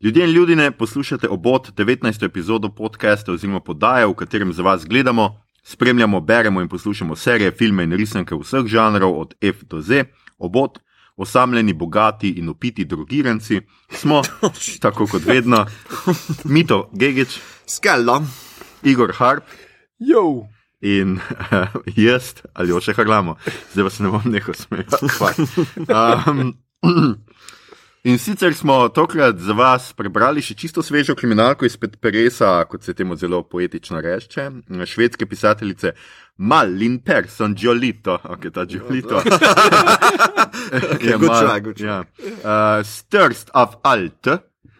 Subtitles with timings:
[0.00, 2.24] Ljudje in ljudje, poslušate obot 19.
[2.24, 7.84] epizodo podcasta oziroma podaje, v katerem za vas gledamo, spremljamo, beremo in poslušamo serije, filme
[7.84, 10.04] in risanke vseh žanrov, od F do Z.
[10.38, 10.78] Obot,
[11.16, 14.22] osamljeni, bogati in upiti drogiranci, smo,
[14.82, 15.66] tako kot vedno,
[16.44, 18.22] Mito Gigič, Skala.
[18.82, 19.44] Igor Harp
[19.98, 20.46] Jo,
[20.80, 21.68] in uh,
[22.06, 23.36] jaz, ali oče Harlamo,
[23.72, 25.06] zdaj pa se ne bom nehal smejati.
[25.88, 26.54] Um,
[28.06, 32.94] in sicer smo tokrat za vas prebrali še čisto svežo kriminalko izpred Peresa, kot se
[32.94, 34.44] temu zelo poetično reče,
[34.86, 35.92] švedske pisateljice
[36.38, 39.22] Malin Persson Giolito, ok, ta Giolito.
[39.26, 41.82] Try, good try.
[41.82, 41.98] Ja.
[42.46, 44.30] Uh, Sturst of Alt,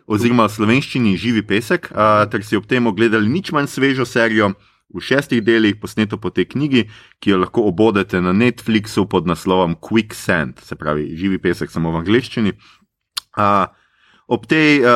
[0.07, 4.55] oziroma v slovenščini Živi pesek, uh, ter si ob tem ogledali nič manj svežo serijo
[4.95, 6.87] v šestih delih, posneto po tej knjigi,
[7.19, 12.05] ki jo lahko obodete na Netflixu pod naslovom Quicksand, se pravi Živi pesek samo v
[12.05, 12.55] angleščini.
[13.37, 13.69] Uh,
[14.27, 14.89] ob tej uh,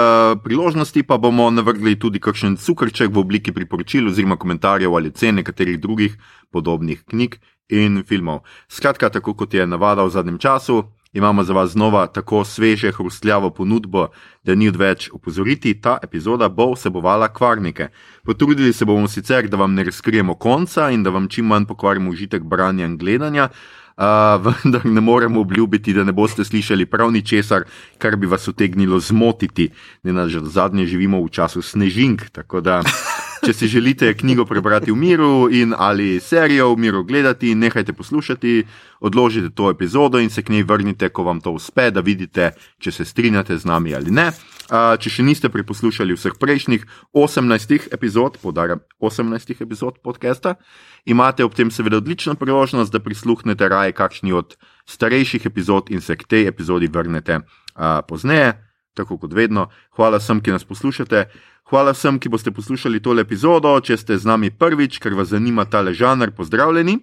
[0.43, 5.79] priložnosti pa bomo navrgli tudi kakšen cukrček v obliki priporočil oziroma komentarjev ali cen nekaterih
[5.81, 6.17] drugih
[6.51, 7.39] podobnih knjig
[7.71, 8.43] in filmov.
[8.69, 13.51] Skratka, tako kot je navada v zadnjem času, imamo za vas znova tako sveže, hrustljavo
[13.51, 14.09] ponudbo,
[14.43, 17.89] da ni odveč opozoriti, ta epizoda bo vsebovala kvarnike.
[18.25, 22.11] Potrudili se bomo sicer, da vam ne razkrijemo konca in da vam čim manj pokvarimo
[22.11, 23.49] užitek branja in gledanja.
[24.01, 24.07] Uh,
[24.65, 27.65] vendar ne moremo obljubiti, da ne boste slišali prav ničesar,
[27.99, 29.69] kar bi vas utegnilo zmotiti.
[30.03, 32.81] Ne na zadnje živimo v času snežink, tako da
[33.45, 38.65] če si želite knjigo prebrati v miru in ali serijo v miru gledati, nehajte poslušati,
[39.01, 42.93] odložite to epizodo in se k njej vrnite, ko vam to uspe, da vidite, če
[42.93, 44.31] se strinjate z nami ali ne.
[44.71, 50.55] Če še niste preposlušali vseh prejšnjih 18 epizod, podarjam 18 epizod podcasta,
[51.11, 54.55] imate ob tem seveda odlično priložnost, da prisluhnete raje kakšni od
[54.87, 58.55] starejših epizod in se k tej epizodi vrnete uh, pozneje.
[58.95, 61.27] Tako kot vedno, hvala vsem, ki nas poslušate.
[61.71, 63.75] Hvala vsem, ki boste poslušali tole epizodo.
[63.83, 66.99] Če ste z nami prvič, ker vas zanima tale žanr, pozdravljeni.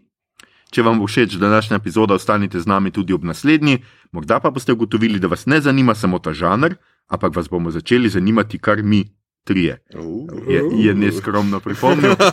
[0.72, 3.84] Če vam bo všeč današnja epizoda, ostanite z nami tudi ob naslednji.
[4.12, 6.76] Morda pa boste ugotovili, da vas ne zanima samo ta žanr,
[7.08, 9.18] ampak vas bomo začeli zanimati kar mi.
[9.48, 9.78] Trije.
[10.48, 12.16] Je, je neskromno pripomnil.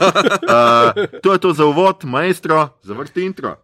[0.44, 0.92] Uh,
[1.22, 3.56] to je to za uvod, maestro, zavrti intro.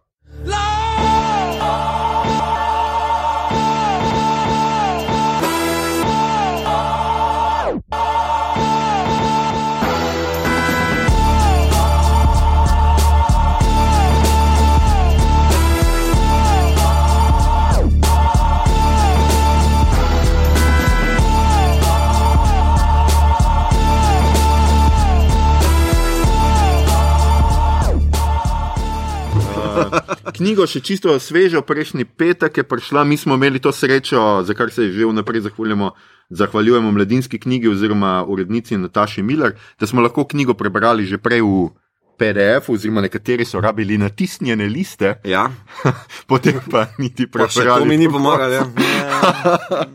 [30.41, 34.71] Knjigo še čisto svežo, prejšnji petek je prišla, mi smo imeli to srečo, za kar
[34.71, 35.91] se že vnaprej zahvaljujemo,
[36.31, 41.69] zahvaljujemo mladinski knjigi oziroma urednici Nataši Miller, da smo lahko knjigo prebrali že prej v
[42.17, 45.45] PDF, oziroma nekateri so rabili natisnjene liste, Ja,
[46.29, 47.79] potem pa niti pa prebrali.
[47.79, 48.51] to mi ni pomagalo.
[48.51, 48.65] Ja.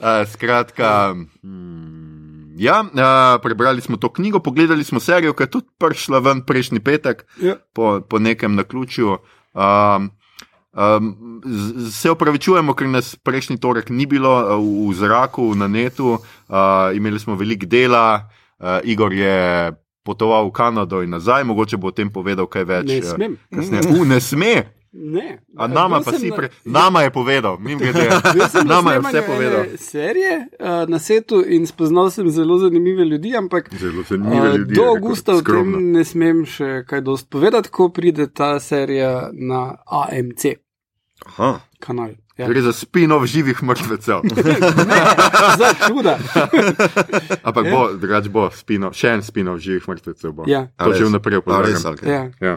[0.00, 1.12] Uh, skratka.
[1.44, 2.88] mm, Ja, uh,
[3.42, 7.56] prebrali smo to knjigo, pogledali smo serijo, ki je tudi prišla ven prejšnji petek, Ja.
[7.74, 9.18] po, po nekem naključju.
[9.54, 10.10] Um,
[10.72, 11.40] um,
[11.90, 16.90] se opravičujemo, ker nas prejšnji torek ni bilo uh, v, v zraku, na netu, uh,
[16.94, 19.72] imeli smo veliko dela, uh, Igor je
[20.06, 22.86] potoval v Kanado in nazaj, mogoče bo o tem povedal kaj več.
[22.88, 23.32] ne uh, smem.
[23.50, 23.90] kasneje.
[23.94, 24.54] U, ne sme,
[24.92, 25.38] Ne.
[25.56, 26.48] a nama pa si pre...
[26.64, 27.58] Nama je povedal,
[28.50, 29.64] sem na Nama je vse povedal.
[29.78, 34.74] Serije uh, na setu in spoznal sem zelo zanimive ljudi, ampak Zelo zanimive uh, ljudi.
[34.74, 38.58] do je rekel, avgusta o tem ne smem še kaj dost povedati, ko pride ta
[38.60, 40.58] serija na AMC
[41.26, 41.60] Aha.
[41.78, 42.18] kanal.
[42.40, 42.48] Ja.
[42.48, 44.24] Gre za spin-off živih mrtvecev.
[45.60, 46.16] Za čuda.
[47.42, 50.48] Ampak bo, drugač bo, spin-off, še en spin-off živih mrtvecev bo.
[50.48, 50.64] Ja.
[50.80, 52.00] To že vnaprej opozarjam.
[52.00, 52.22] Ja.
[52.40, 52.54] Ja.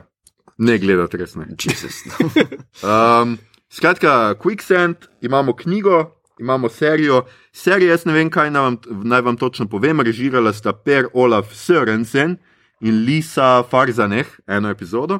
[0.57, 1.47] Ne gledati res ne.
[1.57, 2.03] Jesus.
[2.83, 3.37] Um,
[3.69, 7.23] skratka, Quicksand, imamo knjigo, imamo serijo.
[7.51, 12.37] Serijo, jaz ne vem, kaj vam, naj vam točno povem, režirala sta Per Olaf Sørensen
[12.81, 15.19] in Lisa Farzaneh eno epizodo.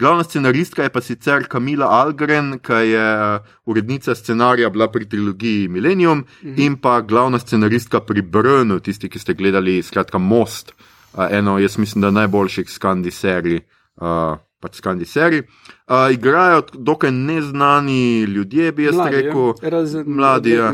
[0.00, 5.68] Glavna scenaristka je pa sicer Kamila Algren, ki je uh, urednica scenarija bila pri trilogiji
[5.68, 6.54] Millennium mhm.
[6.56, 10.72] in pa glavna scenaristka pri Brnu, tisti, ki ste gledali, skratka, Most,
[11.12, 13.60] uh, eno, jaz mislim, da najboljših skandi serij.
[13.96, 15.46] Uh, Pač skandi serij.
[15.88, 19.46] Uh, igrajo dokaj neznani ljudje, bi jaz Mladi, rekel.
[19.62, 19.70] ja.
[19.70, 20.72] Razen mladi, ja.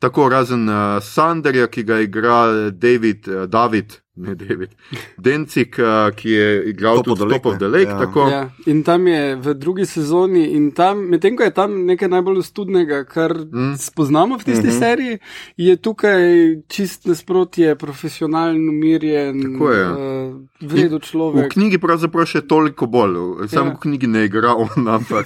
[0.00, 4.70] Tako razen uh, Sanderja, ki ga igra David, uh, David, ne David,
[5.18, 7.68] Dencik, uh, ki je igral Top of tudi the Top of Lake, the?
[7.68, 7.90] Lake.
[7.90, 7.98] Ja.
[7.98, 12.08] Tako, Ja, in tam je v drugi sezoni, in tam, medtem ko je tam nekaj
[12.08, 13.76] najbolj studnega, kar Mm.
[13.76, 14.70] spoznamo v tisti mm.
[14.70, 14.78] -hmm.
[14.78, 15.18] seriji,
[15.56, 16.20] je tukaj
[16.68, 21.52] čist nasprotje, profesionalen, umirjen, uh, vredu V človek.
[21.52, 23.14] knjigi pravzaprav še toliko bolj,
[23.48, 23.74] samo Ja.
[23.74, 25.24] v knjigi ne igra on, ampak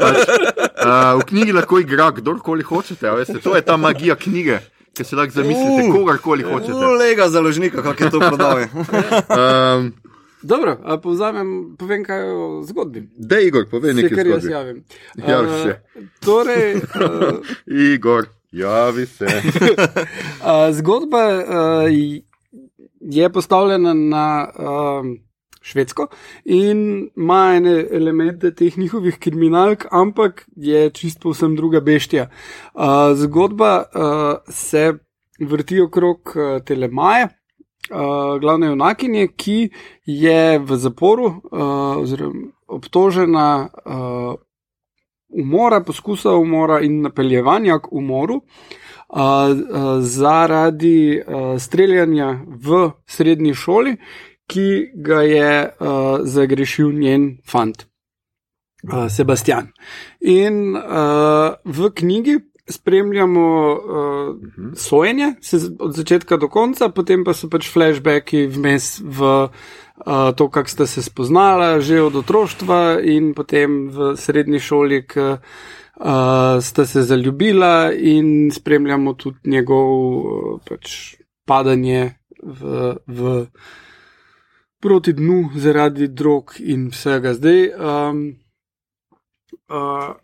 [0.00, 0.18] pač,
[0.78, 3.08] uh, v knjigi lahko igra kdorkoli hočete.
[3.08, 4.58] a Veste, to je ta magija knjige,
[4.94, 5.94] ki se lahko zamislite, Uh.
[5.94, 6.72] kogarkoli hočete.
[6.98, 8.58] Lega založnika, kako je to prodal.
[9.30, 9.92] Um,
[10.42, 13.08] Dobro, a povzamem, povem kaj o zgodbi.
[13.12, 14.84] da, Igor, povej Vse, nekaj kar jaz javim.
[15.18, 15.80] Javi Uh, se.
[16.20, 16.82] Torej, uh,
[17.92, 19.26] Igor, javi se.
[19.26, 21.44] Uh, zgodba uh,
[23.00, 25.18] je postavljena na um,
[25.60, 26.06] Švedsko
[26.44, 32.30] in ima ene elemente teh njihovih kriminalk, ampak je čisto povsem druga beštija.
[32.74, 32.82] Uh,
[33.14, 34.02] zgodba uh,
[34.48, 34.92] se
[35.40, 37.28] vrti okrog uh, Telemaje.
[37.90, 39.70] Uh, glavne junakinje, ki
[40.06, 44.34] je v zaporu, uh, oziroma obtožena uh,
[45.28, 48.44] umora, poskusa umora in napeljevanja k umoru, uh,
[49.18, 49.56] uh,
[50.00, 53.96] zaradi uh, streljanja v srednji šoli,
[54.50, 57.86] ki ga je uh, zagrešil njen fant,
[58.90, 59.70] uh, Sebastian.
[60.20, 64.36] In uh, v knjigi spremljamo uh,
[64.76, 69.36] sojenje, se od začetka do konca, potem pa so pač flashbacki vmes v.
[70.00, 75.20] Uh, to, kako sta se spoznala že od otroštva, in potem v srednji šoli, ki
[75.20, 83.44] uh, sta se zaljubila, in spremljamo tudi njegov uh, pač, padanje v, v
[84.80, 87.34] proti dnu zaradi drog in vsega.
[87.34, 88.22] Zdaj, um,
[89.68, 90.14] uh,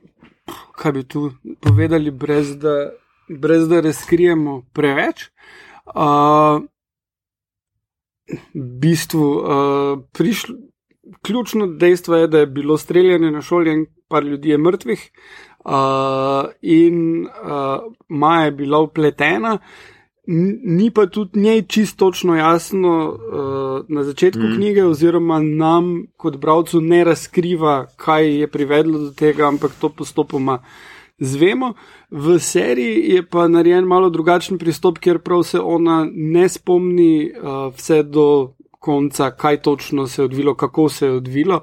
[0.77, 1.31] kaj bi tu
[1.61, 2.91] povedali, brez da,
[3.29, 5.29] brez da razkrijemo preveč.
[5.87, 6.63] Uh,
[8.81, 10.57] bistvu, uh, prišlo,
[11.23, 15.11] ključno dejstvo je, da je bilo streljanje na šoli in par ljudi je mrtvih,
[15.65, 19.59] uh, in uh, Maja je bila upletena.
[19.59, 19.96] N-
[20.27, 24.57] Ni pa tudi njej čisto točno jasno uh, na začetku mm.
[24.57, 30.59] knjige, oziroma nam, kot bralcu, ne razkriva, kaj je privedlo do tega, ampak to postopoma
[31.19, 31.75] zvemo.
[32.11, 37.75] V seriji je pa narejen malo drugačen pristop, kjer prav se ona ne spomni uh,
[37.77, 41.61] vse do konca, kaj točno se je odvilo, kako se je odvilo.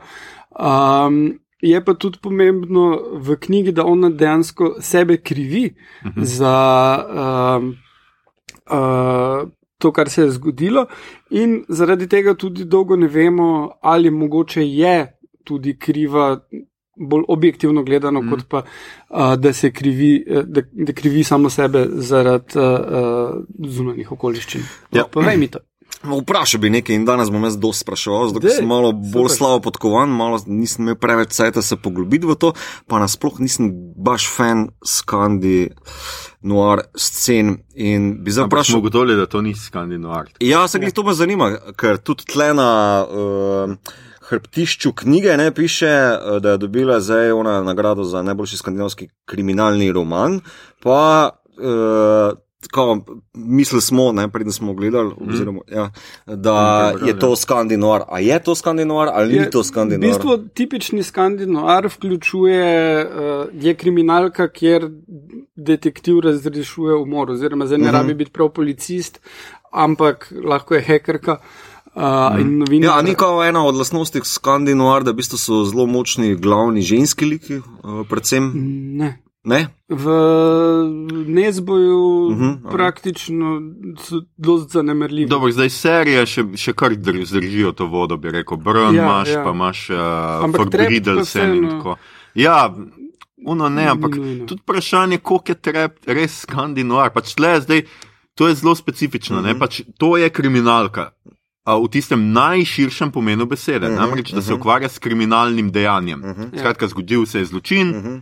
[0.59, 5.75] Um, je pa tudi pomembno v knjigi, da ona dejansko sebe krivi
[6.05, 6.23] Mhm.
[6.23, 7.57] za.
[7.59, 7.82] Um,
[8.69, 10.85] Uh, to, kar se je zgodilo,
[11.29, 16.39] in zaradi tega tudi dolgo ne vemo, ali mogoče je tudi kriva,
[16.95, 18.29] bolj objektivno gledano, Mm.
[18.29, 18.63] kot pa
[19.09, 24.61] uh, da se krivi, eh, da, da krivi samo sebe zaradi uh, zunanjih okoliščin.
[24.91, 25.03] Ja.
[25.03, 25.59] Povej mi to.
[26.03, 29.37] Vprašal bi nekaj in danes bom jaz dosti spraševal, zato sem malo bolj super.
[29.37, 32.53] slabo podkovan, malo nisem imel preveč cajta se poglobiti v to,
[32.87, 35.69] pa nasploh nisem baš fan skandi
[36.43, 38.79] noir scen in bi zdaj vprašal.
[38.83, 40.33] ugotovili, da to ni skandinoar.
[40.39, 42.71] Ja, se glih to me zanima, ker tudi tle na
[43.07, 43.75] uh,
[44.29, 49.91] hrbtišču knjige ne piše, eh, da je dobila zdaj ona nagrado za najboljši skandinavski kriminalni
[49.91, 50.39] roman,
[50.83, 53.01] pa uh, Kao,
[53.33, 55.91] mislili smo, ne, preden smo gledali, oziroma, ja,
[56.27, 56.55] da
[57.05, 58.01] je to skandinoar.
[58.07, 60.11] A je to skandinoar ali ni to V skandinoar?
[60.11, 64.89] bistvu tipični skandinoar vključuje, uh, je kriminalka, kjer
[65.55, 67.93] detektiv razrešuje umor, oziroma zdaj ne Mhm.
[67.93, 69.19] rabi biti prav policist,
[69.71, 71.37] ampak lahko je hekerka.
[71.95, 72.01] Uh,
[72.39, 72.89] novinar.
[72.89, 77.25] Ja, ni kao ena od lastnosti skandinoar, da v bistvu so zelo močni glavni ženski
[77.25, 77.63] liki, uh,
[78.09, 78.51] predvsem
[78.97, 79.19] Ne.
[79.43, 79.67] Ne?
[79.89, 80.05] V
[81.27, 83.61] Nezboju uh Mhm, -huh, praktično
[83.99, 85.29] so dosti zanemerljivi.
[85.29, 88.57] Dobro, zdaj serije še, še kar dr- zdržijo to vodo, bi rekel.
[88.57, 89.43] Brn Ja, imaš, ja.
[89.43, 91.95] pa imaš uh, Trap pa Bridelsen in tako.
[92.35, 92.75] Ja,
[93.37, 94.45] uno ne, ampak nujno.
[94.45, 97.09] tudi vprašanje, koliko je trep res skandinoar.
[97.11, 97.81] Pač tle zdaj,
[98.35, 99.47] to je zelo specifično, mm Mhm.
[99.47, 99.59] -hmm.
[99.59, 101.09] pač to je kriminalka.
[101.65, 104.59] A v tistem najširšem pomenu besede, Mhm, uh -huh, namreč da se mhm.
[104.59, 106.19] ukvarja s kriminalnim dejanjem.
[106.21, 106.41] Uh Mhm.
[106.41, 106.59] -huh.
[106.59, 108.07] Skratka, zgodil se je zločin, uh Mhm.
[108.07, 108.21] -huh.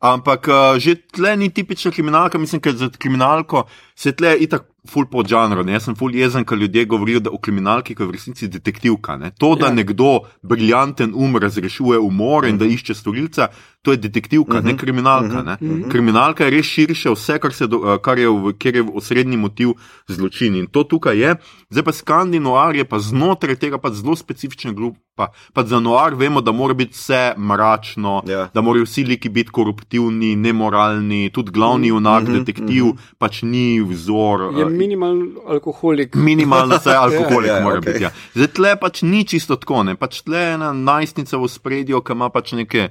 [0.00, 5.06] Ampak uh, že tle ni tipična kriminalka, mislim, ker za kriminalko se tle itak ful
[5.06, 5.64] po žanru.
[5.64, 5.72] ne.
[5.72, 9.16] Jaz sem ful jezen, ker ljudje govorijo da o kriminalki, ki je v resnici detektivka.
[9.16, 9.30] Ne.
[9.38, 9.72] To, da Ja.
[9.72, 13.48] nekdo briljanten um razrešuje umor in da išče storilca,
[13.82, 15.42] to je detektivka, ne kriminalka.
[15.42, 15.56] Ne.
[15.90, 19.68] Kriminalka je res širše, vse, kar, do, eh, kar je, v, kjer je osrednji motiv
[20.08, 20.56] zločin.
[20.56, 21.36] In to tukaj je.
[21.70, 25.28] Zdaj pa skandinoar je pa znotraj tega pa zelo specifična grupa.
[25.52, 28.48] Pa za noar vemo, da mora biti vse mračno, Ja.
[28.54, 33.14] da morajo vsi liki biti koruptivni, nemoralni, tudi glavni junak, mm -hmm, detektiv, mm -hmm.
[33.18, 34.40] pač ni vzor.
[34.56, 36.14] Je eh, minimalni alkoholik.
[36.14, 37.92] Minimalno vse alkoholik Ja, ja, mora okej.
[37.92, 38.04] biti.
[38.04, 38.10] Ja.
[38.34, 39.94] Zdaj tle pač ni čisto tako, ne.
[39.94, 42.88] pač tle je ena najstnica v spredju, ki ima pač neke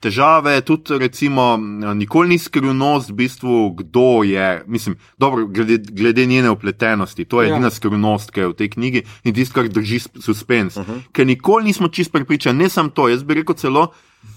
[0.00, 1.56] težave, tudi recimo
[1.94, 7.48] nikoli ni skrivnost v bistvu, kdo je, mislim, dobro, glede, glede njene upletenosti, to je
[7.48, 7.54] Ja.
[7.54, 10.76] edina skrivnost, ki je v tej knjigi in tisto, kar drži sp- suspens.
[10.76, 11.00] Uh -huh.
[11.12, 13.92] Ker nikoli nismo čist prepričani, ne samo to, jaz bi rekel celo,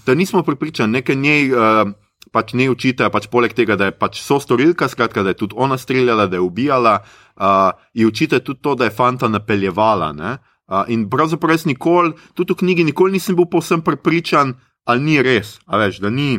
[0.06, 1.52] da nismo prepričani, nekaj njej.
[1.52, 1.92] Uh,
[2.34, 5.54] Pač ne učite, pač poleg tega, da je pač so storilka, skratka, da je tudi
[5.56, 6.96] ona streljala, da je ubijala,
[7.38, 10.12] uh, ji učite tudi to, da je fanta napeljevala.
[10.12, 10.38] ne.
[10.66, 15.22] Uh, in pravzaprav jaz nikoli, tudi v knjigi, nikoli nisem bil povsem prepričan, ali ni
[15.22, 16.38] res, a veš, da ni.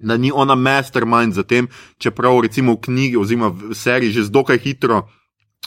[0.00, 1.68] Da ni ona mastermind za tem,
[2.00, 5.02] čeprav recimo v knjigi oziroma v seriji že zdokaj hitro,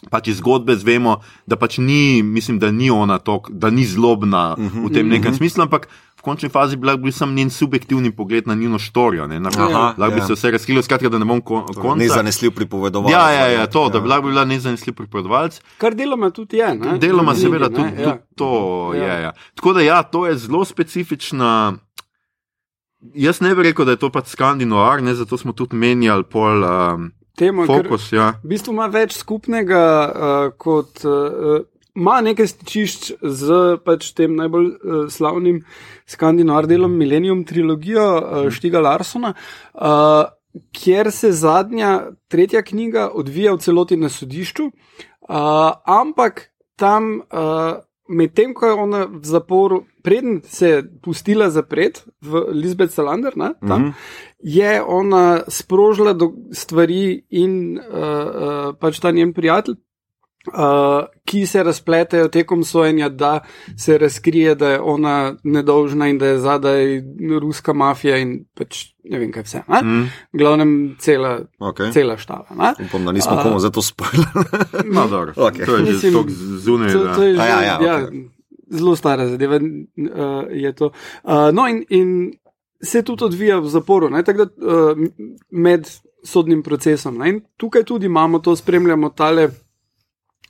[0.09, 4.55] pač iz zgodbe zvemo, da pač ni, mislim, da ni ona to, da ni zlobna
[4.57, 5.37] uh -huh, v tem nekem uh -huh.
[5.37, 5.87] smislu, ampak
[6.23, 9.27] končni fazi bi lahko bil sem njen subjektivni pogled na njeno štorijo.
[9.27, 10.27] Ne, lahko bi ja.
[10.27, 11.99] se vse razkrilo, skratka, da ne bom kon, konca.
[11.99, 13.13] Nezanesljiv pripovedovalec.
[13.13, 15.59] Ja, ja, ja, to, da bi lahko bila nezanesljiv pripovedovalec.
[15.77, 16.69] Kar deloma tudi je.
[16.75, 16.97] Ne?
[17.01, 18.11] Deloma, knjigi, seveda, ne, tudi, ja.
[18.11, 18.53] tudi to
[18.95, 19.03] Ja.
[19.03, 19.21] je.
[19.23, 19.33] Ja.
[19.55, 21.73] Tako da, ja, to je zelo specifična.
[23.13, 26.63] Jaz ne bi rekel, da je to pač skandinoar, ne, zato smo tudi menjali pol
[26.63, 28.13] um, Temo, ker fokus.
[28.13, 28.33] Ja.
[28.43, 31.03] v bistvu ima več skupnega uh, kot.
[31.03, 35.59] Uh, Ma nekaj stičišč z pač tem najbolj uh, slavnim
[36.09, 39.35] skandinavskim delom Millennium trilogijo uh, Štiga Larsona,
[39.77, 40.25] uh,
[40.73, 45.37] kjer se zadnja, tretja knjiga odvija v celoti na sodišču, uh,
[45.85, 46.49] ampak
[46.81, 47.77] tam, uh,
[48.09, 53.53] medtem ko je ona v zaporu, preden se je pustila zapret v Lisbeth Salander, ne,
[53.61, 53.93] tam, mm -hmm.
[54.41, 56.17] je ona sprožila
[56.51, 59.77] stvari in uh, uh, pač ta njen prijatelj.
[60.45, 60.57] Uh,
[61.23, 63.39] ki se razpletejo tekom sojenja, da
[63.77, 66.85] se razkrije, da je ona nedolžna in da je zadaj
[67.41, 69.61] ruska mafija in pač ne vem, kaj vse.
[69.67, 69.81] Ne?
[69.81, 70.01] Mm.
[70.33, 71.93] V glavnem, cela, Okay.
[71.93, 72.73] cela štala.
[72.79, 74.91] Upam, da nismo komu za to spoilerali.
[74.95, 75.65] No, dobro, Okej.
[75.65, 76.91] To je že Mislim, tako zunaj.
[76.93, 78.27] To, to je že, A ja, ja, ja, okej.
[78.69, 79.55] zelo stara zadeva.
[79.55, 79.63] Uh,
[80.51, 80.91] je to.
[81.23, 82.33] uh, no, in, in
[82.81, 84.97] se tudi odvija v zaporu, ne, tako da, uh,
[85.51, 85.87] med
[86.23, 87.17] sodnim procesom.
[87.17, 89.49] Ne, in tukaj tudi imamo to, spremljamo tale,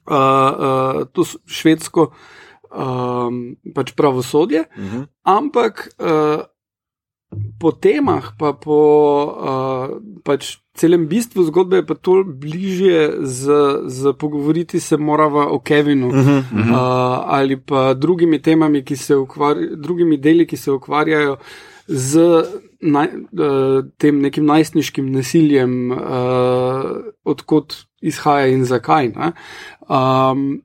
[0.08, 2.12] uh, uh, to švedsko
[2.72, 5.04] um, pač pravosodje, Mhm.
[5.24, 6.44] ampak uh,
[7.60, 8.78] po temah, pa po
[9.26, 9.88] uh,
[10.24, 13.44] pač celem bistvu zgodbe je pa to bližje z,
[13.88, 16.10] z pogovoriti se morava o Kevinu.
[16.14, 16.38] Mhm.
[16.72, 16.78] Uh,
[17.26, 21.38] ali pa drugimi temami, ki se ukvarjajo, drugimi deli, ki se ukvarjajo
[21.88, 22.20] z
[22.82, 25.98] naj, uh, tem nekim najstniškim nasiljem, uh,
[27.24, 29.12] odkot izhaja in zakaj.
[29.88, 30.62] Um,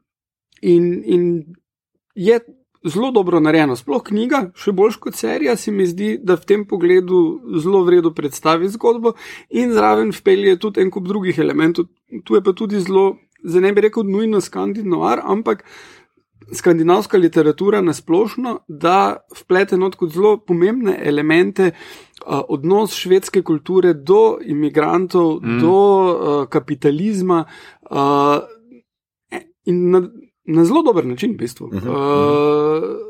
[0.61, 1.25] in, in
[2.15, 2.41] je
[2.85, 6.65] zelo dobro narejeno, sploh knjiga, še bolj kot serija, se mi zdi, da v tem
[6.69, 7.21] pogledu
[7.63, 9.15] zelo vredno predstavi zgodbo
[9.51, 11.89] in zraven vpelje tudi en kup drugih elementov.
[12.25, 15.65] Tu je pa tudi zelo, zdaj ne bi rekel nujno skandinoar, ampak
[16.55, 21.73] skandinavska literatura nasplošno, da vplete not kot zelo pomembne elemente.
[22.27, 25.57] Odnos švedske kulture do imigrantov, mm.
[25.57, 25.61] Mm.
[25.61, 27.45] do uh, kapitalizma,
[27.91, 28.39] uh,
[29.65, 30.03] in na,
[30.45, 31.67] na zelo dober način, v bistvu.
[31.67, 31.93] Uh Mhm, -huh.
[31.93, 33.09] uh,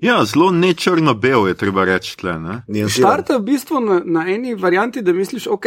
[0.00, 2.38] Ja, zelo ne črno-bel je treba reči tle.
[2.38, 2.62] Ne?
[2.68, 3.10] Nijansiran.
[3.10, 5.64] Štarta v bistvu na, na eni varianti, da misliš, ok.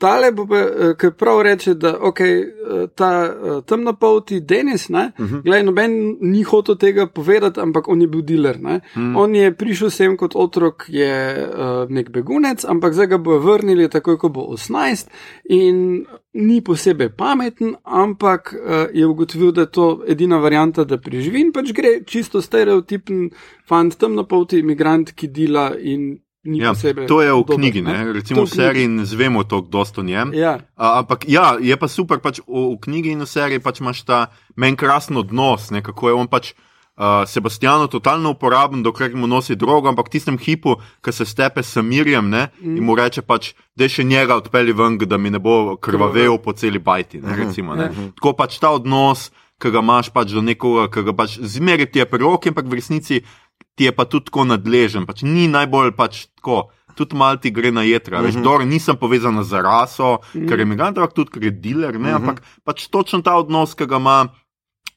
[0.00, 4.88] Tale bo pa, eh, ki prav reče, da okay, eh, ta eh, temna polti Denis,
[4.88, 5.34] ne, uh Mhm.
[5.34, 5.42] -huh.
[5.42, 8.56] gledaj, noben ni hotel tega povedati, ampak on je bil dealer.
[8.56, 8.80] Uh Mm.
[8.96, 9.18] -huh.
[9.18, 13.88] On je prišel sem kot otrok, je uh, nek begunec, ampak zdaj ga bo vrnili
[13.88, 15.08] takoj, ko bo 18
[15.44, 21.40] in ni posebej pameten, ampak uh, je ugotovil, da je to edina varianta, da preživi
[21.40, 23.30] in pač gre čisto stereotipen
[23.68, 27.04] fant, temna polti imigrant, ki dela in Ja, posebej.
[27.04, 27.92] to je v dober, knjigi, ne.
[27.92, 28.12] ne?
[28.16, 30.32] recimo v v seriji ne zvemo toliko dosto o njem.
[30.32, 30.56] Ja.
[30.76, 34.08] A, ampak ja, je pa super, pač v, v knjigi in v seriji pač imaš
[34.08, 36.56] ta meni krasen odnos, ne, kako je on pač.
[37.00, 41.64] Uh, Sebastiano totalno uporaben, dokler mu nosi drogo, ampak v tistem hipu, ko se stepe
[41.64, 42.76] s Mirjem ne, mm.
[42.76, 46.52] in mu reče, pač, da še njega odpeli ven, da mi ne bo krvavel po
[46.52, 47.22] celi bajti.
[47.24, 47.88] Ne, recimo, ne.
[48.20, 52.04] Tako pač ta odnos, ki ga imaš pač do nekoga, ki ga pač zmeraj ti
[52.04, 53.24] je pri roki, ampak v resnici
[53.74, 55.06] ti je pa tudi tako nadležen.
[55.06, 58.16] Pač ni najbolj pač tako tudi malo ti gre na jedra.
[58.16, 58.26] Uh -huh.
[58.26, 58.42] Veš, Mhm.
[58.42, 60.48] dobro, nisem povezana z raso, uh -huh.
[60.48, 62.02] ker je imigrant, ampak tudi ker je dealer, Mhm.
[62.02, 62.20] ne, uh -huh.
[62.20, 64.28] ampak pač točno ta odnos, ki ga ima.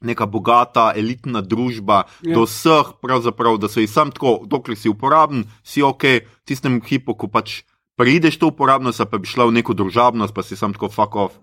[0.02, 2.36] Neka bogata, elitna družba, Ja.
[2.36, 6.82] do vseh, pravzaprav, da so jih sam tako, dokler si uporaben, si ok, v tistem
[6.82, 7.64] hipu, ko pač
[7.96, 11.34] prideš to uporabnost, pa bi šla v neko družabnost, pa si sam tako fuck off,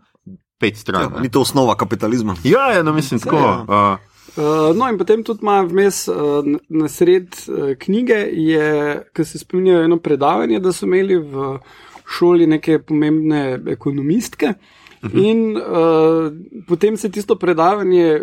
[0.59, 1.13] pet stran.
[1.15, 2.35] Ja, ni to osnova kapitalizma.
[2.45, 3.37] Ja, ja, no, mislim tako.
[3.37, 3.61] ja.
[3.63, 3.99] Uh, Uh,
[4.77, 8.19] no, in potem tudi ima vmes uh, na sred uh, knjige,
[9.15, 11.57] ki se spominjajo eno predavanje, da so imeli v
[12.11, 14.55] šoli neke pomembne ekonomistke.
[15.03, 15.25] Uh -huh.
[15.31, 16.33] In uh,
[16.69, 18.21] potem se tisto predavanje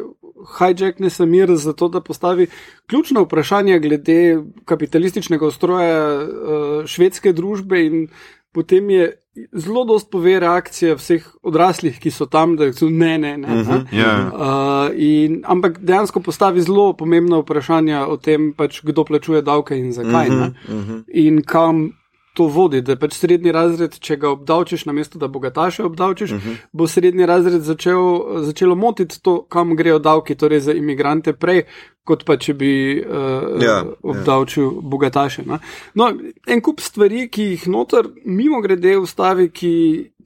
[0.57, 2.47] hijackne Samir zato, da postavi
[2.87, 8.07] ključno vprašanje glede kapitalističnega ustroja uh, švedske družbe in
[8.51, 9.13] potem je
[9.53, 13.47] zelo dost pove reakcija vseh odraslih, ki so tam, da so ne, ne, ne.
[13.47, 13.85] Uh -huh.
[13.91, 14.13] ja.
[14.33, 19.93] Uh, in, ampak dejansko postavi zelo pomembna vprašanja o tem, pač, kdo plačuje davke in
[19.93, 20.29] zakaj.
[20.29, 21.03] Uh -huh, uh -huh.
[21.07, 21.96] In kam
[22.37, 26.55] to vodi, da pač srednji razred, če ga obdavčiš, namesto da bogataše obdavčiš, uh -huh.
[26.71, 31.63] bo srednji razred začel, začelo motiti to, kam grejo davki, torej za imigrante prej.
[32.07, 34.81] Kot pa če bi uh, Ja, obdavčil ja.
[34.81, 35.43] bogataše.
[35.45, 35.59] Ne?
[35.93, 36.13] No,
[36.47, 39.73] en kup stvari, ki jih noter, mimo grede, ustavi, ki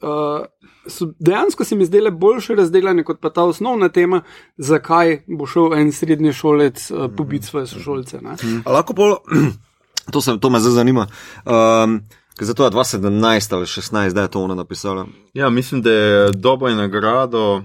[0.01, 0.45] uh,
[0.87, 4.21] so dejansko se mi zdele boljše razdeljene kot pa ta osnovna tema,
[4.57, 8.21] zakaj bo šel en srednji šolec uh, pobiti svoje sošolce.
[8.21, 8.37] Ne?
[8.65, 9.15] A lahko pol,
[10.12, 11.08] to, se, to me zdaj zanima.
[11.46, 12.01] Um,
[12.38, 15.05] ker zato je 2017 ali 16, da je to ona napisala.
[15.34, 17.63] ja, mislim, da je dobo in nagrado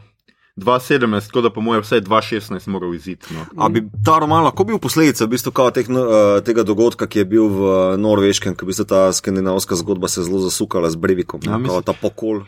[0.56, 3.34] 2017, tako da po mojem vsaj 2016 moral iziti.
[3.34, 3.64] No.
[3.64, 7.24] A bi ta roman lahko bil posledica v bistvu teh, eh, tega dogodka, ki je
[7.24, 11.40] bil v eh, Norveškem, ki bi se ta skandinavska zgodba se zelo zasukala z Brevikom,
[11.44, 12.40] Ja, mislim- ta pokol.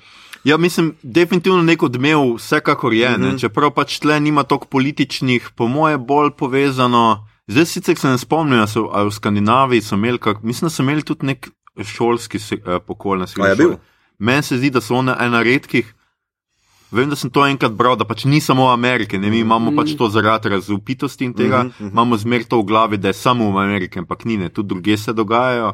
[0.45, 3.41] Ja, mislim, definitivno nek odmev, vsekakor je, mm -hmm.
[3.41, 7.27] čeprav pač tle nima toliko političnih, po moje bolj povezano.
[7.49, 10.83] Zdaj sicer se ne spomnim, ali so v Skandinaviji so imeli, kak, mislim, da so
[10.83, 11.49] imeli tudi nek
[11.85, 13.79] šolski se, eh, pokol na svetu.
[14.19, 15.95] Meni se zdi, da so one ena redkih.
[16.91, 19.93] Vem, da sem to enkrat bral, da pač ni samo Amerike, ne mi imamo pač
[19.97, 21.91] to zaradi razupitosti in tega, mm -hmm.
[21.91, 24.97] imamo zmer to v glavi, da je samo v Ameriki, ampak ni, ne, tudi druge
[24.97, 25.73] se dogajajo.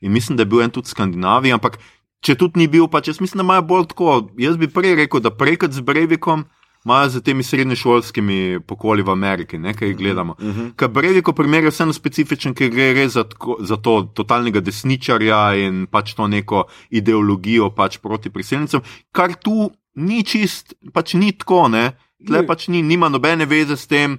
[0.00, 1.78] In mislim, da je bil en tudi v Skandinaviji, ampak
[2.20, 4.30] če tudi ni bil, pač jaz mislim, da imajo bolj tako.
[4.38, 6.44] Jaz bi prej rekel, da prej kot z Brevikom.
[6.86, 10.36] Imajo za temi srednješolskimi pokoli v Ameriki, nekaj jih gledamo.
[10.38, 10.74] Uh -huh.
[10.76, 15.54] Ker Breviko primer je vseeno specifičen, ker gre res za, tko, za to totalnega desničarja
[15.54, 18.80] in pač to neko ideologijo pač proti priseljencem,
[19.12, 21.96] kar tu ni čist, pač ni tako, ne.
[22.26, 22.46] Tle Ne.
[22.46, 24.18] pač ni, nima nobene veze s tem.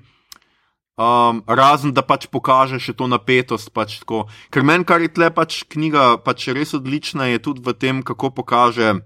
[0.98, 3.70] Um, razen da pač pokaže še to napetost.
[3.74, 4.28] Pač tako.
[4.50, 8.30] Ker meni, kar je tle pač knjiga, pač res odlična, je tudi v tem, kako
[8.30, 9.06] pokaže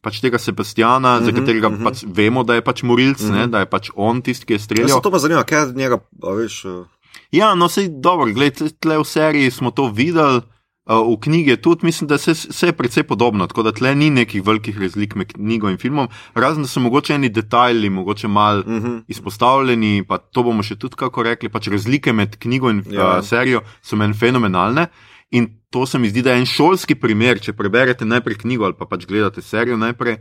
[0.00, 1.84] pač tega Sebastiana, mm -hmm, za katerega mm -hmm.
[1.84, 3.38] pač vemo, da je pač morilc, mm -hmm.
[3.38, 4.88] ne, da je pač on tisti, ki je Jaz streljal.
[4.88, 5.98] se to pa zanima, kaj je njega,
[6.36, 6.64] veš.
[6.64, 6.84] eh,
[7.30, 10.42] Ja, no, sej dobro, gledaj, tle v seriji smo to videli.
[10.90, 13.94] Uh, v knjigi je tudi, mislim, da se, se je precej podobno, tako da tle
[13.94, 18.28] ni nekih velikih razlik med knjigo in filmom, razen da so mogoče eni detajli, mogoče
[18.28, 18.86] malo uh mhm.
[18.86, 19.02] -huh.
[19.08, 23.18] izpostavljeni, pa to bomo še tudi kako rekli, pač razlike med knjigo in Ja.
[23.18, 24.86] uh, serijo so meni fenomenalne.
[25.30, 28.74] In to se mi zdi, da je en šolski primer, če preberete najprej knjigo ali
[28.78, 30.18] pa pač gledate serijo najprej.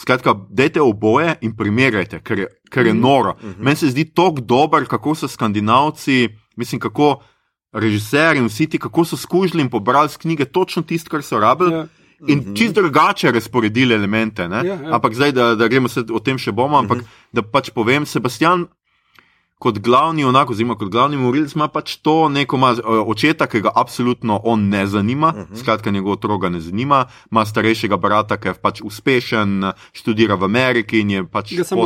[0.00, 3.34] Skratka, dajte oboje in primerjajte, ker je, ker je noro.
[3.42, 3.64] Mm -hmm.
[3.64, 7.20] Meni se zdi tako dober, kako so skandinavci, mislim, kako
[7.72, 11.40] režiser in vsi ti, kako so skužili in pobrali z knjige točno tisto, kar so
[11.40, 11.72] rabili.
[11.72, 11.86] Ja.
[12.28, 14.48] In čist drugače razporedili elemente.
[14.48, 14.56] ne.
[14.56, 14.94] Ja, ja.
[14.94, 16.98] Ampak zdaj, da, da gremo se o tem še bomo, ampak
[17.32, 18.66] da pač povem, Sebastian.
[19.60, 23.60] Kot glavni, onako, oziroma kot glavni morilc, ima pač to neko ima, eh, očeta, ki
[23.60, 25.60] ga absolutno on ne zanima, uh -huh.
[25.60, 30.44] skratka, njegov otrok ga ne zanima, ima starejšega brata, ki je pač uspešen, študira v
[30.44, 31.80] Ameriki in je pač se ga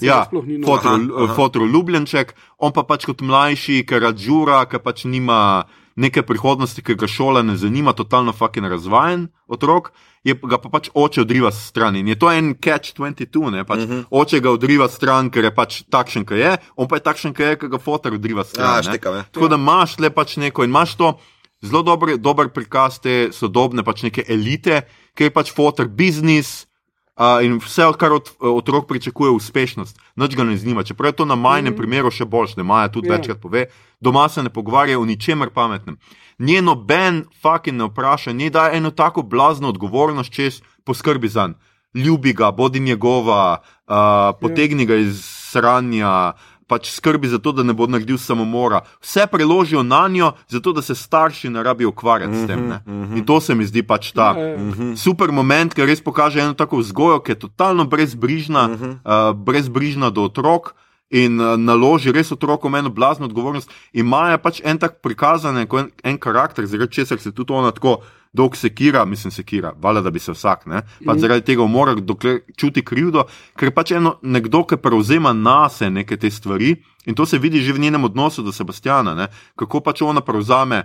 [0.00, 0.24] ja,
[0.64, 1.34] fotrov, Aha, aha.
[1.34, 5.64] fotrov ljubljenček, on pa pač kot mlajši, ker rađura, ker pač nima
[5.96, 9.92] neke prihodnosti, ker ga šola ne zanima, totalno fucking razvajen otrok.
[10.24, 13.84] Je, ga pa pač oče odriva stran in je to en catch 22, ne pač
[13.84, 14.04] uh -huh.
[14.10, 17.46] oče ga odriva stran, ker je pač takšen, kot je, on pa je takšen, kot
[17.46, 18.70] je, ker ga fotor odriva stran.
[18.70, 18.82] Ja, ne.
[18.82, 19.22] štekam, ja.
[19.22, 21.18] Tako da imaš le pač neko in imaš to
[21.62, 24.82] zelo dober, dober prikaz te sodobne pač neke elite,
[25.14, 26.66] ker je pač fotor biznis.
[27.14, 30.00] Uh, in vse, kar od otrok pričakuje, je uspešnost.
[30.16, 30.82] Noč ga ne zanima.
[30.82, 31.78] Čeprav je to na majhnem mm -hmm.
[31.78, 33.14] primeru še boljše, da Maja tudi Ja.
[33.14, 33.18] yeah.
[33.18, 33.66] večkrat pove,
[34.00, 35.96] doma se ne pogovarjajo o ničemer pametnem.
[36.38, 41.58] Njeno Ben fucking ne vpraša, njej da eno tako blazno odgovornost, čez poskrbi za njega.
[41.94, 43.94] Ljubi ga, bodi njegova, uh,
[44.40, 46.32] potegni ga iz sranja,
[46.66, 48.80] pač skrbi za to, da ne bo naredil samomora.
[49.02, 52.68] Vse preložijo na njo, zato da se starši ne rabijo ukvarjati s tem.
[52.68, 52.80] Ne?
[53.16, 54.96] In to se mi zdi pač ta Ja, ja.
[54.96, 60.24] super moment, ker res pokaže eno tako vzgojo, ki je totalno brezbrižna, uh, brezbrižna do
[60.30, 60.74] otrok.
[61.14, 63.70] In uh, naloži res otrokom eno blazno odgovornost.
[63.92, 68.00] In Maja pač en tak prikazan, en, en karakter, zaradi česar se tudi ona tako
[68.34, 72.40] dolg sekira, mislim, sekira, valjda, da bi se vsak, ne, pač zaradi tega umora, dokler
[72.58, 76.74] čuti krivdo, ker pač eno, nekdo, ki prevzema na se neke te stvari
[77.06, 80.82] in to se vidi že v njenem odnosu do Sebastiana, ne, kako pač ona prevzame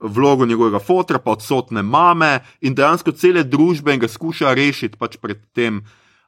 [0.00, 5.16] vlogo njegovega fotra, pa odsotne mame in dejansko cele družbe in ga skuša rešiti pač
[5.16, 5.82] pred tem.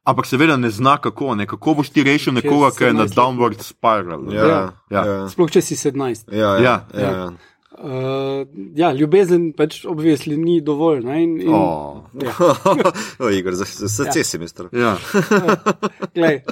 [0.07, 1.47] Ampak seveda ne zna kako, ne?
[1.51, 3.17] kako boš ti rešil nekoga, ki je na 17 let.
[3.19, 4.23] downward spiral.
[4.33, 4.61] Ja, Ja.
[4.91, 5.03] ja.
[5.07, 5.29] Ja.
[5.29, 6.31] Sploh če si 17.
[6.31, 6.75] Ja, ja, Ja.
[6.95, 7.31] ja, ja.
[7.77, 11.03] Uh, ja, ljubezen pač obvisli ni dovolj.
[11.05, 11.23] Ne?
[11.23, 12.03] In, in, Oh.
[12.23, 12.33] ja,
[13.23, 14.25] o, Igor, za za srce Ja.
[14.25, 14.69] si mi star.
[14.73, 14.97] Ja.
[16.15, 16.41] glej.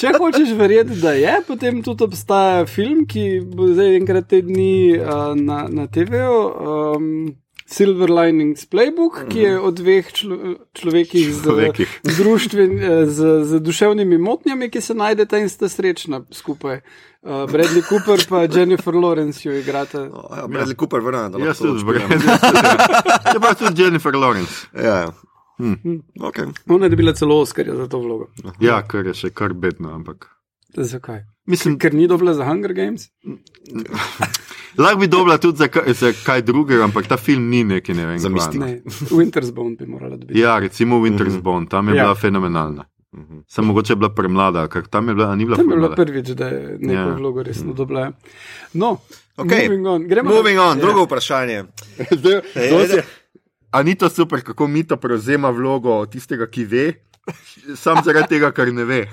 [0.00, 4.98] Če hočeš verjeti, da je, potem tudi obstaja film, ki bo zdaj enkrat te dni
[4.98, 6.40] uh, na, na TV-u.
[6.96, 7.06] Um,
[7.72, 10.36] Silver Linings Playbook, ki je o dveh člo,
[10.76, 11.88] človekih z, Človekih.
[12.04, 16.82] z, društven, eh, z, z duševnimi motnjami, ki se najdete in sta srečna skupaj.
[17.22, 20.02] Uh, Bradley Cooper pa Jennifer Lawrence jo igrata.
[20.12, 22.10] O, Ja, Bradley Cooper, verjamem, da Jaz tudi zbrem.
[23.34, 24.66] Je pa tudi Jennifer Lawrence.
[24.74, 25.12] Ja, ja.
[26.20, 26.46] Okay.
[26.68, 28.26] Ona je dobila celo Oscarja za to vlogo.
[28.60, 30.26] Ja, kar je še kar bedno, ampak.
[30.74, 31.22] Zakaj?
[31.46, 33.08] Mislim, Ker ni dobila za Hunger Games?
[34.78, 38.06] lahko bi dobila tudi za, kaj- za kaj drugega, ampak ta film ni neki, ne
[38.06, 38.18] vem.
[38.18, 38.28] Za.
[38.28, 40.40] Ne, Winter's Bone bi morala dobiti.
[40.40, 42.02] Ja, recimo Winter's Bone, tam je Ja.
[42.02, 42.84] bila fenomenalna.
[43.12, 43.38] Mhm.
[43.46, 46.04] Samo mogoče je bila premlada, ker tam je bila, ni bila Tam je bila premlada.
[46.04, 47.00] prvič, da je neko Ja.
[47.02, 47.14] ja.
[47.14, 48.12] vlogo resno dobila.
[48.72, 48.96] No,
[49.36, 49.62] Okej.
[49.62, 50.02] moving on.
[50.04, 50.82] Gremo Moving on, Ja.
[50.82, 51.64] drugo vprašanje.
[52.18, 53.02] Zdaj, Ej, to ej, se-
[53.70, 56.92] A ni to super, kako Mito prevzema vlogo tistega, ki ve,
[57.76, 59.04] sam zaradi tega, ker ne ve.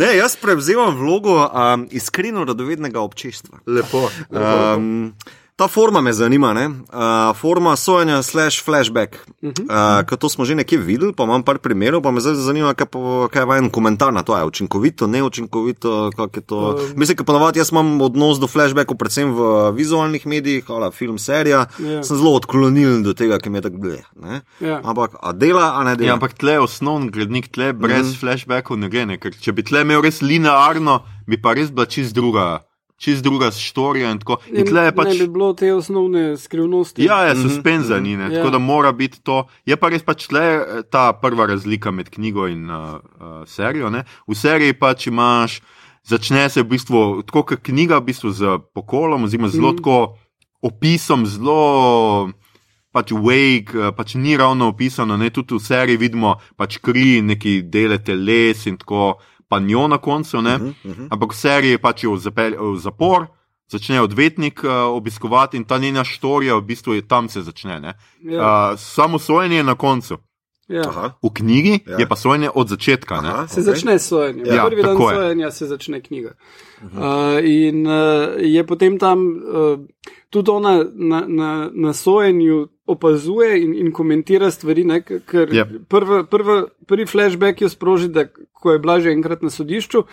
[0.00, 3.58] Ne, jaz prevzemam vlogo um, iskreno radovednega občestva.
[3.66, 4.06] Lepo.
[4.30, 5.12] Um,
[5.56, 6.66] ta forma me zanima, ne?
[6.66, 9.16] uh, forma sojenja slash flashback.
[9.42, 12.72] Uh, ker to smo že nekje videli, pa imam par primerov, pa me zdaj zanima,
[12.74, 14.36] kaj, po, kaj je vajen komentar na to.
[14.36, 16.58] Je učinkovito, neučinkovito, kako je to.
[16.58, 16.96] Um.
[16.96, 21.66] Mislim, da ponovadi jaz imam odnos do flashbackov, predvsem v vizualnih medijih, ali film, serija.
[21.78, 22.02] Ja.
[22.02, 24.40] Sem zelo odklonilen do tega, ki mi je tako ne.
[24.60, 24.80] Ja.
[24.84, 26.14] Ampak, a dela, a ne dela.
[26.14, 28.20] Ja, ampak tle je osnovni gradnik, tle brez mm.
[28.20, 29.06] flashbackov ne gre.
[29.06, 29.20] Ne?
[29.20, 32.62] Ker če bi tle imel res linearno, bi pa res bila čist druga,
[33.02, 34.12] čist druga storija.
[34.14, 34.38] In tako.
[34.54, 35.10] In tle je pač.
[35.10, 37.02] Ne bi bilo te osnovne skrivnosti.
[37.02, 38.30] Ja, je suspenza, ni ne.
[38.30, 38.38] Ja.
[38.38, 39.42] Tako da mora biti to.
[39.66, 43.90] Je pa res pač le eh, ta prva razlika med knjigo in uh, uh, serijo.
[43.90, 44.04] Ne?
[44.24, 45.58] V seriji pač imaš,
[46.06, 49.82] začne se v bistvu tako, kot knjiga, v bistvu z pokolom, oziroma zelo Mhm.
[49.82, 49.98] tako
[50.62, 52.30] opisom, zelo.
[52.92, 57.96] Pač wake, pač ni ravno opisano, ne tudi v seriji vidimo pač kri, neki dele
[57.96, 59.16] teles in tako,
[59.52, 60.54] pa njo na koncu, ne.
[60.56, 61.08] Uh -huh, uh -huh.
[61.12, 63.26] Ampak v seriji pač jo zapelje v zapor,
[63.68, 67.80] začne odvetnik uh, obiskovati in ta njena štorija, v bistvu je tam se začne.
[67.80, 67.92] ne.
[68.24, 68.40] Ja.
[68.72, 70.16] Uh, samo sojenje je na koncu.
[70.68, 70.88] Ja.
[70.88, 71.12] Aha.
[71.22, 71.96] V knjigi Ja.
[71.98, 73.20] je pa sojenje od začetka.
[73.20, 73.28] ne.
[73.28, 73.64] Aha, Se okej.
[73.64, 74.46] začne s sojenjem.
[74.46, 75.14] Ja, Prvi dan je.
[75.14, 76.32] sojenja se začne knjiga.
[76.82, 76.88] Uh,
[77.44, 77.92] in uh,
[78.38, 79.78] je potem tam uh,
[80.30, 85.74] tudi ona na, na, na sojenju opazuje in, in komentira stvari, ne, ker Yep.
[85.88, 88.26] prva, prva, prvi flashback jo sproži, da
[88.62, 90.04] ko je bila že enkrat na sodišču,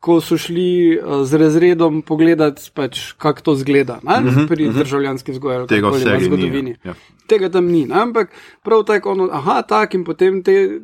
[0.00, 4.68] ko so šli uh, z razredom pogledati, pač, kako to zgleda ne, uh -huh, pri
[4.68, 4.78] uh -huh.
[4.78, 6.24] državljanski vzgoji Tega v seriji ni.
[6.24, 6.76] zgodovini.
[6.84, 6.94] Ja.
[7.26, 8.32] Tega tam ni, ne, ampak
[8.64, 10.80] prav tako, ono, aha, tak in potem te.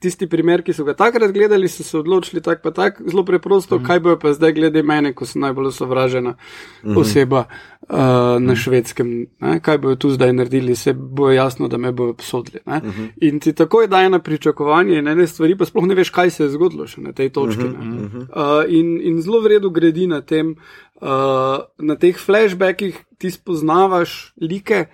[0.00, 3.76] Tisti primer, ki so ga takrat gledali, so se odločili tako pa tako, zelo preprosto,
[3.76, 3.86] mm -hmm.
[3.86, 7.00] kaj bojo pa zdaj glede mene, ko sem najbolj sovražena mm -hmm.
[7.00, 7.44] oseba
[7.88, 7.96] uh,
[8.40, 9.60] na švedskem, ne?
[9.60, 12.60] kaj bojo tu zdaj naredili, se bo jasno, da me bojo obsodili.
[12.66, 13.08] Mm -hmm.
[13.20, 16.42] In ti takoj daje na pričakovanje in ene stvari, pa sploh ne veš, kaj se
[16.42, 17.64] je zgodilo še na tej točki.
[17.64, 18.20] Mm -hmm.
[18.20, 20.56] uh, in, in zelo v redu gradi na tem,
[21.00, 21.08] uh,
[21.78, 24.86] na teh flashbackih ti spoznavaš like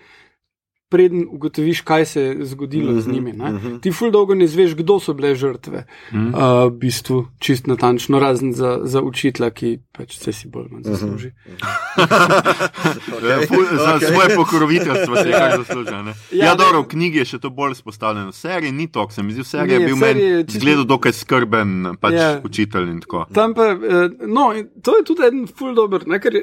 [0.93, 3.33] preden ugotoviš, kaj se je zgodilo mm -hmm, z njimi.
[3.33, 3.81] Mm -hmm.
[3.81, 5.85] Ti ful dolgo ne zveš, kdo so bile žrtve.
[6.13, 6.31] Mm -hmm.
[6.31, 10.83] uh, v bistvu čist natančno, razen za, za učitla, ki pač vse si bolj manj
[10.85, 11.29] zasluži.
[11.29, 11.53] Mm
[11.97, 13.23] -hmm.
[13.23, 14.09] Ja, ful, za okej.
[14.09, 16.03] svoje pokroviteljstvo se je kar zaslužil.
[16.03, 16.13] ne.
[16.31, 18.29] Ja, Ja, dobro, v knjigi je še to bolj izpostavljeno.
[18.29, 21.13] V seriji ni to, se mi zdi, v seriji je bil meni čisto- zgledal dokaj
[21.15, 22.41] skrben pač Ja.
[22.45, 23.27] učitelj in tako.
[23.33, 23.77] Tam pa, eh,
[24.21, 26.41] no, in to je tudi en ful dobr, ne, ker, uh,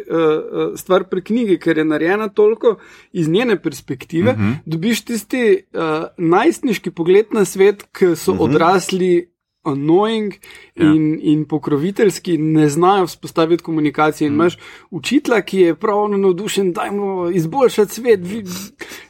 [0.76, 2.78] stvar pri knjigi, ker je narejena toliko
[3.14, 4.39] iz njene perspektive, uh Mhm.
[4.40, 4.56] -huh.
[4.66, 8.44] dobiš tisti uh, najstniški pogled na svet, ki so uh -huh.
[8.44, 9.30] odrasli.
[9.64, 10.40] Annoying
[10.76, 10.86] Ja.
[10.86, 14.28] in, in pokroviteljski, ne znajo vzpostaviti komunikacije.
[14.28, 14.58] In imaš
[14.92, 17.00] učitla, ki je pravno navdušen, da jim
[17.36, 18.44] izboljšati svet, vi,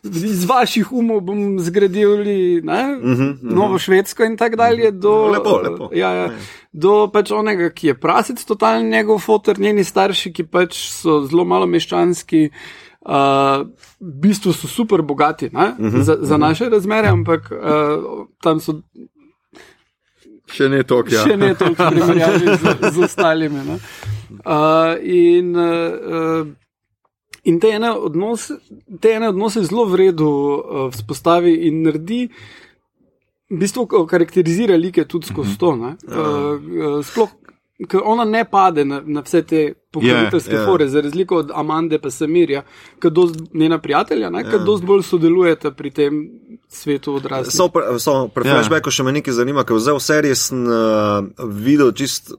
[0.04, 4.92] iz vaših umov bom zgradili ne, uh -huh, novo Švedsko in tako dalje.
[4.92, 5.90] Do, Lepo, lepo.
[5.94, 6.30] Ja, ja,
[6.72, 11.46] do pač onega, ki je prasec, totalni njegov fotor, njeni starši, ki pač so zelo
[11.46, 12.50] malo meščanski.
[13.00, 13.68] Uh,
[14.00, 18.82] v bistvu so super bogati uh -huh, za, za naše razmere, ampak uh, tam so
[20.52, 21.24] Še ne toliko, ja.
[21.24, 23.62] še ne toliko v primerjavi z, z ostalimi.
[23.66, 23.80] ne.
[24.46, 26.48] Uh, in uh, uh,
[27.44, 28.60] In te ene odnose,
[29.00, 32.26] te ene odnose zelo v redu uh, vzpostavi in naredi,
[33.50, 35.72] v bistvu karakterizira like tudi skozi to.
[35.74, 37.32] Uh, uh, sploh,
[37.88, 40.66] ker ona ne pade na, na vse te pokroviteljske Ja, ja.
[40.66, 42.64] fore, za razliko od Amande pa Samirja,
[43.00, 44.58] ki dost, njena prijatelja, ne, ki Ja.
[44.60, 46.20] dosti bolj sodelujeta pri tem
[46.70, 47.52] svetu odraslih.
[47.52, 48.54] Samo pri, samo pri yeah.
[48.54, 52.38] flashbacku še me nekaj zanima, ker vzel v seriji sem uh, videl čist uh,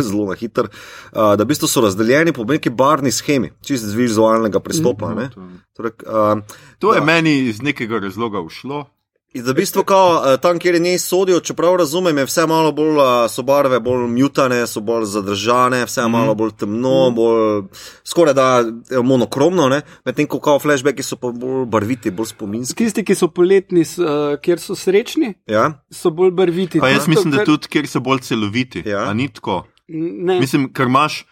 [0.02, 0.70] zelo na hiter,
[1.10, 5.12] uh, da v bistvu so razdeljeni po neki barni schemi, čist z vizualnega pristopa.
[5.12, 5.28] Ne.
[5.28, 5.42] to-
[5.74, 6.38] Torej, uh,
[6.78, 8.86] To je da- meni iz nekega razloga ušlo.
[9.34, 12.72] Da v bistvu kao, eh, tam, kjer je njej sodijo, čeprav razumem, je vse malo
[12.72, 16.12] bolj, eh, so barve bolj mutane, so bolj zadržane, vse je Mhm.
[16.12, 17.62] malo bolj temno, bolj
[18.04, 19.80] skoraj da eh, monokromno, ne?
[20.04, 22.74] medtem ko kao flashbacki so pa bolj barviti, bolj spominski.
[22.76, 24.06] Tisti, ki so poletni, uh,
[24.38, 25.72] kjer so srečni, Ja?
[25.90, 26.80] so bolj barviti.
[26.80, 28.82] Pa jaz mislim, da tudi, ker so bolj celoviti.
[28.86, 28.98] Ja.
[29.00, 29.64] A ni tako.
[29.88, 31.24] Ne, Mislim, ker imaš,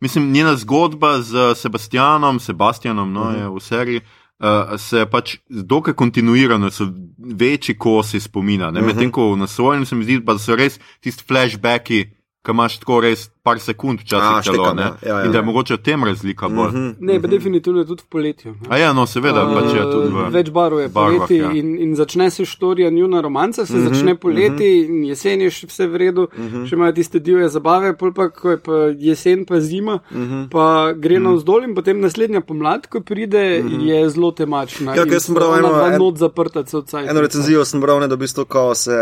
[0.00, 3.38] mislim, njena zgodba z Sebastianom, Sebastianom, no, Mhm.
[3.38, 4.00] je v seriji.
[4.42, 8.70] Uh, se pač dokaj kontinuirano, so večji kosi spomina.
[8.70, 8.76] Mhm.
[8.76, 8.86] Uh -huh.
[8.86, 12.04] Medtem ko na svojem se mi zdi, da so res tisti flashbacki,
[12.42, 14.72] ki imaš tako res par sekund, včasih celo.
[14.72, 14.82] ne.
[14.82, 15.24] ja, ja, ja.
[15.24, 16.58] In da je mogoče v tem razlika bolj.
[16.58, 16.78] Uh Mhm.
[16.84, 16.94] -huh.
[17.00, 18.50] ne pa definitivno tudi v poletju.
[18.52, 18.66] ne.
[18.68, 20.30] A ja, no, seveda, uh, pač je tudi v.
[20.30, 21.50] Več barv je barvah, poleti ja.
[21.52, 25.66] in, in začne se štorija njuna romanca, se Mhm, začne poleti in jesen je še
[25.66, 26.28] vse v redu,
[26.64, 30.48] še imajo tiste divje zabave, pol pa ko je pa jesen pa zima, Mhm.
[30.48, 33.42] pa gre navzdol in potem naslednja pomlad, ko pride,
[33.82, 34.94] je zelo temačna.
[34.94, 37.10] Ja, ker sem bral eno- en- not zaprta cajt.
[37.10, 38.94] Eno recenzijo sem bral, ne, da v bistvu se eh,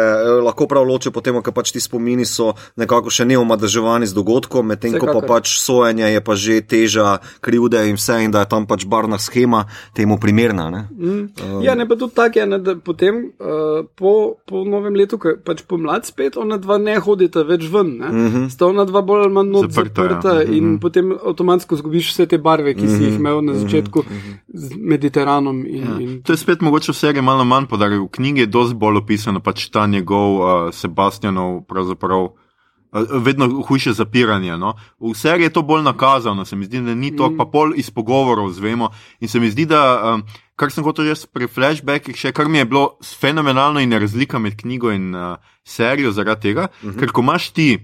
[0.43, 4.67] lahko prav loči po tem, ker pač ti spomini so nekako še neomadeževani z dogodkom,
[4.67, 8.51] medtem ko pa pač sojenje je pa že teža krivde in vse, in da je
[8.51, 10.71] tam pač barna schema temu primerna.
[10.71, 10.83] Ne?
[10.95, 11.63] Mm.
[11.63, 15.35] Ja, ne pa tudi tako, je, ne, da potem uh, po, po novem letu, ko
[15.35, 17.99] je pač pomlad spet, ona dva ne hodita več ven.
[17.99, 18.09] Ne?
[18.09, 18.47] Mm -hmm.
[18.51, 20.09] Sta ona dva bolj ali manj not Zaprta, ja.
[20.09, 20.81] zaprta, zaprta in mm -hmm.
[20.81, 24.05] potem avtomatsko zgubiš vse te barve, ki si jih imel na začetku
[24.55, 25.67] z Mediteranom.
[25.67, 26.01] In, Ja.
[26.01, 28.05] in, To je spet mogoče v seriji malo manj podaril.
[28.05, 32.31] V knjigi je dosti bolj opisano pač ta njegov uh, Sebastianov, pravzaprav uh,
[32.93, 34.57] vedno hujše zapiranje.
[34.59, 34.75] No?
[34.99, 37.37] V seriji je to bolj nakazano, se mi zdi, da ni to, mm.
[37.37, 38.91] pa pol iz pogovorov zvemo.
[39.21, 40.25] In se mi zdi, da um,
[40.57, 44.39] kar sem hotel že pri flashbackih, še kar mi je bilo fenomenalno in je razlika
[44.39, 46.99] med knjigo in uh, serijo zaradi tega, mm -hmm.
[46.99, 47.79] ker ko imaš ti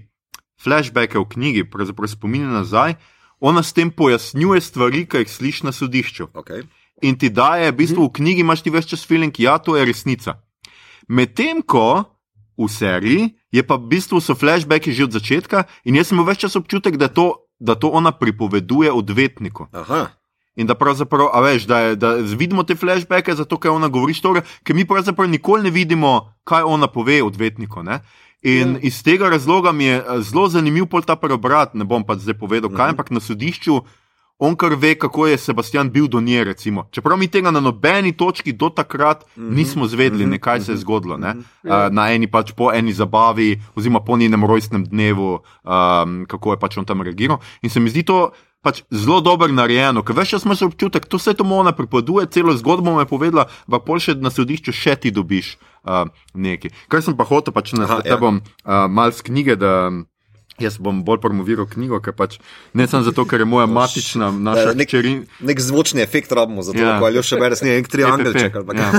[0.63, 2.95] flashbacke v knjigi, pravzaprav spomine nazaj.
[3.39, 6.65] Ona s tem pojasnjuje stvari, ki jih slišiš na sodišču Okay.
[7.01, 9.85] in ti daje, v bistvu v knjigi imaš ti več čas feeling, ja, to je
[9.85, 10.41] resnica.
[11.07, 12.16] Medtem ko
[12.65, 16.33] v seriji je pa v bistvu so flashbacki že od začetka in jaz sem imel
[16.33, 19.69] več čas občutek, da to, da to ona pripoveduje odvetniku.
[19.71, 20.09] Aha.
[20.57, 24.17] In da pravzaprav, a veš, da, je, da vidimo te flashbacke, zato ker ona govori
[24.17, 27.83] štorijo, ker mi pravzaprav nikoli ne vidimo, kaj ona pove odvetniku.
[27.85, 28.01] Ne?
[28.41, 28.79] In Ja.
[28.81, 32.37] iz tega razloga mi je eh, zelo zanimiv pol ta preobrat, ne bom pa zdaj
[32.41, 33.81] povedal, kaj, ampak na sodišču
[34.39, 36.43] on kar ve, kako je Sebastian bil do nje.
[36.43, 36.87] Recimo.
[36.91, 41.17] Čeprav mi tega na nobeni točki do takrat nismo zvedeli, ne, kaj se je zgodilo.
[41.17, 41.35] Ne?
[41.63, 46.59] Uh, na eni pač po eni zabavi, oziroma po njenem rojstnem dnevu, um, kako je
[46.59, 47.41] pač on tam reagiral.
[47.61, 48.31] In se mi zdi to.
[48.65, 52.25] Pač zelo dobro narejeno, ker veš, jaz imaš občutek, to vse to mu ona pripoveduje,
[52.33, 55.53] celo zgodbo mu je povedala, pa pol še na sodišču še ti dobiš
[55.85, 56.73] uh, nekaj.
[56.89, 58.17] Kar sem pa hotel, pač Aha, te ja.
[58.17, 60.01] bom uh, mal z knjige, da um,
[60.57, 62.39] jaz bom bolj promoviral knjigo, ker pač
[62.73, 65.19] ne samo zato, ker je moja matična, naša nek- hčerin.
[65.39, 66.87] Nek zvočni efekt rabimo za to, Ja.
[66.89, 66.99] ja.
[66.99, 68.51] ali še bereš nek triangelček.
[68.51, 68.63] kaj.
[68.73, 68.89] Ja.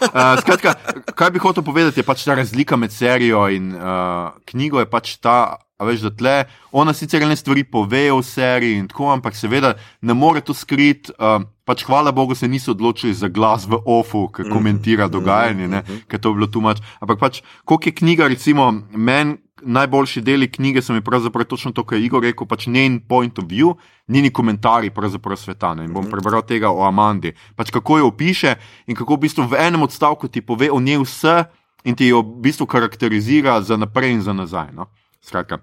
[0.00, 0.74] Uh, skratka,
[1.12, 4.78] kaj bi hotel povedati, je pač ta razlika med serijo in uh, knjigo.
[4.78, 6.36] Je pač ta, veš, da tle
[6.72, 11.10] ona sicer ene stvari pove v seriji in tako, ampak seveda ne more to skriti.
[11.12, 15.82] Uh, pač hvala Bogu se niso odločili za glas v ofu, ki komentira dogajanje, ne,
[16.06, 16.78] ker to bi bilo tu mač.
[16.98, 19.36] Ampak pač, koliko je knjiga, recimo, meni.
[19.62, 23.38] Najboljši deli knjige so mi pravzaprav točno to, kar je Igor rekel, pač njen point
[23.38, 23.74] of view,
[24.08, 25.74] njeni komentarji pravzaprav sveta.
[25.74, 25.84] Ne.
[25.84, 27.32] In bom prebral tega o Amandi.
[27.56, 28.54] Pač kako jo opiše
[28.86, 31.44] in kako v bistvu v enem odstavku ti pove o njej vse
[31.84, 34.72] in ti jo v bistvu karakterizira za naprej in za nazaj.
[34.72, 34.86] No.
[35.20, 35.58] Skratka.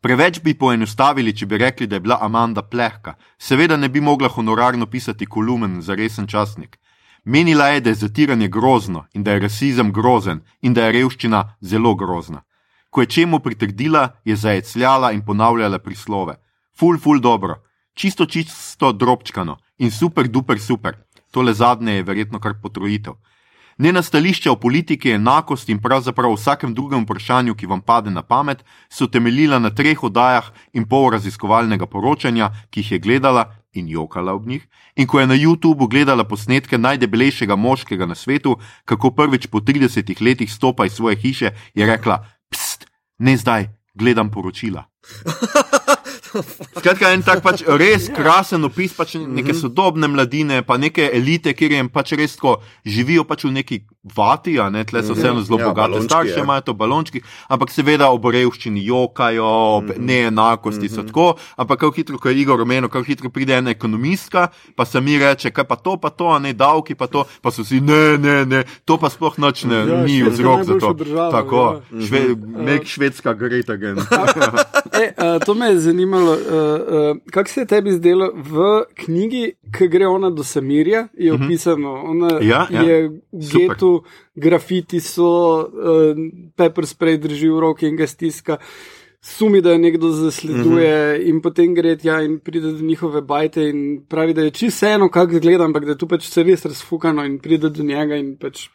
[0.00, 3.16] Preveč bi poenostavili, če bi rekli, da je bila Amanda plehka.
[3.38, 6.78] Seveda ne bi mogla honorarno pisati kolumen za resen časnik.
[7.24, 11.56] Menila je, da je zatiranje grozno in da je rasizem grozen in da je revščina
[11.60, 12.42] zelo grozna.
[12.90, 16.36] Ko je čemu pritrdila, je zajecljala in ponavljala prislove.
[16.78, 17.62] Ful, ful dobro,
[17.94, 20.96] čisto, čisto drobčkano in super, duper, super.
[21.30, 23.12] Tole zadnje je verjetno kar potrojitev.
[23.78, 28.64] Njena stališča o politiki, enakosti in pravzaprav vsakem drugem vprašanju, ki vam pade na pamet,
[28.90, 34.34] so temeljila na treh oddajah in pol raziskovalnega poročanja, ki jih je gledala in jokala
[34.34, 34.66] ob njih.
[34.96, 40.22] In ko je na YouTubu gledala posnetke najdebelejšega moškega na svetu, kako prvič po 30
[40.22, 42.24] letih stopa iz svoje hiše, je rekla:
[43.18, 44.86] ne zdaj, gledam poročila.
[46.78, 51.78] Skratka, en tak pač res krasen opis pač neke sodobne mladine, pa neke elite, kjer
[51.78, 53.80] jim pač res tako živijo pač v neki
[54.16, 56.42] vati, a ne, tle so vseeno zelo Ja, bogate, starše ja.
[56.44, 59.44] imajo to balončki, ampak seveda ob revščini jokajo,
[59.78, 63.70] ob neenakosti so tako, ampak kako hitro, ko je Igor omenil, kako hitro pride ena
[63.70, 67.24] ekonomistka, pa se mi reče, kaj pa to, pa to, a ne davki, pa to,
[67.42, 70.78] pa so vsi, ne, ne, ne, to pa sploh noč ne, Ja, ni vzrok za
[70.80, 70.92] to.
[70.92, 72.06] država, Tako, ja.
[72.06, 73.96] šve, make švedska great again.
[74.98, 79.52] E, uh, to me je zanimalo, uh, uh, kako se je tebi zdelo v knjigi,
[79.78, 81.92] ki gre ona do Samirja, je opisano.
[82.04, 82.82] Ona Ja, ja.
[82.82, 83.76] je v Super.
[84.34, 85.30] Grafiti so,
[85.60, 86.16] uh,
[86.56, 88.58] pepper spray drži v roki in ga stiska.
[89.20, 91.28] Sumi, da jo nekdo zasleduje, mm -hmm.
[91.28, 95.32] in potem gre tja in pride do njihove bajte in pravi, da je čisto kako
[95.32, 98.68] izgleda, ampak da je tu pač vse res razfukano in pride do njega in pač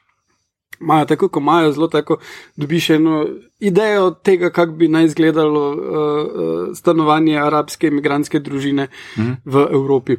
[0.82, 2.18] imajo tako, ko imajo zelo tako,
[2.56, 3.28] dobiš eno
[3.60, 9.28] idejo tega, kako bi naj izgledalo uh, stanovanje arabske imigrantske družine Mhm.
[9.28, 9.38] mm.
[9.46, 10.18] v Evropi.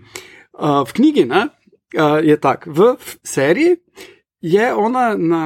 [0.52, 1.48] Uh, v knjigi ne,
[1.98, 3.76] uh, je tako, v seriji
[4.44, 5.44] je ona na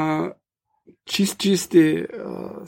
[1.07, 2.65] čist, čisti, uh,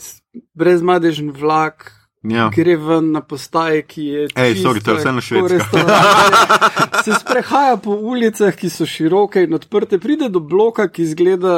[0.54, 1.96] brezmadežen vlak.
[2.22, 2.50] Ja.
[2.52, 4.24] Gre ven na postaje, ki je.
[4.36, 7.02] Ej, čisto sorry, to je vse na restauracija.
[7.04, 11.54] Se sprehaja po ulicah, ki so široke in odprte, pride do bloka, ki izgleda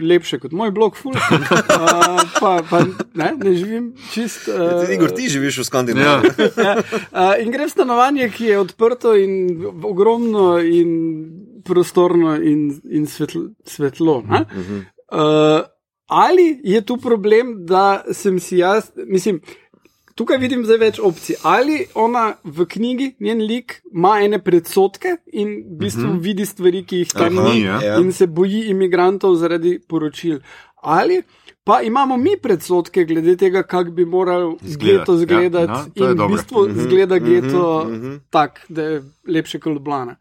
[0.00, 1.12] lepše kot moj blok, ful.
[1.72, 2.80] Uh, pa, pa
[3.14, 4.48] ne, ne živim čist.
[4.48, 6.30] Uh, Igor, ti živiš v Skandinaviji.
[6.38, 6.64] Ja.
[6.64, 10.92] ja, uh, in gre v stanovanje, ki je odprto in ogromno in
[11.64, 13.48] prostorno in, in svetlo.
[13.66, 14.44] svetlo ne?
[15.12, 15.64] uh,
[16.06, 19.40] ali je tu problem, da sem si jaz, mislim.
[20.22, 21.36] Tukaj vidim zdaj več opcij.
[21.42, 26.20] Ali ona v knjigi, njen lik, ima ene predsotke in v bistvu uh -huh.
[26.22, 27.98] vidi stvari, ki jih tam Aha, ni, ja.
[27.98, 30.38] in se boji imigrantov zaradi poročil.
[30.82, 31.22] Ali
[31.64, 36.28] pa imamo mi predsotke glede tega, kako bi moral geto izgledati, Ja, je in v
[36.28, 38.16] bistvu Mhm, izgleda mhm, geto mhm.
[38.30, 40.16] tak, da je lepše kot Ljubljana.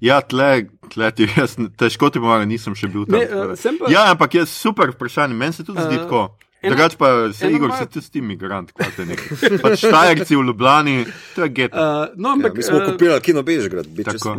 [0.00, 3.18] Ja, tle, tle ti jaz, težko ti pomagam, nisem še bil tam.
[3.18, 3.92] Ne, tako uh, pa.
[3.92, 6.28] Ja, ampak je super vprašanje, meni se tudi zdi Eh, tako.
[6.62, 9.58] Drugač pa se Igor, moja- se tudi ti migrant, kaj te nekaj.
[9.62, 11.76] Pač štajerci v Ljubljani, to je geto.
[11.76, 13.86] Uh, no, Ja, ampak, mi smo eh, kupili kino Bežgrad.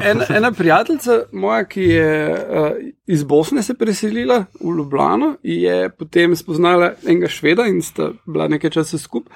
[0.03, 2.69] Ena, ena prijateljica moja, ki je uh,
[3.07, 8.69] iz Bosne se preselila v Ljubljano, je potem spoznala enega šveda in sta bila nekaj
[8.69, 9.33] časa skupaj.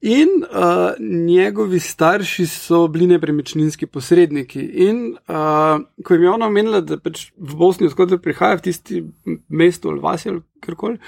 [0.00, 4.60] In uh, njegovi starši so bili nepremičninski posredniki.
[4.60, 9.02] In uh, ko je ona omenila, da pač v Bosni, odkot prihaja, v tisti
[9.48, 10.98] mestu ali vasi ali kjerkoli,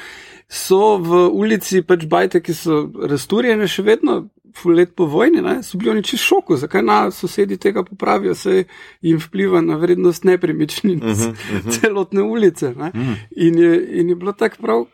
[0.49, 2.81] so v ulici pač bajte, ki so
[3.13, 4.23] razturjene še vedno,
[4.65, 8.65] let po vojni, ne, so bili oni čisto šoku, zakaj na sosedi tega popravijo, se
[9.05, 11.81] jim vpliva na vrednost nepremičnin, uh -huh, uh -huh.
[11.81, 12.75] celotne ulice.
[12.75, 12.91] Ne.
[12.95, 13.15] Mm.
[13.37, 14.85] In, je, in je bilo tako prav,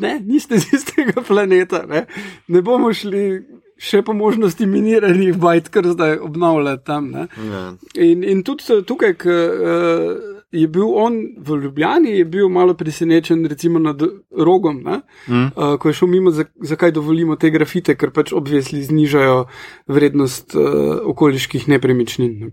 [0.00, 2.06] ne, niste z istega planeta, ne,
[2.48, 3.42] ne bomo šli
[3.76, 7.08] še po možnosti miniranih bajt, kar zdaj obnavljati tam.
[7.10, 7.24] Ne.
[7.50, 7.62] Ja.
[7.96, 10.12] In, in tudi eh, tukaj, ko uh,
[10.52, 13.98] je bil on v Ljubljani, je bil malo presenečen, recimo nad
[14.30, 15.48] rogom, ne, Mm.
[15.48, 19.46] uh, ko je šel mimo, za- zakaj dovolimo te grafite, ker pač obvezli znižajo
[19.88, 20.62] vrednost uh,
[21.04, 22.38] okoliških nepremičnin.
[22.38, 22.52] Ne.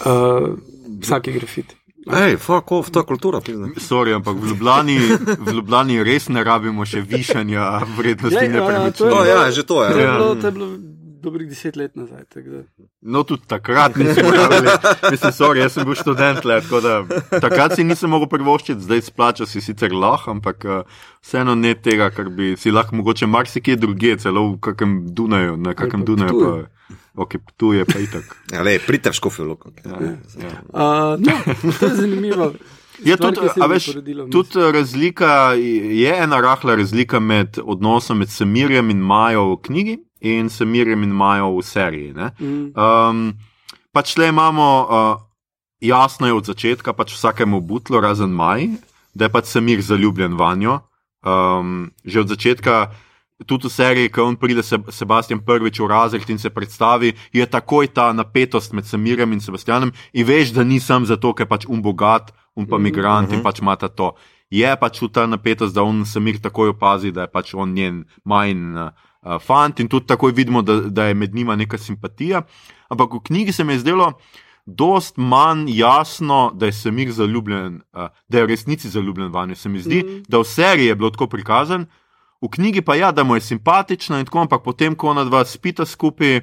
[0.00, 0.56] Uh,
[1.00, 1.76] vsaki grafit.
[2.14, 3.40] Ej, fuck off, ta kultura.
[3.78, 4.98] Sorry, ampak v Ljubljani,
[5.38, 9.10] v Ljubljani res ne rabimo še višanja vrednosti Glej, a, to je nepremičnin.
[9.10, 10.04] No, ja, že to To je.
[10.04, 10.16] Ja.
[10.18, 10.68] bilo, to je bilo
[11.20, 12.24] dobrih deset let nazaj.
[13.00, 14.68] No, tudi takrat nismo rabili.
[15.10, 16.94] Mislim, sorry, jaz sem bil študent, le, tako da
[17.40, 20.82] takrat si nisem mogel privoščiti, zdaj splača si sicer lahko, ampak uh,
[21.20, 25.74] vseeno ne tega, kar bi si lahko mogoče marsikje druge, celo v kakem Dunaju, na
[25.74, 26.52] kakem pa Dunaju Ptuju.
[26.64, 26.79] pa.
[27.14, 28.24] Ok, tu je pa itak.
[28.54, 29.72] Ja, lej, pridite v škofijo, loko.
[29.84, 29.98] Ja,
[30.38, 30.52] ja.
[30.70, 31.34] Uh, no,
[31.78, 32.52] to je zanimivo.
[33.00, 33.84] Je Stvar, tudi, je veš,
[34.28, 40.50] tudi razlika, je ena rahla razlika med odnosom med Samirjem in Majo v knjigi in
[40.50, 42.12] Samirjem in Majo v seriji.
[42.12, 42.30] Ne?
[42.40, 42.66] Mm.
[42.76, 43.32] Um,
[43.92, 45.16] pač le imamo, uh,
[45.80, 48.68] jasno je od začetka, pač vsakemu butlu, razen Maj,
[49.14, 50.82] da je pač Samir zaljubljen vanjo.
[51.24, 52.92] Um, že od začetka,
[53.46, 57.46] tudi v seriji, ko on pride se, Sebastian prvič v razred in se predstavi, je
[57.46, 61.66] takoj ta napetost med Samirjem in Sebastianom in veš, da ni sam zato, ker pač
[61.68, 64.14] um bogat, um pa migrant in pač mata to.
[64.50, 68.04] Je pač tu ta napetost, da on Samir takoj opazi, da je pač on njen
[68.24, 68.76] majn.
[68.76, 68.90] Uh,
[69.22, 72.42] uh, fant in tudi takoj vidimo, da, da je med njima neka simpatija.
[72.88, 74.12] Ampak v knjigi se mi je zdelo
[74.66, 79.54] dost manj jasno, da je Samir zaljubljen, uh, da je v resnici zaljubljen vanjo.
[79.54, 80.22] Se mi zdi, mm.
[80.28, 81.86] da v seriji je bilo tako prikazan,
[82.40, 85.44] v knjigi pa ja, da mu je simpatična in tako, ampak potem, ko ona dva
[85.44, 86.40] spita skupaj,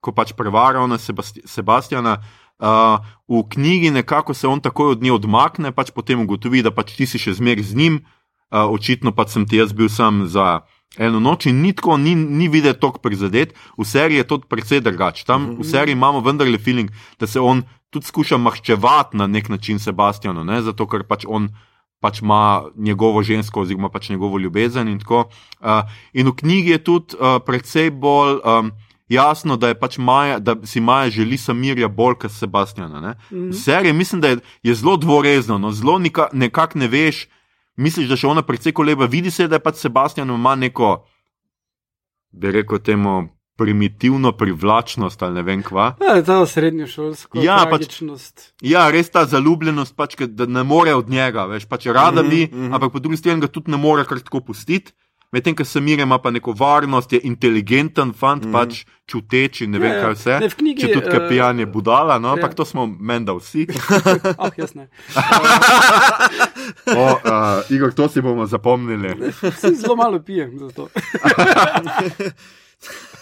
[0.00, 2.20] ko pač prevara ona Sebasti Sebastiana.
[2.54, 6.94] Uh, v knjigi nekako se on takoj od nje odmakne, pač potem ugotovi, da pač
[6.96, 10.62] ti si še zmeraj z njim, uh, očitno pač sem ti jaz bil sam za
[10.96, 14.80] eno noč in ni tako, ni, ni videti tako prizadet, v seriji je to precej
[14.80, 15.26] drugače.
[15.26, 19.78] Tam v seriji imamo vendarle feeling, da se on tudi skuša maščevati na nek način
[19.78, 20.62] Sebastianu, ne?
[20.62, 21.50] zato ker pač on
[22.04, 24.88] pač ima njegovo žensko, oziroma pač njegovo ljubezen.
[24.92, 25.28] In, tako.
[25.60, 28.42] uh, in v knjigi je tudi uh, precej bolj.
[28.44, 28.74] Um,
[29.08, 33.02] Jasno, da, pač Maja, da si Maja želi Samirja bolj kot Sebastiana.
[33.04, 33.10] Ne?
[33.30, 33.52] Mm.
[33.52, 35.98] Serija, mislim, da je, je zelo dvorezno, no, zelo
[36.32, 37.26] nekako ne veš,
[37.76, 40.94] misliš, da še ona precej koleba, vidi se, da je pač Sebastian ima neko,
[42.32, 45.94] bi rekel, temu primitivno privlačnost ali ne vem kva.
[46.00, 48.02] Ja, ta srednjošolska Ja, pač-.
[48.62, 52.44] Ja, res ta zaljubljenost, pač, da ne more od njega, veš, pač rada Mhm, bi,
[52.50, 52.72] mhm.
[52.74, 54.92] ampak po drugi strani ga tudi ne more kar tako pustiti.
[55.34, 58.52] Medtem, ko Samir ima pa neko varnost, je inteligenten fant, Mhm.
[58.52, 60.02] pač čuteč in ne vem Ja, ja.
[60.04, 60.34] kaj vse.
[60.40, 62.54] Ne, knjigi, Če tudi eh, kaj pijan je budala, no, ampak ja.
[62.54, 63.66] to smo menda vsi.
[64.38, 64.86] Ah, jaz ne.
[66.96, 67.20] O, uh,
[67.70, 69.14] Igor, to si bomo zapomnili.
[69.32, 70.88] Vsi zelo malo pijem za to.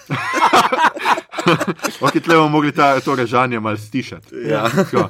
[2.00, 4.36] Ok, tle bomo mogli ta, to režanje malo stišati.
[4.44, 4.68] Ja.
[4.68, 5.08] Tako.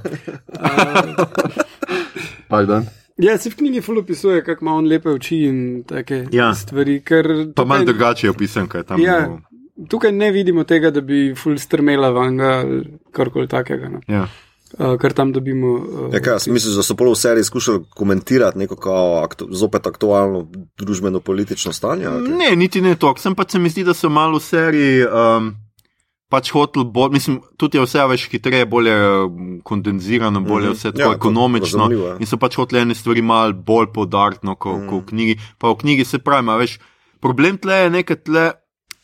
[2.48, 2.86] Pardon.
[3.18, 6.54] Ja, se v knjigi ful opisuje, kako ima on lepe oči in take Ja.
[6.54, 7.00] stvari.
[7.00, 9.00] Ker Pa malo tukaj- drugače je opisan, kaj je tam.
[9.00, 9.40] Ja, bilo.
[9.88, 12.80] tukaj ne vidimo tega, da bi ful strmela van ali
[13.12, 13.88] karkoli takega.
[13.88, 14.00] No.
[14.08, 14.26] Ja.
[14.74, 15.68] Uh, kar tam dobimo.
[15.68, 19.48] Uh, Ja, kaj, jaz mislim, da so pol v seriji skušali komentirati neko kao aktu,
[19.52, 20.46] zopet aktualno
[20.78, 22.04] družbeno-politično stanje.
[22.04, 22.20] kaj?
[22.30, 23.14] Ne, niti ne to.
[23.16, 25.52] Sem pa se mi zdi, da so malo v seriji um,
[26.28, 30.72] pač hotel bolj, mislim, tudi je vse več hitreje, bolje um, kondenzirano, bolje Mhm.
[30.72, 31.78] vse tako Ja, ja, to ekonomično.
[31.78, 32.16] razumljivo, ja.
[32.18, 34.88] In so pač hoteli ene stvari malo bolj podariti, no, kot Mhm.
[34.88, 35.34] ko v knjigi.
[35.58, 36.78] Pa v knjigi se pravi, a veš,
[37.20, 38.52] problem tle je nekaj tle.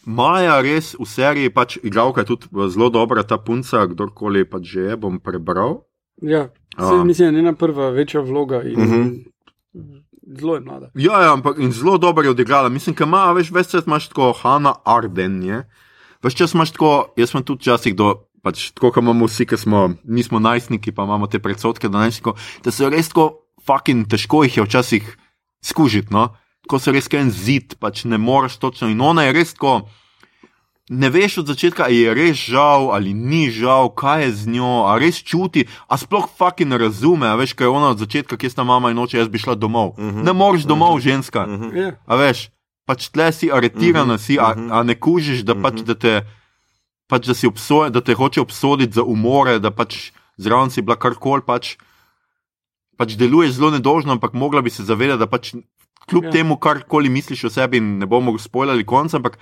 [0.08, 4.80] Maja res v seriji, pač igralka je tudi zelo dobra, ta punca, kdorkoli pač že
[4.80, 5.84] je, bom prebral.
[6.24, 6.48] Ja,
[6.78, 9.02] se, mislim, da je njena prva večja vloga in uh Mhm.
[9.02, 9.24] -huh.
[10.40, 10.90] zelo je mlada.
[10.94, 12.68] Ja, ja ampak in zelo dobro je odigrala.
[12.68, 15.68] Mislim, da ima, veš, več čas imaš tako Hanna Arden, je.
[16.22, 18.14] Več čas imaš tako, jaz sem tudi včasih do.
[18.42, 22.38] Pač tako, kot imamo vsi, ki smo, nismo najstniki, pa imamo te predsotke do najstnikov,
[22.64, 25.16] da so res tako fucking težko jih je včasih
[25.62, 26.14] skužiti.
[26.14, 26.28] No?
[26.68, 28.90] Ko se res kaj en zid, pač ne moreš točno.
[28.92, 29.88] In ona je res tako,
[30.88, 34.88] ne veš od začetka, ali je res žal ali ni žal, kaj je z njo,
[34.88, 38.50] a res čuti, a sploh fucking razume, a veš, kaj je ona od začetka, kje
[38.50, 39.96] sta mama in oče, jaz bi šla domov.
[39.96, 40.24] Uh -huh.
[40.24, 41.04] Ne moreš domov, uh -huh.
[41.04, 41.44] ženska.
[41.44, 41.76] Uh -huh.
[41.76, 41.92] Ja.
[42.06, 42.50] A veš,
[42.86, 46.26] pač tle si aretirana, uh -huh, si, a, a ne kužiš, da, pač, da, te,
[47.06, 50.96] pač, da, si obsoje, da te hoče obsoditi za umore, da pač zraven si bila
[50.96, 51.76] karkoli, pač,
[52.96, 55.54] pač deluješ zelo nedožno, ampak mogla bi se zavedati, da pač
[56.08, 56.30] kljub Ja.
[56.30, 59.38] temu, karkoli misliš o sebi, ne bomo spoilali konca, ampak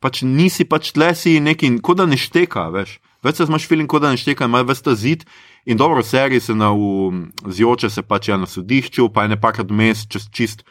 [0.00, 2.98] pač nisi pač tle si neki, kot da ne šteka, veš.
[3.24, 5.24] Več se imaš filin, kot da ne šteka, imaš ves ta zid.
[5.64, 6.68] In dobro, v seriji se na
[7.48, 10.66] zjoče se pač ja na sodišču, pa je ne pakrat vmes čez čist.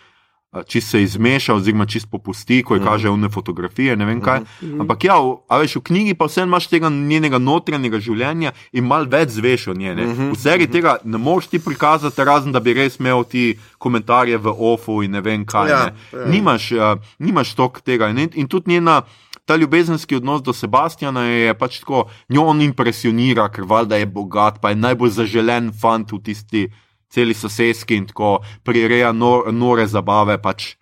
[0.63, 2.87] Čist se izmeša, oziroma čist popusti, ko je Mhm.
[2.87, 4.39] kaže une fotografije, ne vem kaj.
[4.61, 4.81] Mhm.
[4.81, 8.83] Ampak ja, v- a veš, v knjigi pa vseeno imaš tega njenega notranjega življenja in
[8.83, 9.95] malo več zveš o njej.
[9.95, 10.05] ne.
[10.05, 13.43] Mhm, V seriji tega ne moreš ti prikazati, razen da bi res imel ti
[13.77, 15.69] komentarje v ofu in ne vem kaj.
[15.69, 15.93] Ja, ne.
[16.13, 16.25] ja.
[16.27, 16.79] Nimaš, uh,
[17.19, 18.09] nimaš tok tega.
[18.09, 19.01] In, in tudi njena.
[19.45, 24.61] Ta ljubezenski odnos do Sebastiana je pač tako, njo on impresionira, ker valjda je bogat,
[24.61, 26.69] pa je najbolj zaželen fant v tisti
[27.13, 30.37] celi sosedski in tako prireja nor, nore zabave.
[30.37, 30.73] Pač.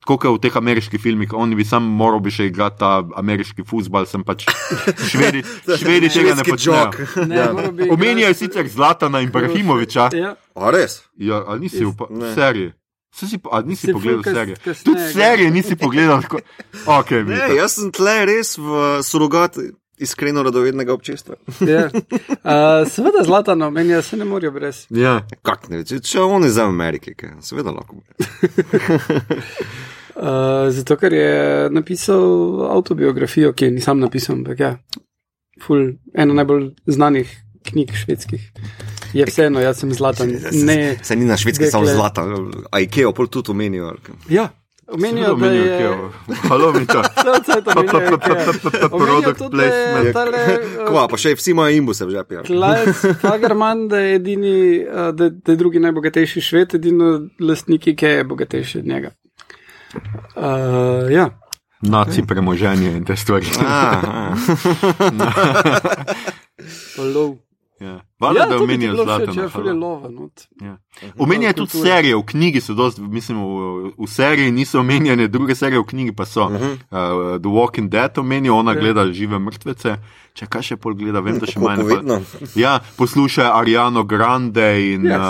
[0.00, 3.64] Tako kot v teh ameriških filmih, oni bi sam moral bi še igrati ta ameriški
[3.64, 4.44] futbal, sem pač
[5.10, 6.90] švedi, švedi tega ne počnejo.
[7.24, 7.46] Ne, Ja.
[7.88, 11.00] Omenjajo sicer Zlatana Ibrahimoviča, Ja, A res?
[11.16, 11.94] ja, ali nisi v,
[12.34, 12.72] seriji.
[13.14, 14.56] Saj Si, a nisi Si pogledal serije?
[14.56, 16.20] kasneje Tudi serije nisi pogledal.
[16.20, 16.38] Tako,
[16.98, 18.68] okay, Ne, jaz sem tle res v
[19.00, 19.56] surogat
[19.98, 21.34] iskreno radovednega občestva.
[21.74, 21.86] ja.
[21.92, 24.86] Uh, seveda zlatano, meni se ne morajo brez.
[24.90, 25.20] ja.
[25.42, 28.00] Kak ne, če, če on je za Amerike, kaj, seveda lahko.
[30.14, 34.74] Uh, zato, ker je napisal avtobiografijo, ki je ni sam napisal, ampak ja,
[35.62, 37.30] ful, ena najbolj znanih
[37.64, 38.50] knjig švedskih.
[39.14, 40.34] Je vseeno, jaz sem zlatan.
[40.66, 41.70] Ne, Se ni na švedski dekle.
[41.70, 42.26] samo zlata,
[42.70, 43.94] a Ikeo pol tudi omenijo.
[44.28, 44.48] ja,
[44.88, 45.78] omenijo, da je.
[49.04, 50.12] Product tudi, da je placement.
[50.12, 50.38] tale,
[50.80, 52.42] uh, Kva, pa še vsi imajo imbuse v žepu.
[52.46, 58.06] Klajc Fagerman, da je edini, uh, da, da je drugi najbogatejši šved, edino lastnik, ki
[58.06, 59.14] je bogatejši od njega.
[59.94, 61.30] Uh, ja.
[61.84, 63.46] Naci premoženje in te stvari.
[66.98, 67.36] Lov.
[67.84, 68.00] Ja.
[68.20, 68.56] Valjda, Ja, da
[68.88, 69.32] bilo všeč, zlato.
[70.60, 70.76] ja.
[71.02, 71.12] Ja.
[71.18, 71.84] Omenja tudi kultura.
[71.86, 73.48] serije, v knjigi so dosti, mislim, v,
[73.98, 76.44] v seriji niso omenjene, druge serije v knjigi pa so.
[76.44, 76.72] Uh -huh.
[76.72, 76.78] uh,
[77.36, 78.80] The Walking Dead omenijo, ona Ja.
[78.80, 79.96] gleda žive mrtvece.
[80.34, 81.82] Če kaj še pol gleda, vem, da še manj.
[82.54, 85.20] Ja, poslušaj Ariano Grande in Ja,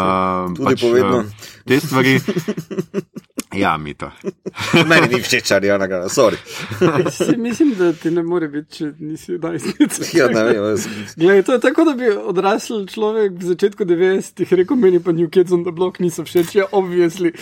[0.45, 1.25] uh, Tudi povedno.
[1.67, 2.21] te stvari.
[3.55, 4.11] Ja, mi to.
[4.89, 6.37] Meni ni všeč, ali je nagrada, sorry.
[7.11, 10.03] Si, mislim, da ti ne more biti, če nisi najstnica.
[10.15, 14.53] Ja, ne vem, jaz- Glej, to je tako, da bi odrasel človek v začetku 90-ih
[14.55, 17.33] rekel, meni pa New Kids on the Block niso všeč, ja, obvisli.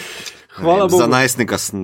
[0.55, 1.11] Hvala Za Bogu.
[1.11, 1.81] najstnika sem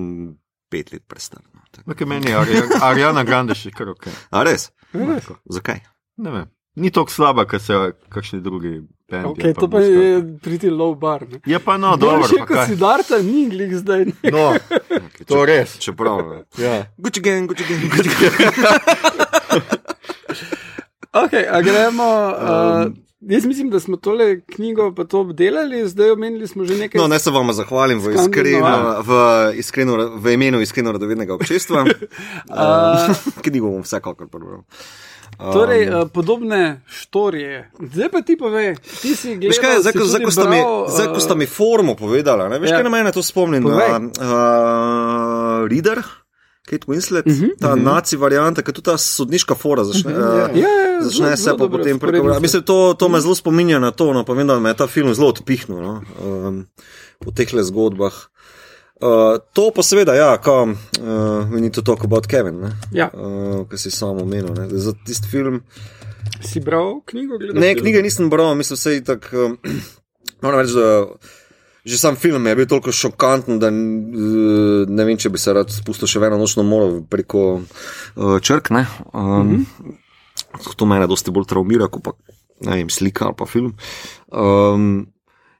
[0.69, 1.41] pet let prestar.
[1.53, 1.91] no, tako.
[1.91, 4.07] Okay, meni je Ari- Ariana Grande še kar ok.
[4.29, 4.69] A res?
[4.93, 5.25] Res?
[5.49, 5.81] Zakaj?
[6.17, 6.47] Ne vem.
[6.75, 7.73] Ni tako slaba, kot se
[8.09, 9.27] kakšni drugi bendi.
[9.27, 11.25] Okay, to pa je priti low bar.
[11.31, 11.39] Ne?
[11.45, 12.27] Je pa no, dobro.
[12.37, 14.05] Pa kot si darta, ni glih zdaj.
[14.05, 14.31] Ne.
[14.31, 14.53] No,
[15.29, 15.77] to res.
[15.81, 16.45] Čeprav.
[16.57, 16.85] Ja.
[16.97, 18.33] Gucci gang, Gucci gang, Gucci gang.
[21.13, 22.05] Okay, a gremo.
[22.37, 27.01] Uh, jaz mislim, da smo tole knjigo pa to obdelali, zdaj omenili smo že nekaj.
[27.01, 29.11] No, naj se vam zahvalim v, iskreno, v,
[29.57, 31.81] iskreno, v imenu iskreno radovednega občestva.
[31.85, 34.61] uh, knjigo bom vsekakor prebral.
[35.39, 37.71] Um, Torej, uh, podobne štorije.
[37.93, 39.49] Zdaj pa ti povej, ti si gledal.
[39.49, 40.59] Veš kaj, zdaj, zdaj, ko, sta mi,
[40.91, 42.75] zdaj, ko sta mi formo povedala, ne, veš, Ja.
[42.75, 43.59] kaj na mene to spomni?
[43.63, 43.71] Na
[44.03, 46.03] uh, Reader,
[46.67, 47.83] Kate Winslet, uh -huh, ta uh -huh.
[47.83, 50.11] naci varianta, ki je tudi ta sodniška fora začne.
[50.13, 52.41] Uh -huh, ja, ja, Začne zelo- se zelo pa dobro potem pregovarjati.
[52.41, 54.87] Mislim, to, to me zelo spominja na to, no, pa vem, da me je ta
[54.87, 56.65] film zelo odpihnil no, um,
[57.19, 58.13] po teh le zgodbah.
[58.99, 63.09] Uh, to pa seveda, ja, kam, uh, we need to talk about Kevin, ne, Ja.
[63.13, 64.53] uh, ki si samo omenil.
[64.53, 64.67] ne.
[64.69, 65.61] Za tisti film.
[66.43, 67.39] Si bral knjigo?
[67.39, 67.79] Ne, film?
[67.79, 69.45] knjige nisem bral, mislim, da je tako.
[69.45, 69.57] Um,
[70.41, 71.05] moram reči, da
[71.85, 75.71] že sam film je bil toliko šokanten, da eh, ne vem, če bi se rad
[75.73, 78.69] spustil še v eno nočno moro preko uh, črk.
[78.75, 78.85] Ne?
[79.13, 79.95] Um, mm -hmm.
[80.75, 82.11] To mene dosti bolj traumira, kot pa
[82.65, 83.75] ne vem, slika ali pa film.
[84.27, 85.07] Um,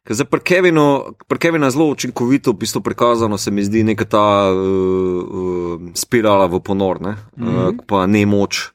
[0.10, 3.84] ker Zdaj, pri Kevinu, pri Kevinu je zelo učinkovito v bistvu prikazano, se mi zdi,
[3.84, 7.16] neka ta uh, uh, spirala v ponor, ne?
[7.38, 7.68] mm -hmm.
[7.68, 8.72] uh, pa ne moč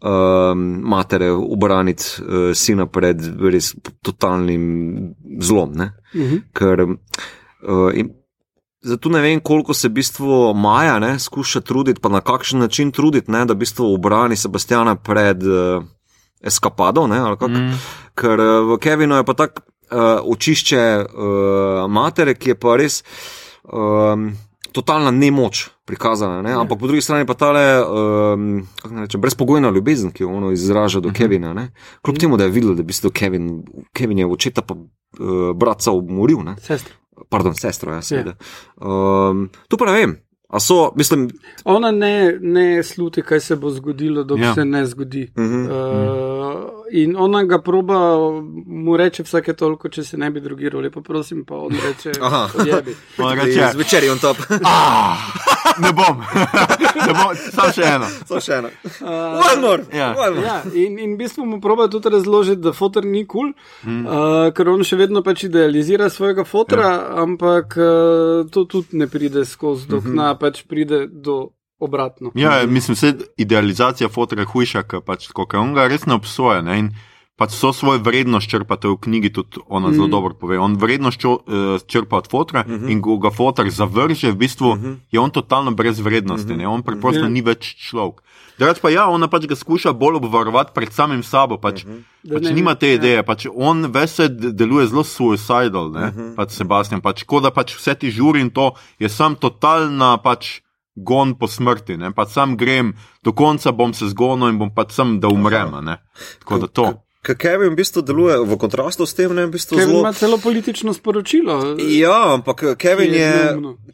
[0.00, 5.72] um, matere obraniti uh, sina pred res totalnim zlom.
[5.72, 5.92] Ne?
[6.14, 6.42] Uh -huh.
[6.52, 8.10] Ker uh, in,
[8.82, 12.92] zato ne vem, koliko se v bistvu Maja ne, skuša truditi, pa na kakšen način
[12.92, 15.84] truditi, ne, da v bistvu obrani Sebastiana pred uh,
[16.42, 17.06] eskapado.
[17.06, 17.50] Ne, kak.
[17.50, 17.78] Mm.
[18.14, 23.02] Ker uh, v Kevinu je pa tako uh, očišče uh, matere, ki je pa res.
[23.64, 24.32] Um,
[24.76, 26.52] Totalna nemoč prikazana, ne?
[26.52, 31.08] ampak po drugi strani pa ta um, rečem, brezpogojna ljubezen, ki jo ono izraža do
[31.08, 31.16] uh -huh.
[31.16, 31.54] Kevina.
[31.54, 31.70] Ne?
[32.02, 33.62] Kljub temu, da je videl, da bi se Kevin,
[33.92, 36.56] Kevin je očeta pa uh, bratca umoril, ne?
[36.60, 36.94] Sestra.
[37.28, 38.34] pardon, sestro, ja, seveda.
[38.76, 40.16] Um, to pa ne vem.
[40.48, 41.30] A so, mislim,
[41.64, 44.44] Ona ne, ne sluti, kaj se bo zgodilo, dok Ja.
[44.44, 44.54] ja.
[44.54, 45.32] se ne zgodi.
[45.36, 45.64] uh -huh.
[45.64, 48.16] Uh, in ona ga proba,
[48.66, 52.48] mu reče vsake toliko, če se ne bi drugiral, lepo prosim, pa on reče: Aha.
[52.58, 54.36] "Odjebi." On reče, zvečer je on top.
[54.64, 55.16] ah,
[55.78, 56.20] ne bom,
[57.06, 58.10] ne bom, samo še eno.
[58.28, 58.70] Samo še eno.
[58.84, 59.08] Uh,
[59.52, 59.82] One more.
[59.92, 60.14] Ja.
[60.18, 60.46] One more.
[60.46, 63.52] Ja, in, in v bistvu mu proba tudi razložiti, da fotor ni kul, cool,
[63.86, 64.06] Mm.
[64.06, 67.22] uh, ker on še vedno pač idealizira svojega fotora, ja.
[67.22, 70.16] ampak uh, to tudi ne pride skozi, dok mm -hmm.
[70.16, 72.30] na pač pride do obratno.
[72.34, 76.14] Ja, mislim, da idealizacija fotora je hujša, ker pač, tako, ker on ga res ne
[76.14, 76.62] obsoja.
[76.62, 76.78] Ne?
[76.78, 76.90] In
[77.36, 80.10] pač so svojo vrednost črpate v knjigi, tudi ona zelo Mm.
[80.10, 80.58] dobro pove.
[80.58, 82.90] On vrednost čo, uh, črpa od fotora uh -huh.
[82.90, 84.96] in ko ga fotor zavrže, v bistvu uh -huh.
[85.12, 86.68] je on totalno brez vrednosti, uh -huh.
[86.68, 87.28] on preprosto Ja.
[87.28, 88.22] ni več človek.
[88.58, 91.58] Drugač pa ja, ona pač ga skuša bolj obvarovati pred samim sabo.
[91.58, 92.02] Pač, -huh.
[92.22, 92.94] Da pač ne nima te ja.
[92.94, 96.34] ideje, pač on vese deluje zelo suicidal, uh -huh.
[96.34, 97.00] pač Sebastian.
[97.00, 100.60] Pač, ko da pač vse ti žuri in to je sam totalna pač
[100.96, 101.96] gon po smrti.
[102.00, 102.12] Ne?
[102.16, 102.94] Pač sam grem,
[103.24, 105.74] do konca bom se zgonil in bom pač sam, da umrem.
[106.40, 106.86] Tako da to.
[107.26, 110.00] Ker Kevin v bistvu deluje v kontrastu s tem, ne v bistvu Kevin zelo.
[110.06, 111.74] ima celo politično sporočilo.
[111.90, 113.32] Ja, ampak Kevin Ki je.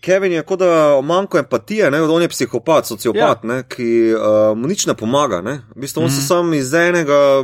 [0.04, 2.02] Kevin je kot da manjko empatije, ne?
[2.02, 3.48] on je psihopat, sociopat, ja.
[3.48, 3.58] ne?
[3.64, 5.40] ki uh, mu nič ne pomaga.
[5.40, 5.62] Ne?
[5.72, 6.16] V bistvu on mm.
[6.16, 7.40] se sam iz enega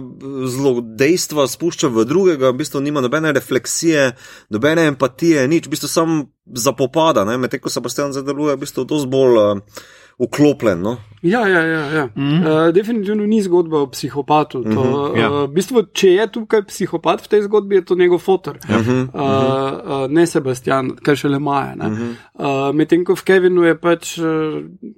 [0.56, 4.10] zlodejstva spušča v drugega, v bistvu nima nobene refleksije,
[4.52, 7.38] nobene empatije, nič, v bistvu sam zapopada, ne?
[7.40, 9.80] medtem ko Sebastian zdaj deluje v bistvu dosti bolj uh,
[10.18, 10.80] uklopljen.
[10.82, 10.96] No?
[11.22, 11.84] Ja, ja, ja.
[11.90, 12.04] ja.
[12.14, 12.44] Mm Mhm.
[12.44, 12.68] -hmm.
[12.68, 14.62] uh, definitivno ni zgodba o psihopatu.
[14.62, 15.30] To, mm -hmm, ja.
[15.30, 18.76] uh, v bistvu, če je tukaj psihopat v tej zgodbi, je to njegov fotor, Uh
[18.76, 19.02] -huh.
[19.14, 21.74] uh, uh, ne Sebastian, kaj šele Maja.
[21.76, 21.92] Mhm.
[21.92, 22.68] Uh -huh.
[22.68, 24.24] uh, Medtem ko v Kevinu je pač uh,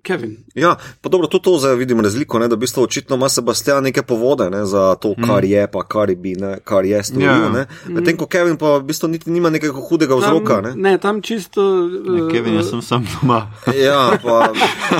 [0.02, 0.36] Kevin.
[0.54, 3.82] Ja, pa dobro, tudi to zdaj vidim razliko, ne, da v bistvu očitno ima Sebastian
[3.84, 7.26] neke povode ne, za to, kar je, pa kar, bi, ne, kar je storil.
[7.26, 7.38] Ja.
[7.38, 7.66] Yeah.
[7.88, 10.60] Medtem ko Kevin pa v bistvu niti nima nekega hudega vzroka.
[10.60, 10.70] Ne.
[10.70, 11.62] Tam, ne, tam čisto.
[12.06, 13.46] Ne, uh, Kevin, jaz sem sam doma.
[13.84, 14.52] Ja, pa,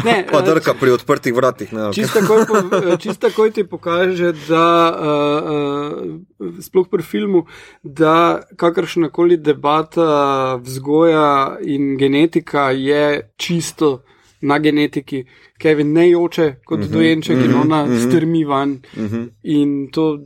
[0.05, 1.73] Ne, pa eh, drka pri odprtih vratih.
[1.73, 2.03] Ne, ali kaj.
[2.03, 6.21] Čisto takoj, po- čisto takoj ti pokaže, da uh,
[6.61, 7.45] sploh pri filmu,
[7.83, 8.17] da
[8.57, 10.11] kakršna koli debata,
[10.57, 11.31] vzgoja
[11.63, 14.03] in genetika je čisto
[14.41, 15.25] na genetiki.
[15.59, 18.71] Kevin ne joče kot uh -huh, dojenček uh -huh, in ona uh -huh, strmi van.
[18.97, 19.29] Uh -huh.
[19.43, 20.19] In to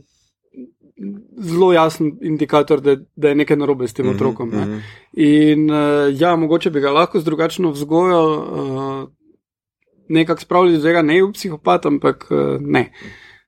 [1.37, 4.49] zelo jasen indikator, da, da je nekaj narobe s tem Mhm, otrokom.
[4.49, 4.65] Ne.
[4.65, 4.79] mhm.
[5.13, 9.09] In uh, ja, mogoče bi ga lahko z drugačno vzgojo uh,
[10.09, 12.91] nekako spravili, da ga ne je v psihopat, ampak uh, ne,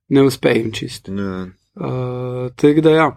[0.09, 1.09] ne uspe jim čist.
[1.09, 1.47] Ja.
[1.75, 3.07] Uh, Tako da ja.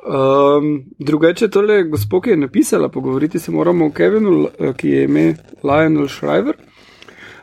[0.00, 0.68] Um,
[0.98, 5.24] drugače, tole gospod, ki je napisala, pogovoriti se moramo o Kevinu, l- ki je ime
[5.62, 6.56] Lionel Shriver.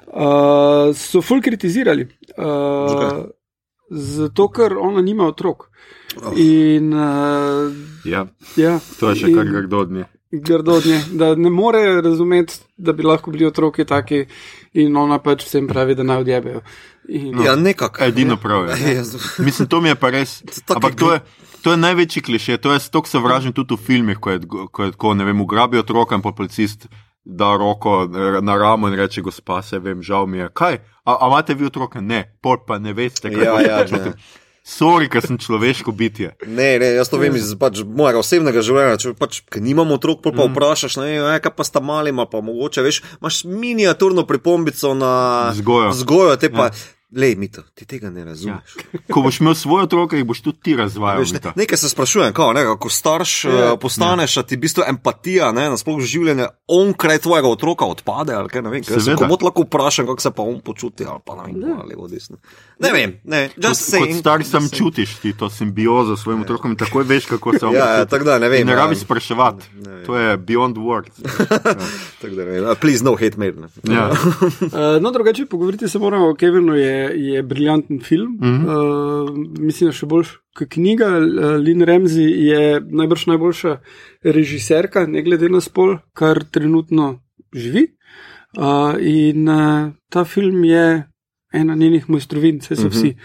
[0.08, 2.08] Uh, so ful kritizirali.
[2.38, 2.46] Uh,
[2.89, 3.24] Zakaj?
[3.91, 5.68] zato, ker ona nima otrok.
[6.18, 6.34] Oh.
[6.38, 7.70] In uh,
[8.06, 8.26] Ja,
[8.58, 10.06] ja, to je še in- kar grdo od nje.
[10.32, 14.26] Grdo od nje, da ne more razumeti, da bi lahko bili otroki taki,
[14.73, 16.61] in ona pač vsem pravi, da naj odjebejo.
[17.07, 18.03] In, Ja, nekako.
[18.03, 18.76] Edino prav je.
[18.95, 19.03] Ja,
[19.39, 20.41] Mislim, to mi je pa res.
[20.76, 21.19] Ampak to je,
[21.61, 24.39] to je največji kliše, to je stok sovražen tudi v filmih, ko je,
[24.71, 26.88] ko je tako, ne vem, ugrabi otroka in pa policist
[27.26, 28.09] da roko
[28.41, 30.49] na ramo in reče: Gospa, se vem, žal mi je.
[30.53, 30.78] Kaj?
[31.03, 32.01] A, a imate vi otroke?
[32.01, 34.13] Ne, pol pa ne veste, kaj Ja, ja, počutim.
[34.66, 36.32] Sorry, ker sem človeško bitje.
[36.49, 38.97] Ne, ne, jaz to vem iz pač, mojega osebnega življenja.
[38.97, 42.26] Če pač, ker nimam otrok, pol pa vprašaš, ne, vem, kaj pa sta mali, ma
[42.26, 45.13] pa mogoče, veš, imaš miniaturno pripombico na
[45.53, 45.93] Vzgojo.
[45.93, 46.95] Vzgojo, te pa, ja.
[47.12, 48.76] Lej, mito, ti tega ne razumeš.
[48.93, 48.99] Ja.
[49.08, 51.20] Ko boš imel svoje otroke, jih boš tudi ti razvajal.
[51.20, 53.51] Veš, ne, nekaj se sprašujem, kako, ne, ko starš Ja.
[53.51, 54.43] ja, postaneš, ja.
[54.43, 58.84] ti v bistvu empatija, ne, nasploh življenje onkraj tvojega otroka odpade, ali kaj ne vem,
[58.84, 61.76] ker se komot lahko vprašam, kako se pa on počuti, ali pa ne vem, Ja.
[61.80, 62.38] ali desno.
[62.80, 64.20] Ne vem, ne, Kot, just kot saying.
[64.20, 67.74] star sam čutiš ti to simbiozo s svojim otrokom in takoj veš, kako se on
[67.74, 68.10] Ja, ja, počuti.
[68.10, 68.62] tako da ne vem.
[68.62, 68.80] In ne ja.
[68.80, 69.66] rabiš spraševati.
[70.06, 71.16] To je beyond words.
[72.26, 73.53] Uh, Please, no hate mail.
[73.56, 73.68] Ne.
[73.86, 74.10] Ja.
[74.10, 78.38] Uh, no, drugače, pogovoriti se moramo o Kevinu, je, je briljanten film.
[78.41, 78.46] Mm.
[78.46, 78.66] -hmm.
[78.66, 79.30] uh,
[79.60, 80.26] mislim, da še bolj
[80.58, 81.06] kot knjiga.
[81.60, 83.78] Lynn Ramsey je najbrž najboljša
[84.24, 87.20] režiserka, ne glede na spol, kar trenutno
[87.54, 87.88] živi.
[88.58, 91.04] Uh, in uh, ta film je
[91.54, 92.89] ena njenih mojstrovin, vse so Mhm.
[92.89, 93.16] vsi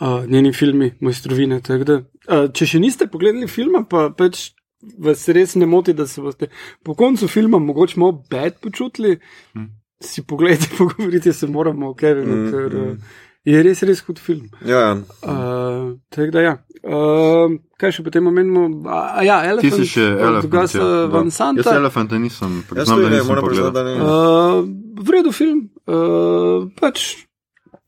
[0.00, 1.60] uh, njeni filmi mojstrovine.
[1.60, 4.50] Da, uh, če še niste pogledali filma, pa pač.
[4.98, 6.46] Vas res ne moti, da se boste
[6.84, 9.18] po koncu filma mogoče malo bed počutili,
[9.54, 9.64] Mhm.
[10.02, 12.88] Si pogledajte, pogovoriti se moramo o Kevinu, Mm, ker mm.
[12.88, 12.98] mm.
[13.44, 14.48] je res, res hud film.
[14.66, 14.92] Ja, ja.
[15.22, 16.54] Uh, tako da, ja.
[16.82, 18.66] Uh, kaj še potem omenimo?
[18.90, 20.06] A, ja, Ti Elephant, si še.
[20.50, 21.06] Gasa ja.
[21.06, 21.74] Van Jaz Santa.
[21.76, 23.94] elefanta nisem, Jaz priznam, da ne, nisem moram priznati, da ne.
[23.98, 24.64] Uh,
[25.02, 27.24] v redu film, uh, pač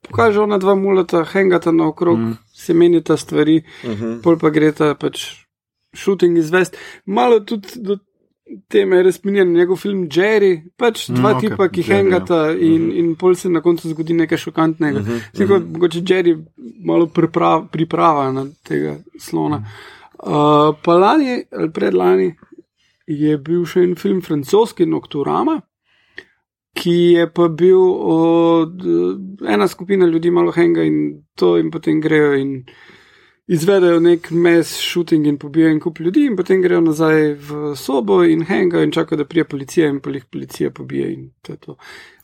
[0.04, 2.36] pokaže ona dva mulata, hengata naokrog, Mm.
[2.54, 4.22] se menita stvari, Uh -huh.
[4.22, 5.42] pol pa gre ta pač
[5.94, 6.76] shooting izvest.
[7.06, 7.98] Malo tudi do
[8.68, 11.48] teme je razminjen njegov film Jerry, pač Mm, dva mm, okay.
[11.50, 11.96] tipa, ki Jerry, ja.
[11.96, 12.98] hengata in, Mhm.
[12.98, 15.00] in pol se na koncu zgodi nekaj šokantnega.
[15.00, 15.72] Mhm, Zdaj, kot mhm.
[15.72, 16.44] mogoče Jerry
[16.84, 19.64] malo priprav, priprava na tega slona.
[20.18, 22.34] Uh, pa lani ali predlani
[23.06, 25.60] je bil še en film francoski Nocturama,
[26.74, 28.80] ki je pa bil od
[29.46, 32.64] ena skupina ljudi malo henga in to in potem grejo in
[33.46, 38.22] izvedejo nek mes shooting in pobijajo en kup ljudi in potem grejo nazaj v sobo
[38.24, 41.58] in henga in čakajo, da prije policija in pa jih policija pobije in to je
[41.58, 41.76] to.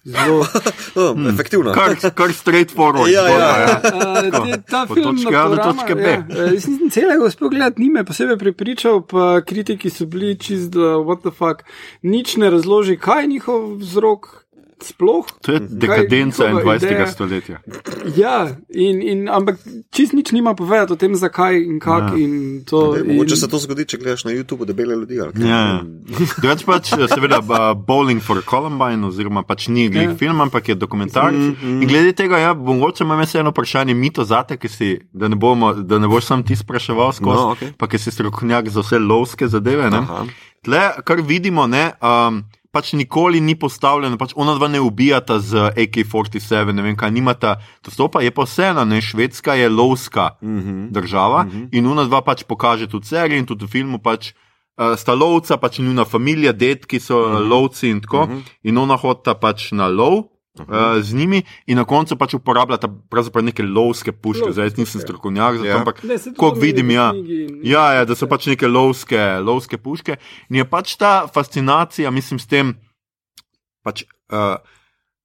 [0.05, 0.47] Zelo.
[0.97, 1.73] Oh, efektivno.
[1.73, 3.12] Kar, kar straightforward.
[3.12, 3.99] Ja, ja, zgodba,
[4.29, 4.41] ja.
[4.41, 6.03] Uh, te, ta Od film do Nocturama, točke B.
[6.03, 10.35] Ja, eh, jaz nisem celega uspel gledati, ni me posebej prepričal, pa kritiki so bili
[10.39, 11.62] čist, da what the fuck,
[12.03, 14.27] nič ne razloži, kaj je njihov vzrok
[14.83, 15.26] sploh.
[15.43, 16.87] To je dekadenca njihova 21.
[16.87, 17.07] ideja?
[17.07, 17.59] stoletja.
[18.16, 18.37] Ja,
[18.70, 19.57] in, in, ampak
[19.91, 22.18] čist nič nima povedati o tem, zakaj in kako Ja.
[22.18, 22.33] in
[22.64, 22.93] to.
[22.95, 25.20] Dej, in, Mogoče se to zgodi, če gledaš na YouTubu debele ljudi.
[25.20, 25.49] ali kaj.
[25.49, 25.83] Ja.
[26.37, 30.14] Drugač pač, seveda, ba- Bowling for Columbine, oziroma pač ni glih Ja.
[30.16, 31.35] film, ampak je dokumentarc.
[31.35, 31.83] Mm, mm.
[31.83, 35.72] In glede tega, ja, mogoče imam jaz eno vprašanje, mito zate, si, da ne, bomo,
[35.74, 37.72] da ne boš sam ti spraševal skozi, No, okej.
[37.78, 39.91] pa ki si strokovnjak za vse lovske zadeve.
[39.91, 39.97] Ne?
[39.99, 40.24] Aha.
[40.62, 45.57] Tle, kar vidimo, ne, um, pač nikoli ni postavljeno, pač ona dva ne ubijata z
[45.77, 50.91] AK-47, ne vem kaj, nimata dostopa, je pa vseeno, ne, Švedska je lovska Mhm.
[50.91, 51.64] država Mhm.
[51.73, 54.33] in ona dva pač pokaže tudi serije in tudi v filmu pač.
[54.81, 57.49] Uh, sta lovca, pač njuna družina, dedki so uh -huh.
[57.49, 58.39] lovci in tako, uh Mhm.
[58.39, 58.43] -huh.
[58.62, 60.25] in ona hodita pač na lov
[60.69, 64.41] uh, z njimi, in na koncu pač uporabljata pravzaprav neke lovske puške.
[64.41, 65.77] Lovske Zdaj, jaz nisem strokovnjak Ja.
[65.79, 67.13] ampak omenjeno vidim, ja.
[67.63, 70.17] Ja, ja, da so pač neke lovske, lovske puške.
[70.51, 72.75] In je pač ta fascinacija, mislim, s tem,
[73.83, 74.57] pač, uh,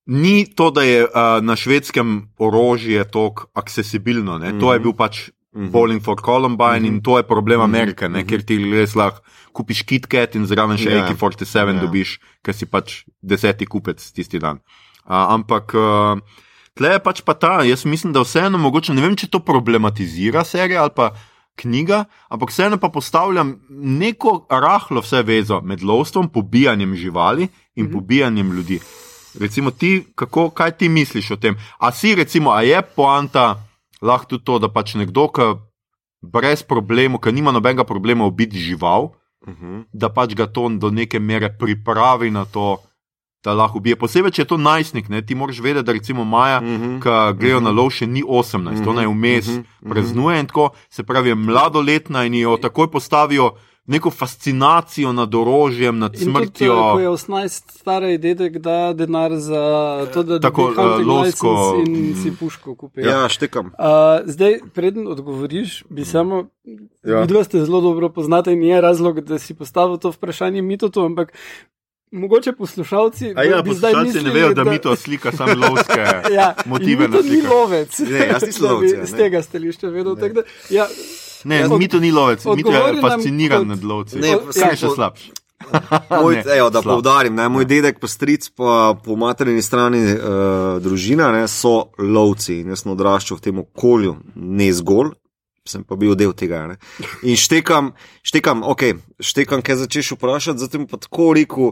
[0.05, 4.37] ni to, da je uh, na švedskem orožje tako accesibilno.
[4.37, 4.59] Ne?
[4.59, 4.83] To je Mhm.
[4.83, 5.71] bil pač Mhm.
[5.71, 6.85] Bowling for Columbine Mhm.
[6.85, 7.63] in to je problem Mhm.
[7.63, 8.19] Amerike, ne?
[8.19, 8.27] Mhm.
[8.27, 9.21] kjer ti res lahko
[9.53, 11.05] kupiš KitKat in zraven še Ja.
[11.07, 11.81] AK-47 Ja.
[11.81, 14.59] dobiš, ker si pač deseti kupec tisti dan.
[15.05, 15.73] Ampak.
[16.75, 20.43] Tle je pač pa ta, jaz mislim, da vseeno mogoče, ne vem, če to problematizira
[20.43, 21.13] serija ali pa
[21.55, 27.93] knjiga, ampak vseeno pa postavljam neko rahlo vse vezo med lovstvom, pobijanjem živali in Mhm.
[27.93, 28.79] pobijanjem ljudi.
[29.39, 31.55] Recimo ti, kako, kaj ti misliš o tem?
[31.79, 33.63] A si recimo, a je poanta
[34.01, 35.41] lahko tudi to, da pač nekdo, ki
[36.21, 39.15] brez problemov, ker nima nobenega problema ubiti žival,
[39.47, 39.83] Uh -huh.
[39.93, 42.77] da pač ga to do neke mere pripravi na to,
[43.45, 43.95] da lahko ubije.
[43.95, 47.01] Posebej, če je to najstnik, ne, ti moraš vedeti, da recimo Maja, Uh -huh.
[47.01, 49.91] ki grejo na lov, še ni 18, to naj vmes Mhm, mhm.
[49.91, 53.51] praznuje in tako, se pravi, je mladoletna in jo takoj postavijo
[53.87, 56.73] neko fascinacijo nad orožjem, nad In smrtjo.
[56.73, 59.61] eh, ko je 18 stari dedek, da denar za
[60.13, 62.15] to, da Tako, hunting eh, lovsko, in mm.
[62.15, 63.01] si puško kupi.
[63.01, 63.65] Ja, štekam.
[63.67, 63.71] Uh,
[64.25, 66.47] zdaj, preden odgovoriš, bi samo.
[67.03, 67.21] Ja.
[67.21, 71.33] Vidva ste zelo dobro poznate in je razlog, da si postavil to vprašanje mitotu, ampak
[72.11, 73.33] mogoče poslušalci.
[73.33, 76.01] A ja, bi zdaj poslušalci ne mislili, vejo, da mi to slika samo lovske
[76.31, 77.99] Ja, motive Mito ni lovec.
[78.01, 79.17] Ne, jaz nisem Da lovec, ja, Z ne.
[79.17, 80.15] tega stališča vedel.
[80.15, 80.87] tako Da, ja,
[81.43, 84.15] Ne, Od- mi to ni lovec, mi to je fasciniran kot- nad lovci.
[84.15, 85.31] Ne, Ne, pa ja, še slabši.
[86.21, 86.95] Moj, Ne, ejo, da slab.
[86.95, 90.19] povdarim, ne, moj dedek, pa stric, pa po materini strani uh,
[90.79, 95.13] družina ne, so lovci in jaz sem odraščal v tem okolju, ne zgolj.
[95.65, 96.67] Sem pa bil del tega.
[96.69, 96.75] Ne?
[97.25, 98.83] In štekam, štekam, ok,
[99.17, 100.61] štekam, kaj začneš vprašati.
[100.61, 101.71] Zatem pa tako rekel,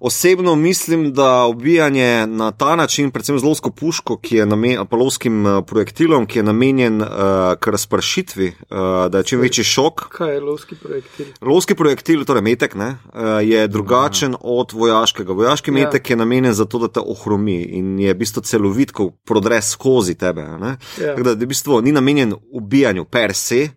[0.00, 4.96] osebno mislim, da ubijanje na ta način, predvsem z lovsko puško, ki je namenjen, pa
[4.96, 7.08] lovskim uh, projektilom, ki je namenjen uh,
[7.58, 11.20] k razpršitvi, uh, da je čim večji šok, kaj je lovski projekt?
[11.40, 15.32] Lovski projektil, torej metek, ne, eh, je drugačen od vojaškega.
[15.32, 15.74] Vojaški Ja.
[15.74, 19.62] metek je namenjen za to, da te ohromi in je v bistvu celovit, ko prodre
[19.62, 20.42] skozi tebe.
[20.42, 20.76] ne.
[21.00, 21.16] Ja.
[21.16, 23.68] Tako da v bistvu ni namenjen ubijanju per se,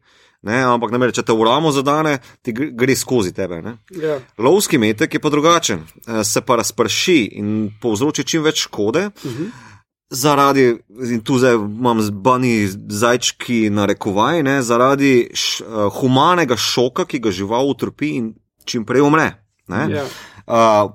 [0.46, 3.62] ne, ampak namer, če te v ramo zadane, ti gre, skozi tebe.
[3.66, 3.78] Ne.
[3.98, 4.20] Ja.
[4.38, 9.10] Lovski metek je pa drugačen, eh, se pa razprši in povzroči čim več škode.
[9.24, 9.50] Uh -huh.
[10.10, 17.06] Zaradi, in tu zdaj imam zbani zajčki na rekovaj, ne, zaradi š, uh, humanega šoka,
[17.06, 18.34] ki ga žival utrpi in
[18.66, 19.34] čim prej umre.
[19.68, 19.88] ne.
[19.90, 20.06] Ja.
[20.46, 20.92] Uh,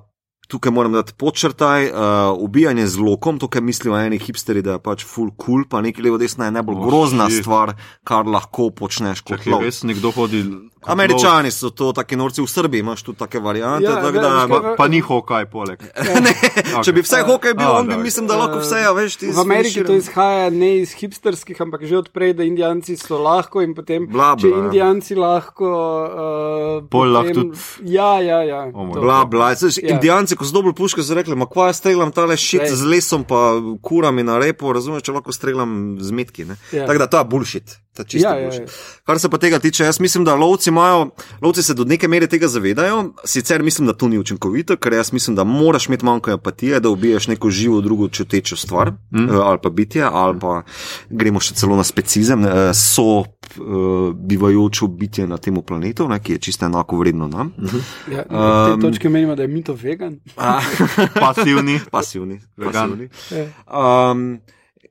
[0.51, 1.95] tukaj moram dati počrtaj, uh,
[2.37, 6.03] ubijanje z lokom, to, kar mislijo eni hipsteri, da je pač full cool, pa nekaj
[6.03, 7.39] levo desna je najbolj Oh, grozna shit.
[7.39, 7.71] stvar,
[8.03, 9.61] kar lahko počneš kot Čakaj, lov.
[9.61, 10.43] res nekdo hodi.
[10.73, 13.85] kot Američani so to, taki norci v Srbiji, imaš tu take variante.
[13.85, 14.61] Ja, tako veš, da, kaj- lov.
[14.61, 15.79] Pa, pa ni hokaj poleg.
[16.25, 16.33] ne,
[16.79, 17.27] če bi vse Okay.
[17.27, 19.87] hokej bil, A, on bi mislim, da lahko vse, a veš, ti V Ameriki to
[19.87, 19.97] sfiniširan.
[19.99, 24.47] izhaja ne iz hipsterskih, ampak že odprej, da Indijanci so lahko in potem, Bla, če
[24.47, 24.57] bla.
[24.59, 25.69] Indijanci lahko.
[26.81, 28.61] Uh, Pol lahko tudi- Ja, ja, ja.
[28.65, 29.01] O moj to.
[29.01, 29.53] Bla, bla.
[29.53, 29.93] Saj, Ja.
[29.93, 33.23] Indijanci, ko so dobili puške, so rekli: Ma kva jaz streljam tale šit z lesom,
[33.29, 33.53] pa
[33.85, 36.45] kurami na repo, razumeš, če lahko streljam z metki.
[36.49, 36.57] ne.
[36.73, 36.87] Ja.
[36.89, 37.77] Tako da to je bullshit.
[37.99, 38.61] Je čisto Ja, ja, bullshit.
[38.61, 39.01] ja.
[39.03, 41.09] Kar se pa tega tiče, jaz mislim, da lovci imajo,
[41.41, 45.13] lovci se do neke mere tega zavedajo, sicer mislim, da to ni učinkovito, ker jaz
[45.13, 49.29] mislim, da moraš imeti manjko empatije, da ubiješ neko živo, drugo čutečo stvar mm.
[49.29, 50.61] ali pa bitje, ali pa
[51.09, 53.25] gremo še celo na specizem, eh, so uh,
[54.15, 57.53] bivajoče bitje na tem planetu, ne, ki je čisto enako vredno nam.
[58.11, 60.19] Ja, na tej Um, točki menimo, da je mito vegan.
[61.25, 61.79] Pasivni.
[61.91, 62.89] Pasivni, Vegan.
[62.89, 63.09] pasivni.
[63.31, 64.11] Ja.
[64.11, 64.39] Um,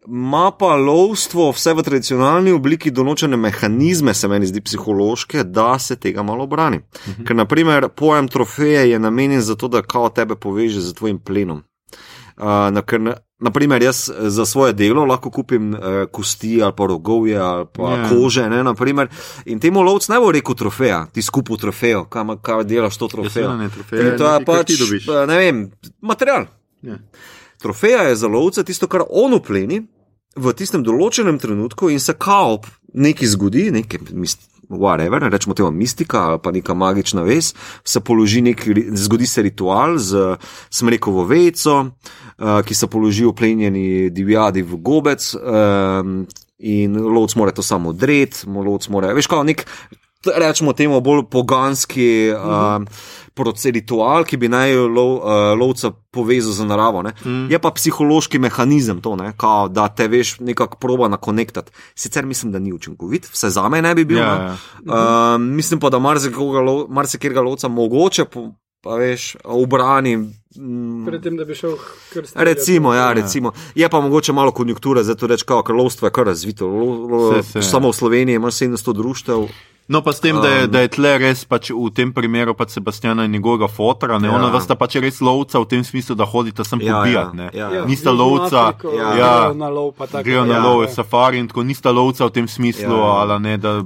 [0.06, 5.96] Ma pa lovstvo vse v tradicionalni obliki določene mehanizme, se meni zdi psihološke, da se
[5.96, 6.76] tega malo brani.
[6.78, 7.26] Uh -huh.
[7.26, 11.62] Ker, naprimer, pojem trofeje je namenjen za to, da kao tebe poveže z tvojim plenom.
[12.36, 15.78] Uh, na, ker, na- naprimer, jaz eh, za svoje delo lahko kupim uh,
[16.12, 17.96] kosti ali pa rogovje ali pa Ja.
[17.96, 18.08] yeah.
[18.08, 18.48] kože.
[18.48, 19.08] Ne, naprimer,
[19.44, 23.30] in temu lovc ne bo rekel trofeja, ti skupaj trofejo, kam, kaj delaš to trofejo.
[23.32, 25.70] seveda ne, trofeja In je to je pač, eh, ne vem,
[26.00, 26.46] material.
[26.82, 26.96] Ja.
[27.62, 29.82] Trofeja je za lovca tisto, kar on upleni
[30.36, 32.60] v tistem določenem trenutku in se kao
[32.94, 34.06] nekaj zgodi, nekaj.
[34.70, 37.48] Whatever, rečemo temu mistika ali pa neka magična vez,
[37.82, 38.60] se položi nek,
[38.94, 40.36] zgodi se ritual z
[40.70, 46.22] smrekovo vejico, uh, ki se položi v plenjeni divjadi v gobec, um,
[46.62, 49.66] in lovc mora to samo odreti, lovc mora, veš, kao nek,
[50.36, 53.19] rečemo temu bolj poganski uh, proces,
[53.70, 55.22] ritual, ki bi naj lov, uh,
[55.54, 57.02] lovca povezal z naravo.
[57.02, 57.12] ne.
[57.24, 57.50] Mm.
[57.50, 61.72] Je pa psihološki mehanizem to, ne, kao, da te veš nekako proba nakonektati.
[61.94, 64.18] Sicer mislim, da ni učinkovit, vse za me ne bi bil.
[64.18, 64.44] Ja, ne.
[64.44, 64.56] ja.
[65.34, 70.16] Uh, mislim pa, da marsikoga lov- marsikega lovca mogoče, po, pa veš, obrani.
[70.56, 71.76] mm, Predtem, da bi šel
[72.12, 72.44] kar stvari.
[72.46, 73.52] Recimo, ja, recimo.
[73.74, 76.66] Je pa mogoče malo konjunkture, zato reč, kao, ker lovstvo je kar razvito.
[76.66, 77.62] Lo, lo, Se, se.
[77.62, 79.46] samo v Sloveniji imaš 700 društev.
[79.90, 82.54] No, pa s tem, da je, Um, da je tle res pač v tem primeru
[82.54, 84.32] pač Sebastiana in njegovega fotra, ne, Ja.
[84.32, 84.38] ja.
[84.38, 87.26] ona vrsta pač res lovca v tem smislu, da hodita sem Ja, pobijati.
[87.28, 87.50] ja, ne.
[87.52, 87.68] ja.
[87.72, 89.10] Ja, Nista lovca, Afriko, ja.
[89.10, 90.22] grejo na lov, pa tako.
[90.22, 90.62] grejo na Ja.
[90.62, 93.18] lov, safari in tako nista lovca v tem smislu, Ja, ja.
[93.18, 93.82] ali ne, da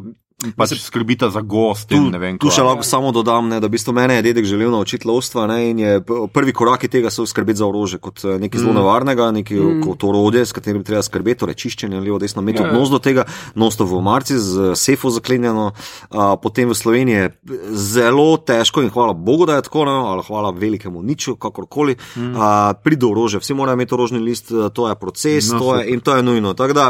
[0.57, 1.95] pač skrbita za goste.
[1.97, 4.49] Tu, ne vem, tu še lahko samo dodam, ne, da v bistvu mene je dedek
[4.49, 6.01] želel naučiti lovstva ne, je
[6.32, 9.82] prvi koraki tega so skrbeti za orožje kot eh, nekaj zelo nevarnega, nekaj mm.
[9.86, 12.70] kot orodje, s katerim treba skrbeti, torej čiščenje levo, desno, imeti Ja.
[12.70, 13.26] odnos do tega,
[13.59, 17.26] nosto v marci z sefo zaklenjeno, a, potem v Sloveniji je
[17.74, 22.32] zelo težko in hvala Bogu, da je tako, no, ali hvala velikemu niču, kakorkoli, mm.
[22.38, 25.76] a, pride do orožja, vsi morajo imeti orožni list, eh, to je proces, No, to
[25.76, 26.55] je, in to je nujno.
[26.55, 26.88] Tako da,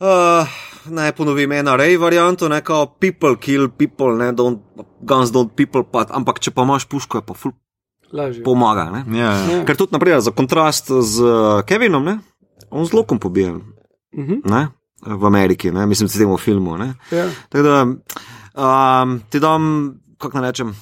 [0.00, 0.48] Uh,
[0.86, 4.58] naj ponovim, ena rej varianto, ne kao people kill people, ne don't,
[5.00, 7.52] guns don't people pat, ampak če pa imaš puško, je pa ful
[8.12, 8.42] Lažje.
[8.44, 8.90] pomaga.
[8.90, 9.18] Ne?
[9.18, 9.64] Ja, Ja.
[9.64, 12.18] Ker tudi, naprimer, za kontrast z uh, Kevinom, ne?
[12.70, 13.60] on z lokom pobijen
[14.16, 14.68] Mhm, ne?
[15.06, 15.86] v Ameriki, ne?
[15.86, 16.76] mislim, da v filmu.
[16.76, 16.94] Ne?
[17.10, 17.28] ja.
[17.48, 17.86] Tako da
[18.54, 20.74] um, ti dam, kako naj rečem.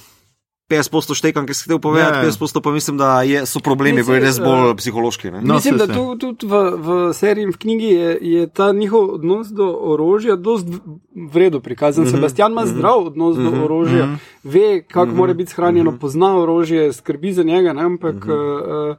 [0.69, 2.31] 50% štekam, ki si hotel povedati, Ja, ja.
[2.31, 5.31] 50% pa mislim, da je, so problemi, Mislim, ki res eh, bolj psihološki.
[5.31, 5.41] Ne?
[5.41, 5.97] No, Mislim, saj da se.
[5.97, 10.37] tu, tudi v, v seriji in v knjigi je, je ta njihov odnos do orožja
[10.37, 10.77] dosti
[11.17, 12.05] v redu prikazan.
[12.05, 12.15] Mm -hmm.
[12.15, 13.59] Sebastian ima zdrav odnos mm -hmm.
[13.59, 14.19] do orožja, mm -hmm.
[14.45, 15.17] ve, kako mm -hmm.
[15.17, 16.01] mora biti shranjeno, mm -hmm.
[16.01, 17.83] pozna orožje, skrbi za njega, ne?
[17.83, 18.91] ampak mm -hmm.
[18.91, 18.97] uh,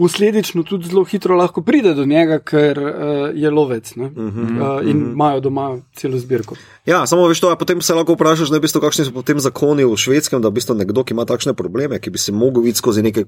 [0.00, 2.92] posledično tudi zelo hitro lahko pride do njega, ker uh,
[3.34, 4.06] je lovec ne?
[4.08, 4.60] mm -hmm.
[4.60, 6.56] uh, in imajo doma celo zbirko.
[6.86, 9.40] Ja, samo veš to, a potem se lahko vprašaš, da v bistvu, kakšni so potem
[9.40, 12.62] zakoni v švedskem, da v bistvu nekdo, ki ima takšne probleme, ki bi se mogel
[12.62, 13.24] videti skozi neke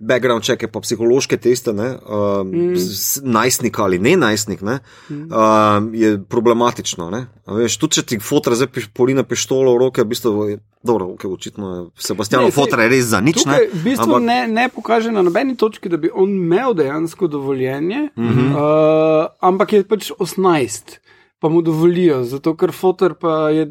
[0.00, 2.74] background checke, pa psihološke teste, ne, um, mm.
[3.22, 5.28] najstnik ali ne najstnik, ne, mm.
[5.32, 7.10] um, je problematično.
[7.10, 7.26] Ne.
[7.46, 11.26] A Veš, tudi če ti fotor zdaj poline pištolo v roke, v bistvu dobro, okay,
[11.28, 13.36] očitno je saj fotor je res za nič.
[13.36, 16.74] Tukaj Ne, v bistvu ampak- ne, ne pokaže na nobeni točki, da bi on imel
[16.74, 18.28] dejansko dovoljenje, Mhm.
[18.28, 18.52] -huh.
[18.52, 20.98] uh, ampak je pač 18,
[21.38, 23.66] pa mu dovolijo, zato ker Fotor pa je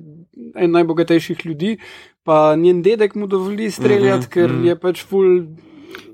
[0.55, 1.77] en najbogatejših ljudi,
[2.23, 4.29] pa njen dedek mu dovoli streljati, uh -huh.
[4.29, 5.45] ker je pač full.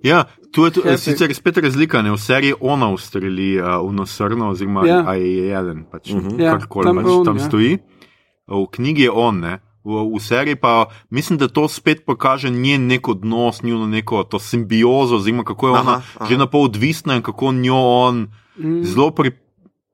[0.03, 0.97] Ja, tu je tu, Happy.
[0.97, 5.13] sicer spet razlika, ne v seriji ona ustreli uh, v nosrno, oziroma Ja.
[5.13, 6.41] je eden, pač, uh -huh.
[6.41, 7.43] Ja, karkoli tam pač, pa on, tam ja.
[7.43, 7.77] stoji.
[8.47, 9.59] V knjigi je on, ne.
[9.83, 14.39] V, v seriji pa mislim, da to spet pokaže njen nek odnos, njeno neko to
[14.39, 18.27] simbiozo, oziroma kako je ona Aha, aha, že na pol odvisna in kako njo on
[18.57, 18.83] mm.
[18.83, 19.31] zelo pri,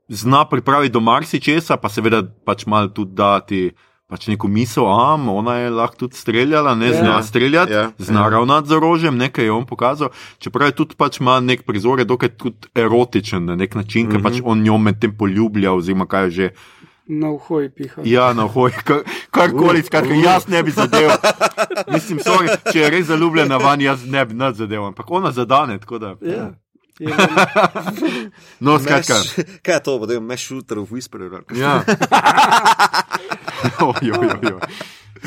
[0.09, 3.71] zna pripraviti do marsičesa, pa seveda pač malo tudi dati.
[4.07, 6.93] Pač neko misel, a ona je lahko tudi streljala, ne Ja.
[6.93, 8.29] zna streljati, Ja, zna ja.
[8.29, 10.09] ravnati z orožjem, nekaj je on pokazal.
[10.39, 14.09] Čeprav je tudi pač ima nek prizor, je dokaj tudi erotičen na nek način, mm
[14.09, 14.11] -hmm.
[14.11, 16.49] ker pač on njo med tem poljublja, oziroma kaj je že.
[17.09, 18.01] Na uhoj piha.
[18.05, 21.17] Ja, na hoj, kar- karkoli, skratka, jaz ne bi zadeval.
[21.93, 25.79] Mislim, sorry, če je res zaljubljena van, jaz ne bi nad zadeval, ampak ona zadane,
[25.79, 26.15] tako da.
[26.21, 26.49] Ja.
[28.59, 29.13] No, skratka.
[29.61, 31.41] Kaj je to, da je meš shooter v Whisperer?
[31.55, 31.83] Ja.
[33.81, 34.51] Oj, oj, oj.
[34.53, 34.61] Uh.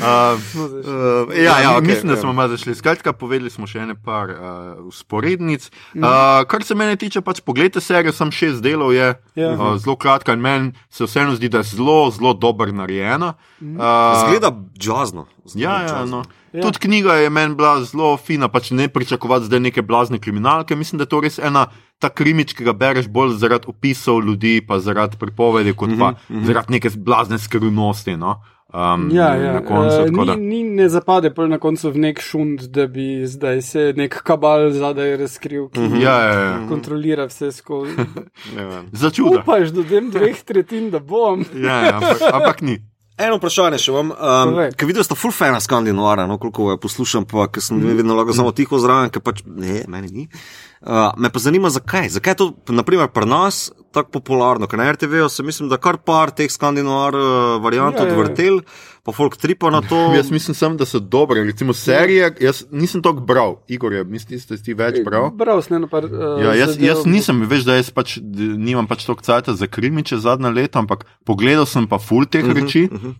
[0.01, 2.21] Uh, ja, ja, okay, mislim, da ja.
[2.21, 2.75] smo malo zašli.
[2.75, 4.39] Skratka, povedali smo še ene par uh,
[4.87, 5.67] usporednic.
[5.93, 9.51] Uh, kar se mene tiče, pač pogledajte serijo, sem šest delov je, Ja.
[9.53, 13.33] uh, zelo kratka in meni se vseeno zdi, da je zelo, zelo dobro narejena.
[13.61, 13.77] Uh,
[14.25, 15.27] Zgleda jazzno.
[15.55, 16.17] Ja, ja, no.
[16.17, 16.41] Ja.
[16.59, 16.61] Ja.
[16.61, 20.75] Tudi knjiga je meni bila zelo fina, pač ne pričakovati zdaj neke blazne kriminalke.
[20.75, 21.67] Mislim, da je to res ena
[21.99, 26.15] ta krimič, ki ga bereš bolj zaradi opisov ljudi, pa zaradi pripovedi, kot pa mm
[26.29, 26.45] -hmm.
[26.45, 28.17] zaradi neke blazne skrivnosti.
[28.17, 28.41] No?
[28.73, 29.53] Um, Ja, ja.
[29.53, 30.03] na koncu.
[30.03, 33.93] Uh, ni, ni, ne zapade pa na koncu v nek šund, da bi zdaj se
[33.97, 36.01] nek kabal zadaj razkril, ki mm -hmm.
[36.01, 36.67] Ja, ja, ja.
[36.69, 37.95] kontrolira vse skozi.
[38.57, 38.83] Ja.
[38.91, 39.39] Začuda.
[39.39, 41.45] Upaš do tem dveh tretjin, da bom.
[41.55, 42.90] Ja, ja, ampak, ampak ni.
[43.21, 44.11] Eno vprašanje še vam.
[44.15, 47.95] Um, ker vidiš, da ste full fan skandinavara, no, koliko jo poslušam, pa sem mm.
[48.01, 50.27] vedno lahko samo tiho zraven, ker pač ne, meni ni.
[50.27, 50.70] Uh,
[51.17, 52.09] me pa zanima, zakaj.
[52.09, 54.67] Zakaj je to, naprimer, pri nas tako popularno?
[54.67, 58.13] Ker na RTV-ju se mislim, da kar par teh skandinavar uh, variant Ja, ja, ja.
[58.13, 58.61] odvrtel,
[59.03, 59.95] pa folk tripa na to.
[60.17, 61.43] Jaz mislim, sem, da so dobre.
[61.43, 65.29] Recimo serije, jaz nisem toliko bral, Igor, je, mislim, da si ti več bral.
[65.31, 66.05] Bral sem eno par.
[66.09, 70.17] Uh, Ja, jaz, jaz nisem, veš, da jaz pač nimam pač toliko cajta za krimiče
[70.17, 72.89] zadnja leta, ampak pogledal sem pa full teh uh -huh, reči.
[72.91, 73.13] Uh -huh.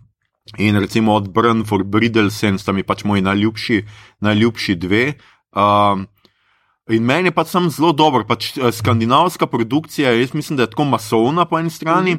[0.58, 3.84] In recimo od Brn for Bridlesen sta mi pač moji najljubši,
[4.20, 5.14] najljubši dve.
[5.54, 6.06] Um,
[6.90, 10.70] in meni je pač sam zelo dobro, pač eh, skandinavska produkcija, jaz mislim, da je
[10.70, 12.18] tako masovna po eni strani.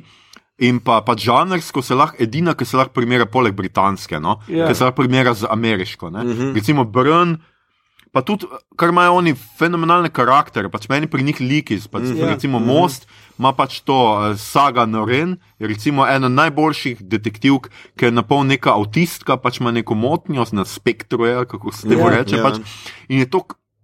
[0.59, 4.37] In pa, pa žanrsko se lahko, edina, ki se lahko primerja, poleg britanske, no?
[4.47, 4.67] Ja.
[4.67, 6.07] ki se lahko primerja z ameriško.
[6.07, 6.53] Uh -huh.
[6.55, 7.37] Recimo Brn,
[8.11, 8.45] pa tudi,
[8.77, 12.29] kar imajo oni fenomenalne karaktere, pač meni pri njih liki, pač, Ja.
[12.29, 13.07] recimo Most
[13.39, 13.97] ima pač to
[14.31, 19.59] eh, Saga Noren, je recimo ena najboljših detektivk, ki je na pol neka avtistka, pač
[19.59, 22.35] ima neko motnjo na spektru, je, kako se temu Ja, reče.
[22.35, 22.43] ja.
[22.43, 22.57] Pač,
[23.09, 23.41] in je to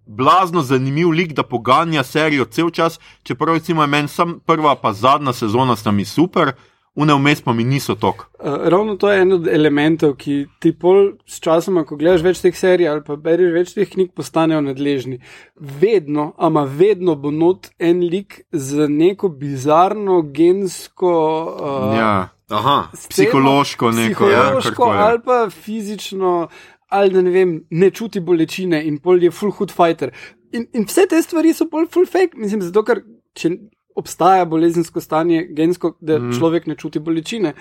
[0.10, 4.94] blazno zanimiv lik, da poganja serijo cel čas, čeprav recimo je meni sam prva pa
[4.94, 6.52] zadnja sezona sta mi super.
[6.96, 8.26] Vmes pa mi niso tok.
[8.40, 12.42] Uh, ravno to je en od elementov, ki ti pol s časom, ko gledaš več
[12.44, 15.22] teh serij ali pa bereš več teh knjig, postanejo nadležni.
[15.56, 21.14] Vedno, ama vedno bo not en lik z neko bizarno gensko.
[21.62, 22.90] Uh, Ja, Aha.
[22.94, 25.00] sceno, psihološko neko, ja, psihološko je.
[25.00, 26.48] ali pa fizično,
[26.90, 30.12] ali ne vem, ne čuti bolečine in pol je full hood fighter.
[30.52, 33.04] In, in vse te stvari so pol full fake, mislim, zato ker
[33.38, 33.54] če
[34.00, 36.38] obstaja bolezensko stanje gensko, da mm.
[36.38, 37.54] človek ne čuti bolečine.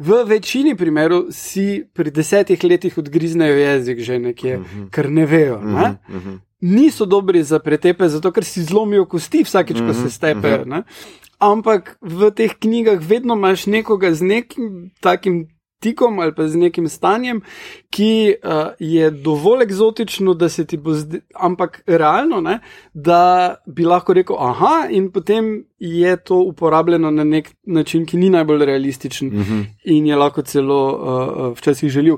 [0.00, 4.90] V večini primerov si pri desetih letih odgriznejo jezik že nekje, mm -hmm.
[4.90, 5.60] ker ne vejo.
[5.60, 5.88] Ne?
[6.08, 6.38] Mm -hmm.
[6.60, 10.64] niso dobri za pretepe, zato ker si zlomijo kosti vsakeč, ko se stepejo.
[10.64, 10.82] ne.
[11.38, 15.48] Ampak v teh knjigah vedno imaš nekoga z nekim takim
[15.80, 17.40] tikom ali pa z nekim stanjem,
[17.90, 22.58] ki uh, je dovolj eksotično, da se ti bo zdelo, ampak realno, ne,
[22.94, 28.30] da bi lahko rekel, aha, in potem je to uporabljeno na nek način, ki ni
[28.30, 29.64] najbolj realističen uh -huh.
[29.84, 32.16] in je lahko celo uh, včasih želil.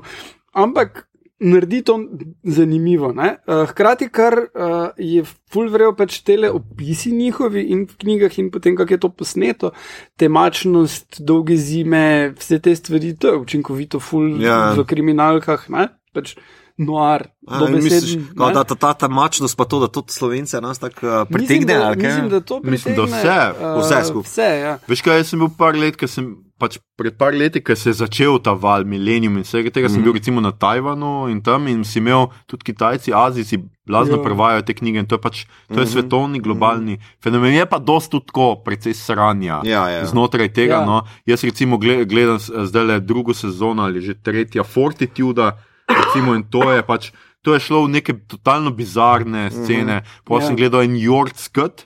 [0.53, 1.07] Ampak
[1.43, 1.97] naredi to
[2.43, 3.11] zanimivo.
[3.13, 3.33] Ne?
[3.43, 8.77] Uh, hkrati, kar uh, je fulvrejo pač tele opisi njihovi in v knjigah, in potem,
[8.79, 9.71] kako je to posneto,
[10.17, 14.73] temačnost, dolge zime, vse te stvari, to je učinkovito, ful Ja.
[14.73, 15.87] v kriminalkah, ne?
[16.13, 16.35] pač
[16.77, 18.53] noir, A, misliš, kao, ne.
[18.53, 21.73] da ta, ta, ta mačnost, pa to, da to slovence nas tako uh, Mislim, pritegne.
[21.73, 22.09] da, ali kaj?
[22.09, 24.29] mislim, da to Mislim, da pritegne, vse, uh, vse skupaj.
[24.29, 24.73] Vse, ja.
[24.87, 26.31] Veš kaj, jaz sem bil par let, ker sem
[26.63, 29.91] pač pred par leti, ko se je začel ta val, milenium in vsega tega, mm
[29.91, 29.93] -hmm.
[29.93, 30.05] sem Mhm.
[30.05, 34.23] bil recimo na Tajvanu in tam in si imel tudi Kitajci, Azijci, blazno Ja.
[34.23, 35.91] prevajajo te knjige in to je pač, to je Mhm.
[35.91, 37.53] svetovni, globalni fenomen.
[37.53, 39.61] Je pa dosti tudi tako, precej sranja.
[39.65, 40.05] Ja, ja.
[40.05, 40.85] Znotraj tega, Ja.
[40.85, 45.51] no, jaz recimo gle- gledam zdaj le drugo sezono ali že tretja Fortitude,
[45.89, 47.11] recimo, in to je pač,
[47.41, 49.95] to je šlo v neke totalno bizarne scene.
[49.95, 50.23] Mm -hmm.
[50.25, 50.41] Pa Ja.
[50.41, 50.95] sem gledal en
[51.35, 51.85] Scott,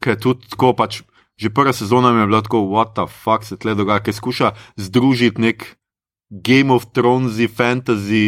[0.00, 1.02] ki je tudi tako pač.
[1.36, 4.52] Že prva sezona mi je bila tako, what the fuck se tle dogaja, ki skuša
[4.76, 5.76] združiti nek
[6.30, 8.24] Game of Thrones, fantasy,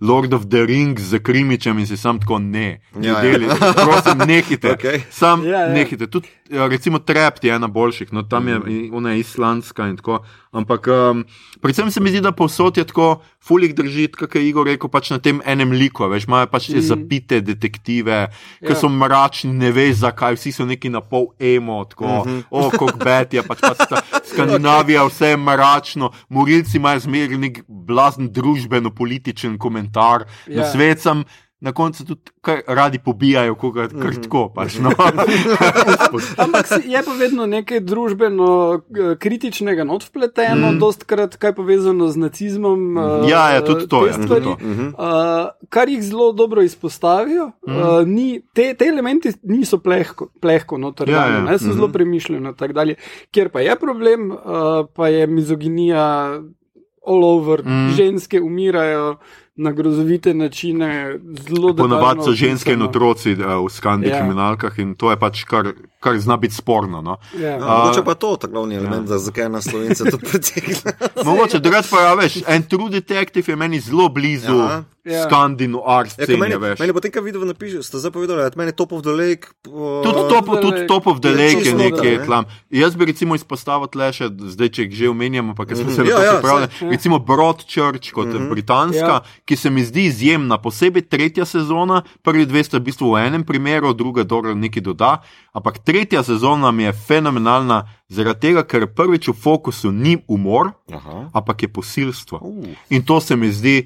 [0.00, 2.80] Lord of the Rings z krimičem in si sam tako ne.
[2.94, 3.20] Ja, ja.
[3.20, 4.72] Deli, prosim, nehite.
[4.74, 5.02] Okej.
[5.10, 5.72] Sam Ja, ja.
[5.72, 6.06] nehite.
[6.06, 8.94] Tudi, ja, recimo, Trapped je ena boljših, no tam je Mhm.
[8.94, 10.24] ona islandska in tako.
[10.54, 11.24] Ampak um,
[11.60, 15.10] predvsem se mi zdi, da povsod je tako, fulik drži, kako je Igor rekel, pač
[15.10, 16.86] na tem enem liku, veš, imajo pač te Mhm.
[16.86, 18.28] zapite detektive,
[18.60, 18.76] ki Ja.
[18.76, 22.42] so mračni, ne veš zakaj, vsi so neki na pol emo, tako, uh -huh.
[22.50, 27.60] o, kako bet je, pač pa sta, Skandinavija, vse je mračno, morilci imajo zmeraj nek
[27.68, 30.24] blazen družbeno-političen komentar.
[30.46, 30.56] Ja.
[30.60, 31.24] na svet sem.
[31.64, 34.48] Na koncu tudi kar radi pobijajo, koga kar tako.
[34.50, 34.90] Pač, no.
[36.38, 40.74] Ampak je pa vedno nekaj družbeno eh, kritičnega not vpleteno, Mhm.
[40.74, 40.78] mm.
[40.78, 42.80] dostkrat kaj povezano z nacizmom.
[42.94, 44.52] eh, Ja, ja, tudi to je, tudi stvari, to.
[44.52, 47.50] Uh, kar jih zelo dobro izpostavijo.
[47.62, 47.76] Mhm.
[47.78, 51.50] Uh, ni, te, te elementi niso plehko, plehko noter, Ja, ja, ja.
[51.50, 51.58] ja.
[51.58, 52.14] so zelo premišljeni.
[52.42, 52.94] in tako dalje.
[53.30, 54.38] Kjer pa je problem, uh,
[54.90, 56.04] pa je mizoginija
[57.02, 57.70] all over, Mhm.
[57.80, 57.90] mm.
[57.90, 59.16] ženske umirajo
[59.56, 64.18] na grozovite načine, zelo Ponavadi so ženske in otroci uh, v skandi Ja.
[64.18, 65.68] kriminalkah in to je pač kar,
[66.00, 67.00] kar zna biti sporno.
[67.00, 67.16] No.
[67.34, 67.48] Ja.
[67.48, 69.18] Ja, A- Mogoče pa je to ta glavni element, ja.
[69.20, 70.92] zakaj nas slovence to pritegne.
[71.20, 74.82] Mogoče drugače pa ja, veš, en true detective je meni zelo blizu Ja.
[75.06, 75.22] Ja.
[75.22, 76.78] skandinu art Ja, meni, veš.
[76.78, 79.52] meni potem, ko vidim, napišeš, ste zdaj povedali, da meni Top of the Lake.
[79.62, 80.86] Uh, Tudi Top of the tudi Lake.
[80.88, 82.26] top of the Je lake je nekaj ne?
[82.26, 82.44] tam.
[82.70, 86.00] Jaz bi recimo izpostavil tle še, zdaj če jih že omenjamo, pa ker smo se
[86.00, 86.68] Ja, na to ja, ja.
[86.88, 89.43] recimo Broadchurch kot britanska, Ja.
[89.44, 93.44] Ki se mi zdi izjemna, posebej tretja sezona, prvi dve sta v bistvu v enem
[93.44, 95.12] primeru, druga dobro nekaj doda,
[95.52, 101.28] ampak tretja sezona mi je fenomenalna zaradi tega, ker prvič v fokusu ni umor, Aha.
[101.34, 102.40] ampak je posilstvo.
[102.42, 102.72] Uh.
[102.90, 103.84] In to se mi zdi.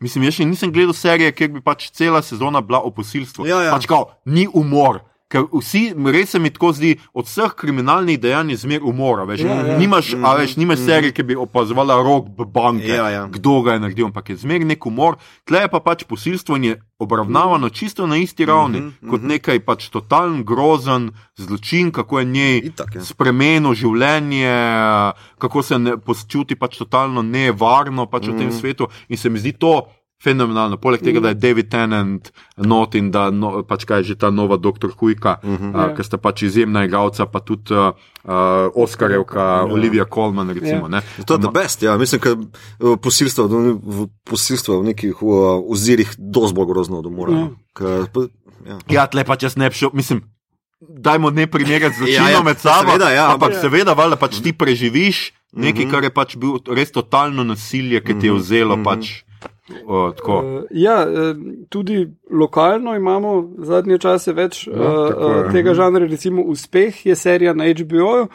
[0.00, 3.46] Mislim, jaz še nisem gledal serije, kjer bi pač cela sezona bila o posilstvu.
[3.46, 3.76] Ja, ja.
[3.76, 5.04] Pač kao, ni umor.
[5.34, 9.24] Ker vsi, res se mi tako zdi, od vseh kriminalnih dejanj je zmer umora.
[9.24, 9.78] Veš, Ja, ja.
[9.78, 13.24] Nimaš, a veš, nimaš serije, ki bi opazovala rok banke, Ja, ja.
[13.28, 15.16] kdo ga je naredil, ampak je zmer nek umor.
[15.42, 19.58] Tle je pa pač posilstvo in je obravnavano čisto na isti ravni, Mhm, kot nekaj
[19.60, 23.02] pač totalen grozen zločin, kako je njej Itak, ja.
[23.02, 24.54] spremenil življenje,
[25.36, 28.54] kako se ne, počuti pač totalno nevarno pač v tem Mhm.
[28.54, 28.86] svetu.
[29.08, 29.82] In se mi zdi to
[30.18, 30.76] fenomenalno.
[30.76, 34.30] Poleg tega, da je David Tennant not in da no, pač kaj je že ta
[34.30, 35.74] nova doktor Hujka, uh -huh.
[35.74, 35.86] Ja.
[35.86, 37.92] uh, ker sta pač izjemna igralca, pa tudi uh,
[38.24, 38.32] uh,
[38.74, 39.64] Oscarjevka, ja.
[39.64, 40.88] Olivia Colman, recimo.
[40.88, 41.02] Ja.
[41.18, 41.24] Ja.
[41.24, 41.98] To je the best, ja.
[41.98, 45.30] mislim, da posilstvo, v- v- posilstvo v nekih uh,
[45.66, 46.08] ozirih
[46.54, 47.32] bolj grozno od umora.
[47.32, 47.38] Ja.
[47.38, 47.50] no.
[47.72, 48.28] Ker, pa-
[48.66, 48.78] ja.
[48.90, 50.22] Ja, tle pač jaz ne bi šel, mislim.
[50.80, 54.40] Dajmo ne primerjati zločinov Ja, ja, med sabo, seveda, ja, ampak ampak- seveda, valjda pač
[54.42, 55.90] ti preživiš nekaj, Mhm.
[55.90, 58.84] kar je pač bil res totalno nasilje, ki ti je vzelo Mhm.
[58.84, 59.24] pač.
[59.86, 60.38] O, tako.
[60.38, 61.34] Uh, ja, eh,
[61.68, 65.40] tudi lokalno imamo zadnje čase več Ja, uh, tako je.
[65.40, 68.28] uh, tega žanra, recimo Uspeh je serija na HBO.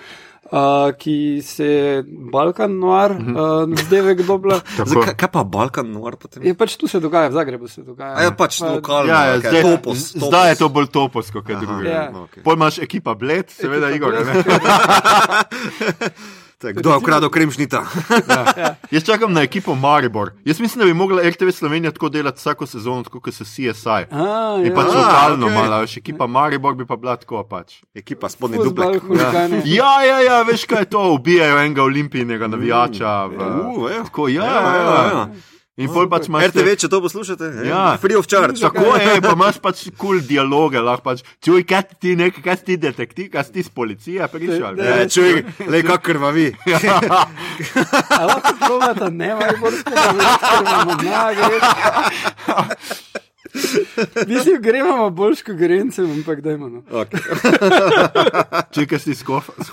[0.45, 0.51] Uh,
[0.97, 4.59] ki se je Balkan noir, uh, zdaj ve kdo bila.
[4.77, 4.89] Tako.
[4.89, 6.41] Zdaj, kaj, pa Balkan noir potem?
[6.41, 8.17] Je pač tu se dogaja, v Zagrebu se dogaja.
[8.17, 10.25] A je pač lokalno, Ja, ja, zdaj, topos, topos.
[10.25, 11.85] zdaj je to bolj toposko, kot Aha, druge.
[11.85, 12.09] Ja.
[12.15, 12.43] okej.
[12.43, 14.17] Pol imaš ekipa Bled, seveda Ekipa Igor.
[16.60, 17.84] Tak, Kdo je ukradel kremšnita?
[18.91, 20.32] Jaz čakam na ekipo Maribor.
[20.45, 23.89] Jaz mislim, da bi mogla RTV Slovenija tako delati vsako sezono, tako kot se CSI.
[23.89, 24.03] A,
[24.60, 24.76] Je ja.
[24.76, 25.55] pač lokalno, okej.
[25.55, 27.80] malo, še ekipa Maribor bi pa bila tako pač.
[27.95, 28.99] Ekipa spodnji duplek.
[29.01, 29.62] huligani.
[29.66, 33.26] Ja, ja, ja, veš kaj je to, ubijajo enega olimpijskega navijača.
[33.26, 34.03] V, Uh, ja.
[34.03, 35.28] tako, ja, Ja, ja, ja, ja.
[35.80, 36.49] In pol pač imaš.
[36.51, 37.97] RTV, če to poslušate, Ja.
[38.01, 38.59] free of charge.
[38.59, 41.23] Tako je, pa imaš pač kul cool dialoge, lahko pač.
[41.39, 44.75] Čuj, kaj ti nekaj, kaj ti detektiv, kaj ti iz policije prišel.
[44.75, 46.49] Ne, čuj, le kak krvavi.
[48.11, 50.03] A lahko probata ne majborskega,
[50.43, 51.59] ker imamo nagrade.
[54.29, 56.69] Mislim, gremo boljš kot grence, ampak dajmo.
[56.69, 56.81] No.
[56.91, 57.19] Okay.
[58.73, 59.23] Če kaj si iz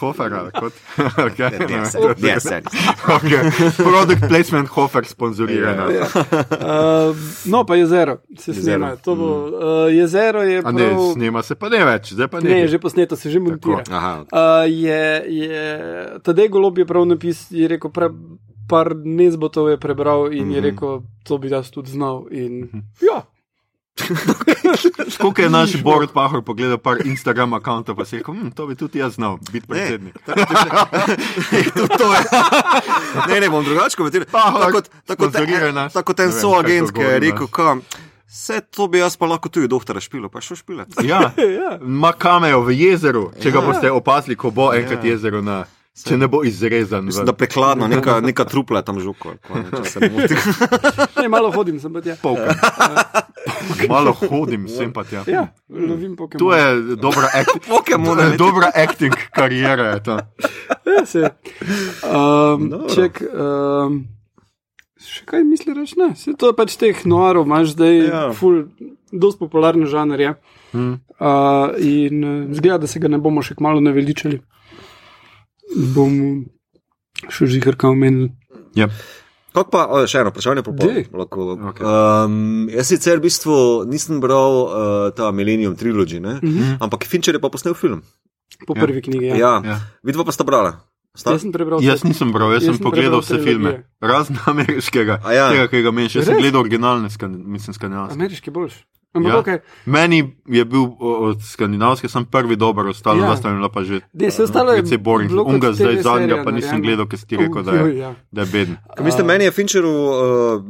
[0.01, 0.73] Hofera, kot.
[1.27, 2.27] Okay.
[2.27, 2.61] Ja, se.
[3.07, 3.51] Okay.
[3.77, 5.87] Product placement Hofer sponzorirana.
[5.93, 6.07] Ja.
[6.07, 8.97] Uh, no, pa jezero se snema.
[8.97, 10.63] To Bo, uh, jezero je.
[10.65, 12.51] A ne, prav- snema se pa ne več, zdaj pa ne.
[12.51, 13.83] Ne, že posneto, se že montira.
[13.91, 14.15] Aha.
[14.33, 15.63] Uh, je, je,
[16.25, 18.11] tadej golob je prav napis, je rekel, pre,
[18.69, 22.27] par nezbotov je prebral in je rekel, to bi jaz tudi znal.
[22.31, 22.69] In,
[23.03, 23.23] ja,
[25.11, 28.75] Skoliko je naš Borod Pahor pogledal par Instagram računov, pa si rekel, hm, to bi
[28.75, 30.19] tudi jaz znal, biti predsednik.
[31.75, 32.21] Tudi to je.
[33.29, 34.27] Ne, ne bom drugače komentiral.
[34.31, 35.31] Tako tako
[35.73, 35.93] nas.
[35.93, 37.81] Tako kot en Ne vem, soagent, ki je rekel, kam.
[38.29, 40.89] Vse to bi jaz pa lahko tudi doktora špilo, pa šel špilat.
[41.05, 41.33] Ja,
[41.63, 41.79] ja.
[41.81, 43.67] ima kamejo v jezeru, če ga Ja.
[43.67, 45.65] boste opazili, ko bo enkrat jezero na.
[45.97, 47.05] Če ne bo izrezan.
[47.05, 49.33] Mislim, da prekladno, neka, neka trupla je tam žuko.
[49.55, 52.17] ne, se malo hodim, sem pa tja.
[52.23, 52.53] Polka.
[53.89, 55.23] Malo hodim, sem pa tja.
[55.27, 56.41] Ja, lovim Pokemon.
[56.43, 59.95] To je dobra, act Pokemon, je dobra acting karijera.
[59.97, 60.19] Je to.
[60.85, 61.31] Ja, se.
[62.05, 62.91] Um, Dobro.
[62.95, 64.03] ček, um,
[65.01, 65.97] še kaj misli reči?
[66.01, 68.11] Ne, se to je pač teh noarov, imaš zdaj Ja.
[68.11, 68.33] ja.
[68.37, 68.67] ful,
[69.13, 70.35] dosti popularen žanr je.
[70.75, 70.99] Hmm.
[71.17, 74.43] Uh, in uh, zgleda, da se ga ne bomo še kmalo naveličali.
[75.75, 76.45] Bomo
[77.33, 78.31] še žigarka omenili.
[78.77, 78.89] Ja.
[79.57, 81.09] Kako pa, o, še eno vprašanje, popolnoma.
[81.17, 81.57] lahko.
[81.71, 81.79] Ok.
[81.81, 83.55] Um, jaz sicer v bistvu
[83.89, 86.37] nisem bral uh, ta Millennium Trilogy, ne?
[86.45, 86.77] Mhm.
[86.79, 88.03] ampak Fincher je pa posnel film.
[88.69, 88.85] Po Ja.
[88.85, 89.27] prvi knjigi.
[89.27, 89.37] Ja.
[89.37, 89.77] Ja, Ja.
[90.05, 90.85] vidva pa sta brala.
[91.17, 91.33] Sta?
[91.33, 91.81] Jaz sem prebral.
[91.81, 93.89] Jaz nisem bral, jaz, Jaz sem sem pogledal vse filme, trilogije.
[94.05, 95.47] razen ameriškega, A ja.
[95.49, 96.21] tega, ki ga meniš.
[96.21, 96.43] Jaz sem Res?
[96.45, 98.13] gledal originalne, skan- mislim, skandinavske.
[98.15, 98.85] Ameriški boljši.
[99.17, 99.35] Ampak Ja.
[99.35, 99.41] ja.
[99.43, 99.59] okay.
[99.87, 103.27] Meni je bil od skandinavske, sem prvi dober, ostalo Ja.
[103.27, 103.37] ja.
[103.37, 104.01] sta mi bila pa že.
[104.13, 105.31] Ne, se ostalo je Precej boring.
[105.31, 106.87] bilo kot Unga zdaj zadnja, pa nisem narejena.
[106.87, 108.15] gledal, ker si rekel, da je, ja.
[108.31, 108.77] da je beden.
[108.97, 110.15] Kaj Mislim, meni je Fincheru uh,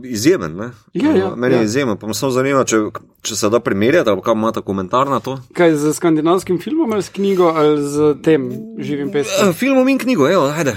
[0.05, 0.57] izjemen.
[0.57, 0.71] Ne?
[0.95, 1.59] Ja, ja, Uh, meni ja.
[1.59, 2.77] je izjemen, pa me samo zanima, če,
[3.23, 5.39] če se da primerjati, ali kam imate komentar na to.
[5.53, 9.49] Kaj z skandinavskim filmom ali s knjigo ali z tem živim peskom?
[9.49, 10.77] Uh, filmom in knjigo, evo, ajde,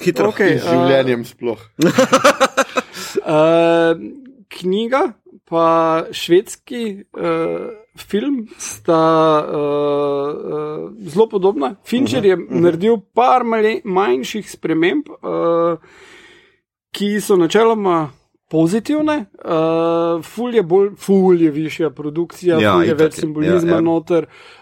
[0.00, 0.28] hitro.
[0.32, 1.58] Okay, uh, sploh.
[1.78, 1.92] uh,
[4.58, 5.12] knjiga,
[5.48, 11.74] pa švedski uh, film sta uh, uh, zelo podobna.
[11.84, 15.80] Fincher je naredil par male, manjših sprememb, uh,
[16.92, 18.10] ki so načeloma.
[18.48, 23.60] Pozitivne, uh, ful je bolj, ful je višja produkcija, Ja, ful je več simbolizma Ja,
[23.60, 23.76] ja, ja.
[23.76, 23.84] ja.
[23.84, 24.24] noter.
[24.24, 24.57] Uh,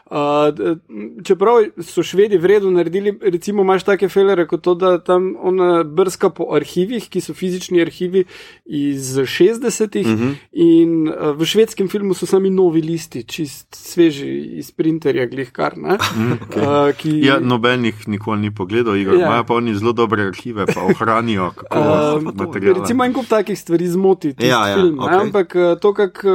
[0.51, 0.77] d-
[1.25, 6.31] čeprav so švedi vredno naredili, recimo, imaš take felere kot to, da tam ona brska
[6.31, 8.25] po arhivih, ki so fizični arhivi
[8.67, 10.23] iz 60-ih, uh Mhm.
[10.23, 10.35] -huh.
[10.53, 15.77] in uh, v švedskem filmu so sami novi listi, čist sveži iz printerja, glih kar.
[15.79, 15.99] Ne?
[15.99, 16.89] Okay.
[16.89, 19.15] Uh, ki, Ja, noben jih nikoli ni pogledal, Igor.
[19.15, 19.27] Ja.
[19.27, 21.77] Imajo pa oni zelo dobre arhive, pa ohranijo kako
[22.17, 22.79] Um, materijale.
[22.81, 24.97] Recimo, en kup takih stvari zmoti, Ja, ja, film.
[24.97, 25.21] Okay.
[25.21, 26.31] Ampak eh, to, kako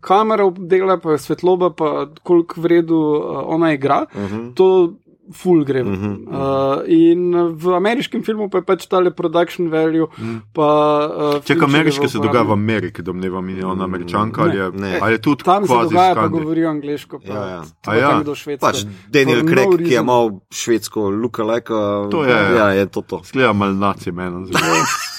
[0.00, 1.90] kamera dela, pa svetloba, pa
[2.22, 3.03] koliko vredu uh,
[3.46, 4.34] ona igra, uh Mhm.
[4.34, 4.54] -huh.
[4.54, 4.92] to
[5.32, 5.80] ful gre.
[5.80, 6.76] Uh Mhm, -huh.
[6.76, 10.06] uh, in v ameriškem filmu pa je pač tale production value.
[10.18, 10.36] Mhm.
[10.52, 10.68] Pa,
[11.08, 12.52] uh, Če Fincherjeva ameriške se dogaja v.
[12.52, 14.50] Ameriki, domnevam, in je ona američanka, Ne.
[14.50, 14.98] ali je, Ne.
[15.02, 16.38] ali je tudi Tam se dogaja, pa skandi.
[16.38, 17.18] govorijo angliško.
[17.18, 17.62] Pa, Ja, ja.
[17.82, 18.22] pa ja.
[18.22, 18.66] do švedsko.
[18.66, 21.72] Pač Daniel For no Craig, ki je imel švedsko lookalike.
[21.72, 23.20] uh, To je- Ja, je to to.
[23.24, 24.46] Skleda mal naci meni.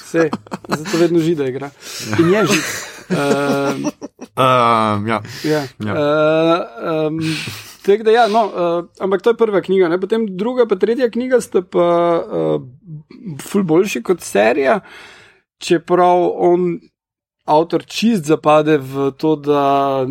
[0.06, 0.30] Vse,
[0.70, 1.70] zato vedno žida igra.
[2.20, 2.64] In je žid.
[3.10, 3.90] Uh,
[4.38, 5.22] Um, ja.
[5.44, 5.62] Ja.
[5.80, 5.94] Ja.
[5.94, 7.20] Uh, um,
[7.86, 10.00] tako da, ja, no, uh, ampak to je prva knjiga, ne?
[10.02, 11.86] potem druga, pa tretja knjiga sta pa
[12.20, 12.66] uh,
[13.46, 14.80] ful boljši kot serija,
[15.62, 16.76] čeprav on.
[17.46, 20.02] Avtor čist zapade v to, da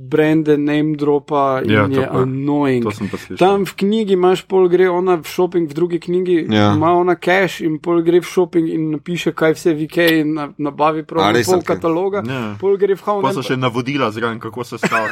[0.00, 2.84] brende name dropa in Ja, je pa- annoying.
[2.84, 3.34] Pa.
[3.36, 6.74] Tam v knjigi imaš pol gre ona v shopping, v drugi knjigi Ja.
[6.74, 10.48] ima ona cash in pol gre v shopping in napiše, kaj vse vike in na-
[10.58, 11.66] nabavi prav pol okej.
[11.66, 12.22] kataloga.
[12.22, 12.54] Ja.
[12.54, 15.10] Pol gre v Pa Hound so še navodila zraven, kako se gre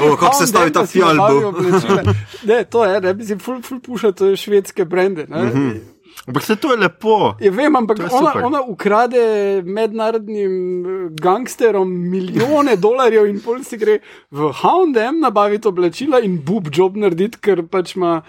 [0.00, 0.86] O, v kako se stavi ta
[1.44, 2.02] oblačila.
[2.44, 5.26] Ne, to je, ne, mislim, ful, ful puša, to je švedske brende.
[5.28, 5.42] Ne?
[5.42, 5.97] Mm -hmm.
[6.28, 7.34] Ampak se to je lepo.
[7.40, 8.44] Ja, vem, ampak je ona, super.
[8.44, 9.22] ona ukrade
[9.64, 10.54] mednarodnim
[10.86, 13.98] eh, gangsterom milijone dolarjev in pol si gre
[14.30, 18.20] v Houndem nabaviti oblačila in bub job narediti, ker pač ima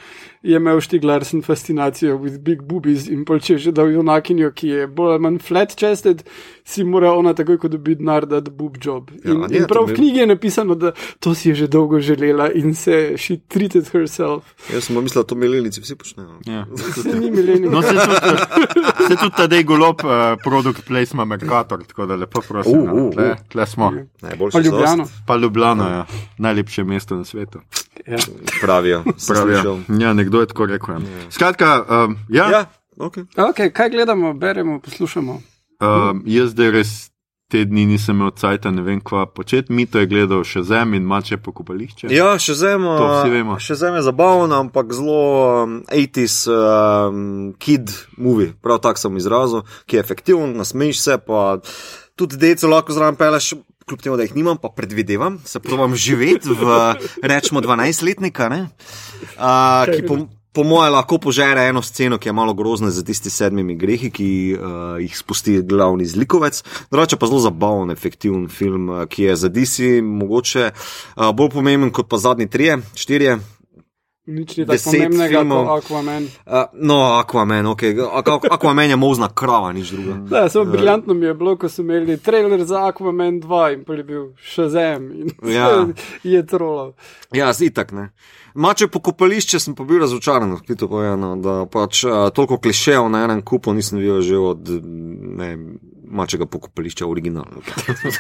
[0.41, 4.67] je imel Štiglarsen fascinacijo with big boobies in pol če je že dal junakinjo, ki
[4.67, 6.23] je bolj ali manj flat chested,
[6.63, 9.11] si mora ona takoj, ko dobi denar, dati boob job.
[9.23, 11.99] Ja, In, ja, in prav v knjigi je napisano, da to si je že dolgo
[11.99, 14.53] želela in se she treated herself.
[14.73, 16.39] Jaz sem pa mislil, da to milenici vsi počnejo.
[16.47, 16.65] Ja.
[17.03, 17.69] Se ni milenij.
[17.69, 18.15] No, se tudi,
[19.07, 22.79] se tudi tadej golob, uh, produkt placement Mercator, tako da lepo prosim.
[22.79, 23.91] Uh, uh, tle, tle smo.
[24.21, 25.07] Najboljši Pa Ljubljano.
[25.27, 26.05] Pa Ljubljana je ja.
[26.37, 27.59] najlepše mesto na svetu.
[28.07, 28.17] Ja.
[28.61, 29.03] Pravijo.
[29.27, 29.79] Pravijo.
[29.99, 30.93] Ja, nekdo je tako rekel.
[30.95, 31.31] Ja.
[31.31, 32.65] Skratka, um, ja, Ja,
[32.97, 33.17] ok.
[33.35, 35.41] Okay, kaj gledamo, beremo, poslušamo?
[35.81, 37.09] um, jaz zdaj res
[37.49, 39.73] te dni nisem imel cajta, ne vem kva početi.
[39.73, 42.11] Mito je gledal še zem in mače pokopališče.
[42.13, 43.55] Ja, še zem, To vsi vemo.
[43.59, 49.63] še zem je zabaven, ampak zelo um, 80s um, kid movie, prav tako sem izrazil,
[49.89, 51.57] ki je efektiven, nasmejiš se, pa
[52.15, 53.55] tudi deco lahko zraven peleš.
[53.89, 56.75] Kljub temu, da jih nimam, pa predvidevam, se probam živeti v,
[57.25, 58.59] rečemo, 12-letnika, ne,
[59.33, 60.17] uh, ki po,
[60.53, 64.29] po mojem lahko požere eno sceno, ki je malo grozna za tisti sedmimi grehi, ki
[64.53, 66.61] uh, jih spusti glavni zlikovec.
[66.91, 72.09] Drugače pa zelo zabaven, efektiven film, ki je za DC mogoče uh, bolj pomemben kot
[72.09, 73.39] pa zadnji trije, štirje.
[74.29, 76.23] Nič ni tako pomembnega kot Aquaman.
[76.45, 77.81] Uh, no, Aquaman, ok,
[78.13, 80.17] Aqu- Aquaman je mozna krava, nič druga.
[80.29, 83.93] Da, samo briljantno mi je bilo, ko so imeli trailer za Aquaman 2 in pa
[83.93, 85.87] je bil še zem in Ja.
[86.23, 86.93] je trolal.
[87.33, 88.09] Ja, zitak ne.
[88.55, 93.41] Mače pokopališče sem pa bil razočaran, odkrito povedano, da pač uh, toliko klišejev na enem
[93.41, 94.69] kupu nisem videl že od
[95.37, 95.49] ne,
[96.09, 97.61] mačega pokopališča originalno.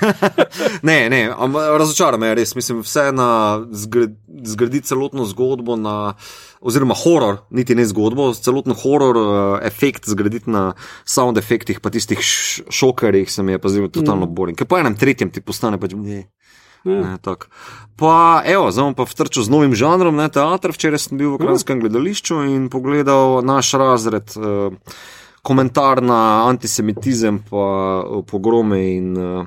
[0.89, 3.29] ne, ne, am, razočaran me res, mislim, vse na
[3.71, 4.07] zgr
[4.43, 6.13] zgraditi celotno zgodbo na.
[6.59, 10.73] Oziroma, horor, niti ne zgodbo, celotno horor uh, efekt zgraditi na
[11.07, 14.35] sound efektih, pa tistih šokerjih, se mi je pa zdelo totalno mm.
[14.35, 14.59] boring.
[14.59, 16.25] Ker po enem tretjem ti postane pač ne.
[16.83, 17.47] Ne, tako.
[17.95, 20.71] pa, evo, zdaj pa vtrčil z novim žanrom, ne teater.
[20.71, 24.71] Včeraj sem bil v Kranjskem gledališču in pogledal naš razred, eh,
[25.41, 27.65] komentar na antisemitizem, pa
[28.03, 29.45] eh, pogrome in eh,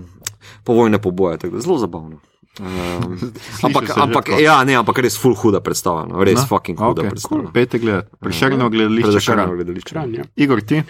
[0.64, 1.38] povojne poboje.
[1.38, 2.20] Tako da Zelo zabavno.
[2.60, 3.16] Um,
[3.62, 6.46] ampak, ampak, ja, ne, ampak res full huda predstava, no, res Na?
[6.50, 7.40] fucking huda Okay, predstava.
[7.40, 7.52] cool.
[7.52, 8.10] Pejte gledati.
[8.20, 9.12] Prešerno gledališče.
[9.12, 9.88] Prešerno gledališče.
[9.88, 10.26] Kran, ja.
[10.36, 10.82] Igor, ti?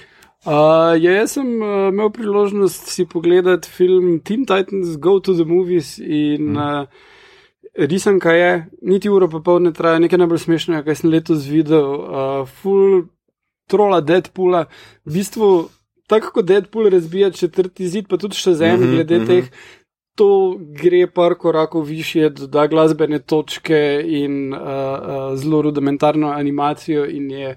[0.43, 5.47] Uh, ja, jaz sem uh, imel priložnost si pogledati film Teen Titans Go to the
[5.47, 6.89] Movies in uh,
[7.79, 11.87] risanka je, niti uro pa pol ne traja, nekaj najbolj smešnega, kar sem letos videl,
[11.87, 13.05] uh, full
[13.67, 14.65] trola Deadpoola,
[15.05, 15.69] v bistvu
[16.07, 19.23] tako kot Deadpool razbija četrti zid, pa tudi še zem, mm Mhm, -hmm, glede mm.
[19.23, 19.27] -hmm.
[19.27, 19.51] teh.
[20.15, 27.31] To gre par korakov više, doda glasbene točke in uh, uh, zelo rudimentarno animacijo, in
[27.31, 27.57] je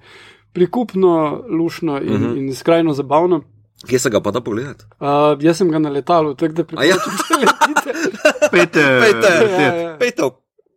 [0.53, 2.23] prikupno, lušno in, Mhm.
[2.23, 2.37] -huh.
[2.37, 3.41] in skrajno zabavno.
[3.87, 4.83] Kje se ga pa da pogledati?
[4.99, 5.07] Uh,
[5.43, 6.95] jaz sem ga na letalu, tako da A ja?
[6.95, 7.91] priporočam, da letite.
[8.51, 9.01] Pejte.
[9.01, 9.27] Pejte.
[9.63, 9.97] Ja, ja.
[9.97, 10.29] Pejte, v,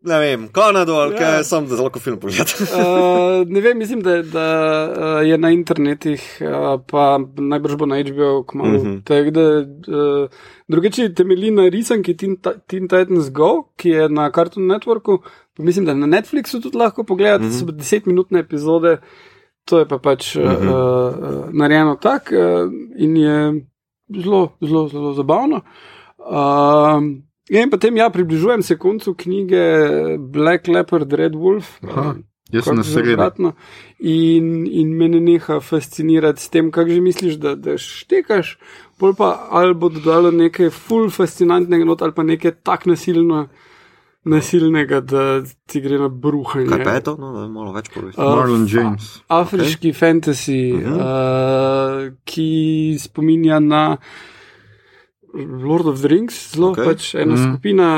[0.02, 1.18] ne vem, Kanado ali Ja.
[1.18, 2.46] kaj, sem da lahko film pogledam.
[2.62, 4.46] Uh, ne vem, mislim, da, da
[4.90, 8.68] uh, je na internetih, uh, pa najbrž bo na HBO kmalo.
[8.70, 8.88] Uh Mhm.
[8.88, 9.04] -huh.
[9.04, 9.44] Tako da
[9.92, 10.28] uh,
[10.68, 15.18] drugače temelji na risanki Teen, Teen Titans Go, ki je na Cartoon Networku,
[15.56, 17.56] pa mislim, da na Netflixu tudi lahko pogledate, uh Mhm.
[17.56, 17.66] -huh.
[17.66, 18.96] so desetminutne epizode,
[19.64, 20.68] to je pa pač uh Mhm.
[20.68, 20.68] -huh.
[20.68, 23.64] uh, uh, narejeno tako uh, in je
[24.22, 25.60] zelo, zelo, zelo zabavno.
[26.18, 27.02] Uh,
[27.50, 29.62] in potem ja, približujem se koncu knjige
[30.18, 31.78] Black Leopard, Red Wolf.
[31.82, 32.10] Aha.
[32.10, 32.16] uh,
[32.52, 33.10] Jaz sem na sredi.
[33.10, 33.52] zavratno.
[33.98, 38.56] In, in me ne neha fascinirati s tem, kako že misliš, da, da štekaš,
[38.96, 43.48] pol pa ali bo dodalo nekaj ful fascinantnega, not, ali pa nekaj tak nasilno,
[44.24, 46.70] nasilnega, da ti gre na bruhanje.
[46.72, 47.16] Kaj pa je to?
[47.20, 48.16] No, da malo več poveš.
[48.16, 49.10] Uh, Marlon James.
[49.28, 49.98] Afriški okay.
[49.98, 50.80] fantasy, uh.
[50.80, 50.96] -huh.
[50.96, 53.84] uh, ki spominja na
[55.34, 56.84] Lord of the Rings, zelo okay.
[56.84, 57.40] pač ena Mhm.
[57.40, 57.48] mm.
[57.52, 57.88] skupina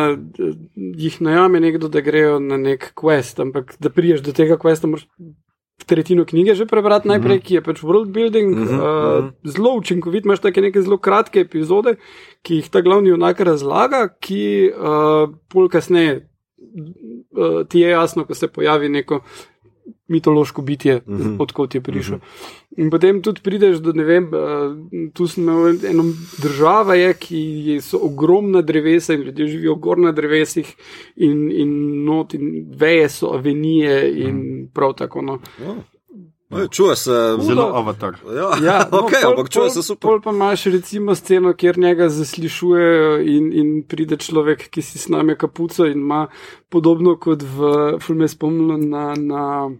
[0.97, 5.07] jih najame nekdo, da grejo na nek quest, ampak da priješ do tega questa, moraš
[5.86, 7.44] tretjino knjige že prebrati najprej, Mhm.
[7.47, 9.28] ki je pač world building, Mhm, uh, mhm.
[9.44, 11.97] zelo učinkovit, imaš take neke zelo kratke epizode,
[12.43, 16.27] ki jih ta glavni junak razlaga, ki uh, pol kasneje
[17.36, 19.20] uh, ti je jasno, ko se pojavi neko
[20.09, 21.20] mitološko bitje, Mhm.
[21.23, 21.36] mhm.
[21.40, 22.16] odkot je prišel.
[22.16, 22.24] Mhm.
[22.77, 24.77] In potem tudi prideš do, ne vem, uh,
[25.12, 26.05] tu smo eno
[26.43, 30.74] država, je, ki je, so ogromna drevesa in ljudje živijo gor na drevesih
[31.16, 35.23] in, in not in veje so avenije in prav tako.
[35.23, 35.39] No.
[36.51, 37.10] Oj, Čuje se
[37.40, 38.16] Zelo avatar.
[38.27, 40.09] Ja, Ja, no, okay, pol- ampak čuje pol- se super.
[40.09, 45.36] Pol pa imaš recimo sceno, kjer njega zaslišujejo in, in pride človek, ki si sname
[45.36, 46.27] kapuco in ima
[46.68, 47.70] podobno kot v
[48.01, 49.70] filmu spomnilo na, na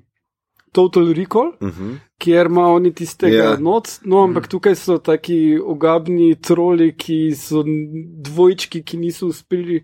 [0.73, 1.97] Total Recall, Uh -huh.
[2.19, 3.45] kjer ima oni tistega Ja.
[3.45, 3.61] yeah.
[3.61, 7.65] not, no ampak tukaj so taki ogabni troli, ki so
[8.17, 9.83] dvojčki, ki niso uspeli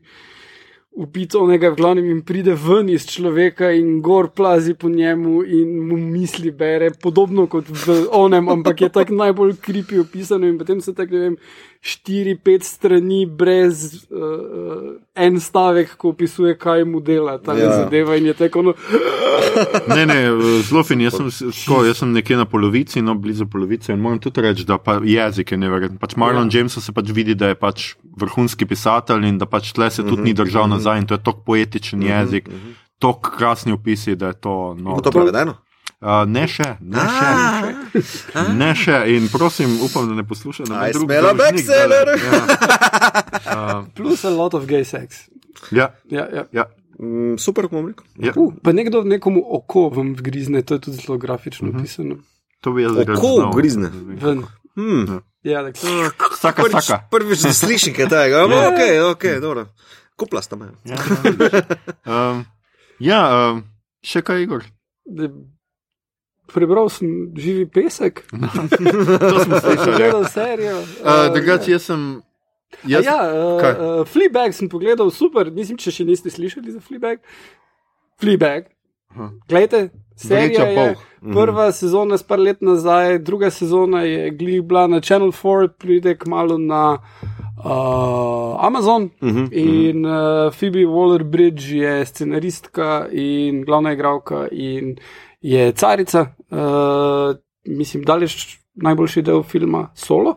[0.96, 5.74] ubiti onega, v glavnem jim pride ven iz človeka in gor plazi po njemu in
[5.88, 10.80] mu misli bere, podobno kot v onem, ampak je tako najbolj kripi opisano in potem
[10.80, 11.36] se tako, ne vem,
[11.86, 17.70] štiri, pet strani brez uh, en stavek, ko opisuje, kaj mu dela ta Ja.
[17.76, 18.74] zadeva in je tako, no,
[19.96, 20.16] Ne, ne,
[20.62, 21.00] zelo fin.
[21.00, 24.64] Jaz sem, tako, jaz sem nekje na polovici, no blizu polovice in moram tudi reči,
[24.68, 25.98] da pa jezik je neverjeten.
[25.98, 26.58] Pač Marlon ja.
[26.58, 30.22] Jameson se pač vidi, da je pač vrhunski pisatelj in da pač tle se tudi
[30.22, 32.48] ni držal nazaj in to je tako poetičen jezik,
[32.98, 34.74] tako krasni opisi, da je to.
[34.78, 35.56] No, Bo to prevedeno?
[36.06, 37.30] Uh, ne še, ne še.
[38.52, 40.70] Ne še in prosim, upam, da ne poslušate.
[40.70, 42.06] I smell a backseller.
[43.44, 45.26] Ja, plus a lot of gay sex.
[45.70, 46.44] ja, Ja, ja.
[46.52, 46.64] ja,
[46.96, 48.06] Mm, super, bom rekel.
[48.16, 48.32] ja.
[48.34, 51.76] Uh, pa nekdo nekomu oko vam vgrizne, to je tudi zelo grafično Mhm.
[51.76, 52.16] opisano.
[52.60, 53.50] to bi jaz rad Oko znal.
[53.50, 53.88] ugrizne.
[54.16, 54.44] Ven.
[54.74, 55.20] Hmm.
[55.42, 55.86] Ja, tako.
[56.36, 57.04] Saka, Prvič, saka.
[57.10, 58.36] prvič da slišim kaj tega.
[58.38, 58.46] Ja.
[58.46, 58.68] Ja.
[58.68, 58.80] Ok,
[59.12, 59.66] ok, dobro.
[60.16, 60.66] Kupla sta me.
[60.84, 60.96] Ja,
[62.06, 62.44] um,
[62.98, 63.20] ja
[63.50, 63.64] um,
[64.02, 64.64] še kaj, Igor?
[65.04, 65.28] Da-
[66.52, 68.22] Prebral sem živi pesek,
[69.30, 69.90] To smo slišali.
[69.90, 69.96] ja.
[69.96, 70.78] gledal serijo.
[70.78, 72.22] Uh, Drugače, jaz sem.
[72.84, 76.80] Jaz, Jaz, ja, uh, uh, Fleabag sem pogledal, super, mislim, če še niste slišali za
[76.80, 77.18] Fleabag.
[78.20, 78.66] Fleabag.
[79.14, 79.30] Aha.
[79.48, 81.32] Glejte, serija Vreča je, pol.
[81.32, 84.30] prva sezona je par let nazaj, druga sezona je
[84.62, 86.98] bila na Channel 4, pride kmalo na
[87.64, 89.10] uh, Amazon.
[89.22, 89.46] Mhm.
[89.52, 94.96] In uh, Phoebe Waller-Bridge je scenaristka in glavna igralka in
[95.40, 96.26] je carica.
[96.50, 97.36] Uh,
[97.66, 100.36] mislim, daleč najboljši del filma Solo,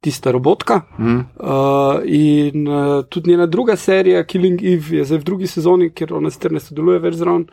[0.00, 0.80] tista robotka.
[0.96, 5.90] hm, Uh, in uh, tudi njena druga serija, Killing Eve, je zdaj v drugi sezoni,
[5.90, 7.48] ker ona sicer ne sodeluje več zraven,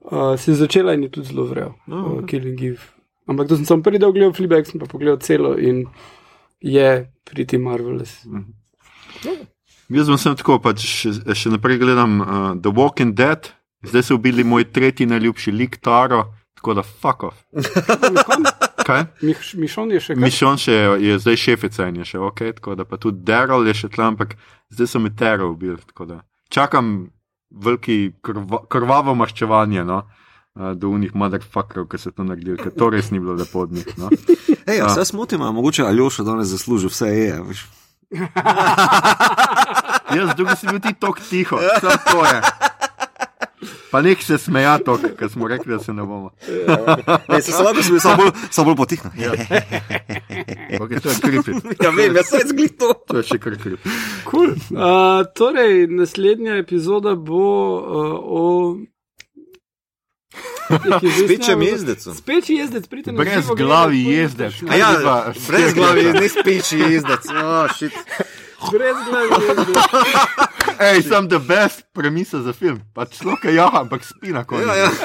[0.00, 2.82] uh, se je začela in je tudi zelo vrel, uh, Killing Eve.
[3.26, 5.86] Ampak to sem samo prvi del gledal, Fleabag sem pa pogledal celo in
[6.60, 8.24] je pretty marvelous.
[9.88, 12.28] jaz bom sem tako, pač še, še naprej gledam uh,
[12.60, 13.48] The Walking Dead,
[13.84, 16.24] zdaj so ubili moj tretji najljubši lik Taro,
[16.64, 17.36] tako da fuck off.
[18.86, 19.04] Kaj?
[19.54, 20.22] Mišon je še kaj.
[20.22, 23.64] Mišon še je, je zdaj šefica in je še ok, tako da pa tudi Daryl
[23.64, 24.32] je še tam, ampak
[24.70, 25.76] zdaj so mi Tero ubili.
[25.84, 26.16] tako da
[26.48, 27.08] Čakam
[27.50, 29.84] veliki krva, krvavo maščevanje.
[29.84, 30.02] No?
[30.54, 33.72] uh, Do unih motherfuckerov, ki so to naredili, ker to res ni bilo lepo od
[33.72, 33.88] njih.
[33.96, 34.08] No?
[34.66, 34.86] Ej, Ja.
[34.86, 37.40] a se smotim, a mogoče Aljoša danes zasluži vse je.
[37.42, 37.64] veš.
[40.10, 42.38] Jaz, drugi si bil ti tok tiho, samo to je.
[43.94, 46.32] Pa nek se smeja tok, ker smo rekli, da se ne bomo.
[47.30, 49.10] Ej, se slabo bil, samo bolj, samo bolj potihno.
[49.18, 49.30] Ja,
[50.82, 51.50] Okay, to je kripi.
[51.84, 52.90] ja vem, jaz sem zglih to.
[53.06, 53.92] To je še kar kripi.
[54.26, 54.50] Cool.
[54.74, 57.46] Uh, torej, naslednja epizoda bo
[57.78, 58.42] uh, o.
[61.22, 62.18] Spečem jezdecu.
[62.18, 64.58] Speči jezdec, pridite na Brez glavi jezdec.
[64.74, 64.90] ja,
[65.46, 67.30] brez glavi, ne speči jezdec.
[67.30, 67.94] Oh, shit.
[68.72, 69.76] Brez jezdec.
[70.90, 72.80] Ej, sem the best premisa za film.
[72.94, 74.66] Pač človek je jaha, ampak spi na koncu.
[74.66, 74.90] Ja, ja.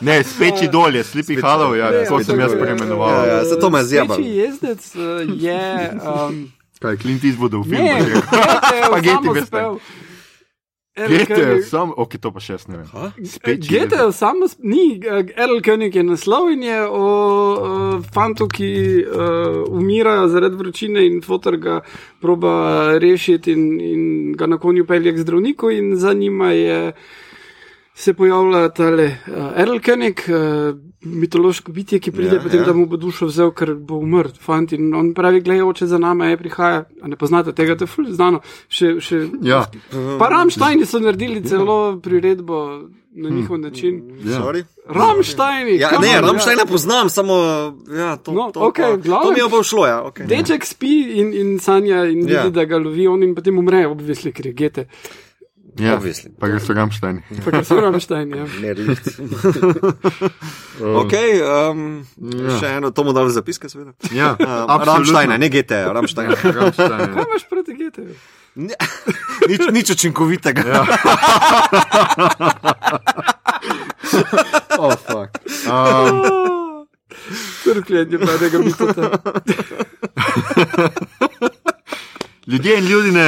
[0.00, 3.10] Ne, speči dolje, Sleepy Speči- Hollow, ja, Ja, tako sem jaz preimenoval.
[3.10, 4.16] Ja, ja, se to me zjeba.
[4.16, 5.64] Speči jezdec uh, je.
[6.00, 6.48] Um,
[6.80, 7.84] Kaj, Clint Eastwood v filmu?
[7.84, 8.04] ne, je
[9.44, 9.76] rekel.
[10.96, 13.12] Gete sam, ok, to pa še ne vem.
[13.62, 14.98] Gete samo, ni,
[15.38, 18.70] Erl König je naslov in je o uh, fantu, ki
[19.06, 21.80] uh, umirajo zaradi vročine in fotor ga
[22.20, 24.02] proba rešiti in, in
[24.34, 26.80] ga na konju pelje k zdravniku in za njima je.
[28.00, 30.72] Se pojavlja tale uh, Erl König, uh,
[31.02, 32.62] mitološko bitje, ki pride, Ja, ja, potem ja.
[32.62, 32.66] ja.
[32.66, 34.72] da mu bo dušo vzel, ker bo umrl, fant.
[34.72, 36.78] In on pravi, gledaj, oče za nami je prihaja.
[37.02, 38.40] A ne poznate tega, to je fully znano.
[38.68, 39.66] Še, še, Ja,
[40.18, 42.62] Pa Ramštajni so naredili celo priredbo
[43.12, 44.00] na njihov način.
[44.22, 44.38] Ja.
[44.38, 44.64] Sorry.
[44.86, 45.76] Ramštajni!
[45.76, 47.34] Ja, come ne, Ramštajna poznam, samo
[47.90, 49.86] ja, to, No, to, okej, pa, glavnem- to mi je pa všlo.
[49.86, 50.26] Ja, okay.
[50.26, 52.48] Deček spi in, in sanja in vidi, Ja.
[52.50, 54.86] da ga lovi on in potem umre, obvisli, ker je gete.
[55.78, 55.94] Ja.
[55.94, 56.30] Obviously.
[56.34, 57.22] Pa gre so Ramštajni.
[57.44, 58.38] Pa ker so Ramštajni.
[58.38, 58.46] Ja.
[58.62, 59.06] Ne, lift.
[61.02, 61.14] ok,
[61.70, 62.58] um, Ja.
[62.58, 63.92] še eno, to mu dali zapiske, seveda.
[64.10, 66.34] Ja, Uh, Ramštajna, ne GT, Ramštajna.
[66.34, 67.08] Ramštajni.
[67.14, 68.02] Kaj imaš proti gete?
[68.56, 68.74] Ne,
[69.50, 70.62] nič, nič učinkovitega.
[70.64, 70.82] Ja.
[74.78, 75.38] Oh, fuck.
[75.66, 76.86] Um,
[77.64, 79.10] Trpljenje mladega mitota.
[82.46, 83.26] ljudje in ljudine.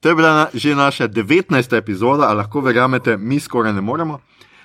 [0.00, 1.76] To je bila na, že naša 19.
[1.76, 4.20] epizoda, a lahko verjamete, mi skoraj ne moremo.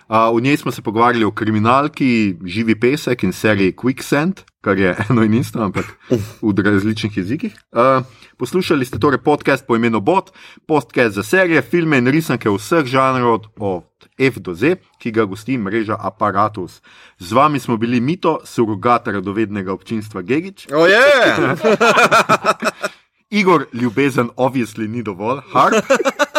[0.05, 4.95] Uh, v njej smo se pogovarjali o kriminalki Živi pesek in seriji Quicksand, kar je
[5.09, 5.85] eno in isto, ampak
[6.41, 7.53] v različnih jezikih.
[7.71, 8.05] Uh,
[8.37, 10.31] poslušali ste torej podcast po imenu Bot,
[10.67, 13.81] podcast za serije, filme in risanke vseh žanrov od
[14.19, 16.81] F do Z, ki ga gosti mreža Apparatus.
[17.19, 20.67] Z vami smo bili Mito, surogat radovednega občinstva Gegič.
[20.71, 21.01] Oje!
[23.29, 25.75] Igor, ljubezen, obvisli ni dovolj, hard.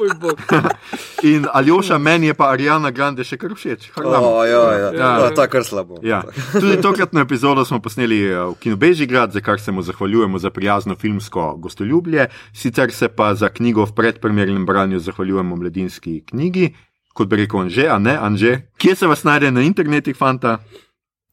[1.22, 3.90] In Aljoša, meni je pa Arijana Grande še kar všeč.
[3.96, 4.90] Oh, ja, ja.
[4.92, 5.10] Ja.
[5.24, 5.30] ja.
[5.36, 6.00] Ta kar slabo.
[6.06, 6.22] Ja.
[6.52, 10.50] Tudi tokratno epizodo smo posneli eh, v Kinu Bežigrad, za kar se mu zahvaljujemo za
[10.50, 16.72] prijazno filmsko gostoljubje, sicer se pa za knjigo v predpremjernem branju zahvaljujemo mladinski knjigi,
[17.14, 18.58] kot bi rekel Anže, a ne Anže.
[18.78, 20.58] Kje se vas najde na internetih, fanta?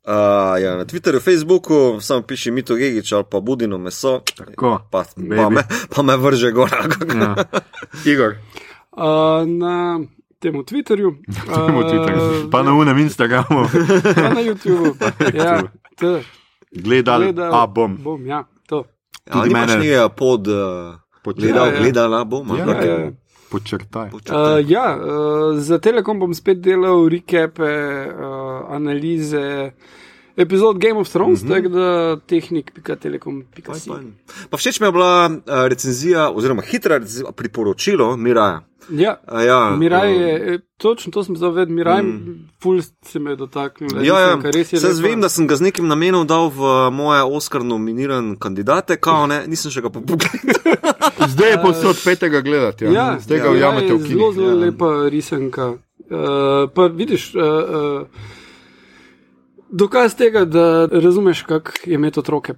[0.09, 0.15] Uh,
[0.57, 4.25] ja, na Twitterju, Facebooku, samo piši Mito Gigič ali pa Budino meso.
[4.27, 5.35] Tako, Pa, baby.
[5.35, 6.69] pa, me, pa me vrže gor.
[7.15, 7.35] Ja.
[8.11, 8.35] Igor,
[8.91, 9.05] Uh,
[9.47, 10.01] na
[10.39, 11.13] temu Twitterju.
[11.45, 13.69] temu Twitterju, pa na unem Instagramu,
[14.17, 14.97] Pa na YouTubu.
[15.31, 15.61] ja,
[15.95, 16.19] to,
[16.73, 17.93] gledal, gledal a bom.
[17.95, 18.83] bom ja, to.
[19.25, 19.77] Ja, mene.
[19.77, 20.41] ni eh, pod.
[20.43, 21.37] Uh, Počakaj.
[21.37, 21.79] gledal, Ja, ja.
[21.79, 22.43] gledala bom.
[22.49, 23.09] Ja, ampak, ja, ja.
[23.49, 24.09] Počrtaj.
[24.13, 29.71] Uh, ja, uh, za Telekom bom spet delal recape, uh, analize
[30.37, 31.55] epizod Game of Thrones, mm -hmm.
[31.55, 33.43] tako da tehnik.telekom.com.
[33.65, 34.13] Fajn, fajn.
[34.49, 38.68] Pa všeč mi je bila uh, recenzija, oziroma hitra recenzija, priporočilo Miraja.
[38.91, 42.49] Ja, Uh, ja, Miraj uh, je, eh, točno to sem zavedel, Miraj, mm.
[42.63, 44.05] ful se me je dotaknil.
[44.05, 44.35] Ja, ja.
[44.35, 45.01] Mislim, res je lepa.
[45.01, 49.43] vem, da sem ga z nekim namenom dal v moje Oscar nominiran kandidate, kao ne,
[49.47, 50.75] nisem še ga pa pogledal.
[51.33, 52.85] Zdaj je posod petega gledati.
[52.85, 52.91] Ja.
[52.91, 54.31] Ja, Zdaj ga ja, ujamete je v Zelo, kinu.
[54.33, 54.55] zelo ja.
[54.55, 55.69] lepa risanka.
[56.09, 58.07] Uh, pa vidiš, uh, uh,
[59.69, 62.53] dokaz tega, da razumeš, kako je imeti otroke.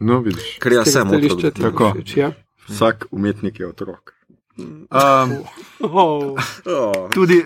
[0.00, 1.96] No, vidiš, Ker jaz sem otrok.
[1.96, 2.32] všeč, Ja.
[2.68, 4.15] vsak umetnik je otrok.
[4.56, 5.44] Um,
[5.78, 6.32] Oh,
[6.64, 7.08] Oh.
[7.10, 7.44] tudi,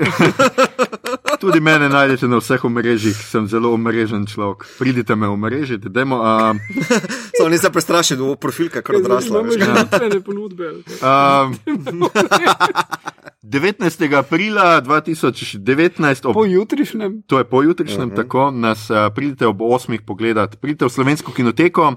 [1.43, 4.71] tudi mene najdete na vseh omrežjih, sem zelo omrežen človek.
[4.79, 6.17] Pridite me omrežiti, dajmo.
[6.17, 6.61] Um,
[7.37, 9.41] Samo nisem prestrašen, da bo profilka kar odrasla.
[9.41, 9.59] Imamo veš.
[9.59, 10.67] že znanstvene ponudbe.
[11.01, 11.59] um,
[13.43, 13.83] 19.
[14.15, 15.59] aprila 2019,
[16.25, 18.17] ob Po jutrišnjem, To je pojutrišnjem, uh -huh.
[18.17, 19.99] tako nas uh, pridite ob 8.
[20.01, 20.57] pogledati.
[20.57, 21.95] Pridite v slovensko kinoteko,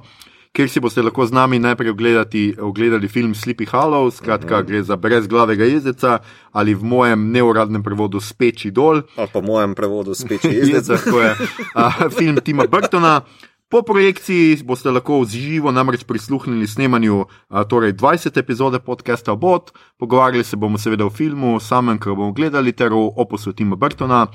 [0.53, 4.67] kjer si boste lahko z nami najprej ogledati, ogledali film Sleepy Hollow, skratka, uh -huh.
[4.67, 6.19] gre za brezglavega jezdeca
[6.51, 9.01] ali v mojem neuradnem prevodu Speči dol.
[9.17, 11.03] Ali pa v mojem prevodu speči Je jezdec.
[11.03, 11.31] tako je
[11.75, 13.21] uh, film Tima Burtona.
[13.69, 19.71] Po projekciji boste lahko v živo namreč prisluhnili snemanju a, torej 20 epizode podcasta Bot,
[19.97, 24.27] pogovarjali se bomo seveda o filmu, samem, kar bomo gledali, ter o opusu Tima Burtona.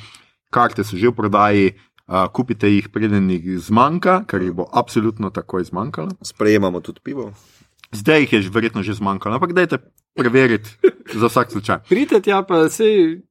[0.51, 1.73] Karte so že v prodaji,
[2.09, 6.17] a, kupite jih, preden jih zmanjka, ker jih bo absolutno takoj zmanjkalo.
[6.25, 7.31] Sprejemamo tudi pivo.
[7.93, 9.79] Zdaj jih je že verjetno že zmanjkalo, ampak dajte
[10.17, 10.71] preveriti
[11.15, 11.85] za vsak slučaj.
[11.93, 13.23] pridite tja, pa sej.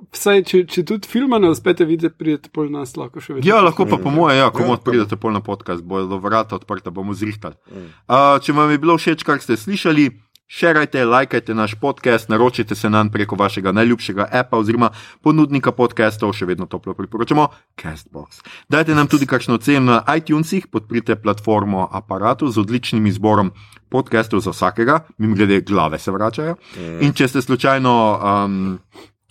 [0.00, 3.44] Vsaj, če, če tudi filma ne uspete videti, pridete pol nas lahko še vedno.
[3.44, 6.56] Ja, lahko pa po moje, ja, Ja, komod to pridete pol na podcast, bodo vrata
[6.56, 7.58] odprta, bomo zrihtali.
[7.68, 7.90] Mm.
[8.08, 10.08] Uh, če vam je bilo všeč, kar ste slišali,
[10.50, 14.90] šerajte, lajkajte naš podcast, naročite se nam preko vašega najljubšega appa oziroma
[15.22, 17.46] ponudnika podcastov, še vedno toplo priporočamo,
[17.78, 18.42] Castbox.
[18.68, 23.52] Dajte nam tudi kakšno oceno na iTunesih, podprite platformo aparatu z odličnim izborom
[23.88, 26.56] podcastov za vsakega, mimo grede glave se vračajo.
[27.00, 28.58] In če ste slučajno um,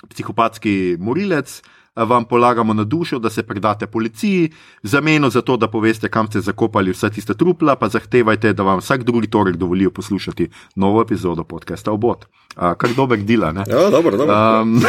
[0.07, 1.59] psihopatski morilec,
[2.03, 4.51] vam polagamo na dušo, da se predate policiji,
[4.83, 8.79] zameno za to, da poveste, kam ste zakopali vsa tista trupla, pa zahtevajte, da vam
[8.79, 12.25] vsak drugi torek dovolijo poslušati novo epizodo podcasta Obot.
[12.25, 13.63] Uh, kar dober dela, ne?
[13.67, 14.61] Ja, dobro, dobro.
[14.61, 14.81] Um,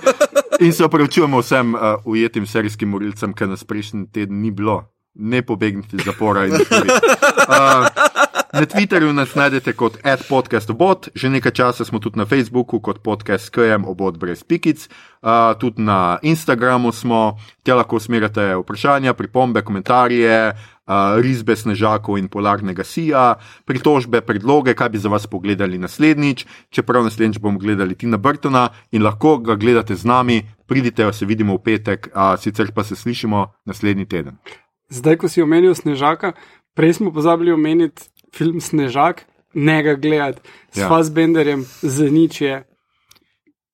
[0.66, 4.84] in se opravičujemo vsem uh, ujetim serijskim morilcem, ker nas prejšnji teden ni bilo.
[5.14, 8.07] Ne pobegnite iz zapora in tako naprej.
[8.52, 9.98] Na Twitterju nas najdete kot
[10.28, 15.52] podcastobot, že nekaj časa smo tudi na Facebooku kot podcast KM obot brez pikic, uh,
[15.60, 22.88] tudi na Instagramu smo, tja lahko usmerjate vprašanja, pripombe, komentarje, uh, risbe snežakov in polarnega
[22.88, 23.36] sija,
[23.68, 29.04] pritožbe, predloge, kaj bi za vas pogledali naslednjič, čeprav naslednjič bomo gledali Tina Burtona in
[29.04, 33.52] lahko ga gledate z nami, pridite, se vidimo v petek, uh, sicer pa se slišimo
[33.68, 34.40] naslednji teden.
[34.88, 36.32] Zdaj, ko si omenil Snežaka,
[36.72, 39.24] prej smo pozabili omeniti film Snežak,
[39.54, 40.40] ne ga gledati
[40.72, 40.82] s Ja.
[40.82, 40.88] ja.
[40.88, 42.64] Fassbenderjem, za nič je.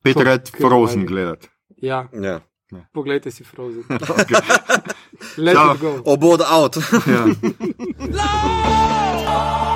[0.02, 1.48] Peter, red Frozen gledati.
[1.76, 2.40] Ja, Ja.
[2.92, 3.82] poglejte si Frozen.
[3.90, 4.40] Okay.
[5.36, 5.74] Let Ciao.
[5.74, 6.02] it go.
[6.04, 6.76] Obod out.
[7.06, 7.24] Ja.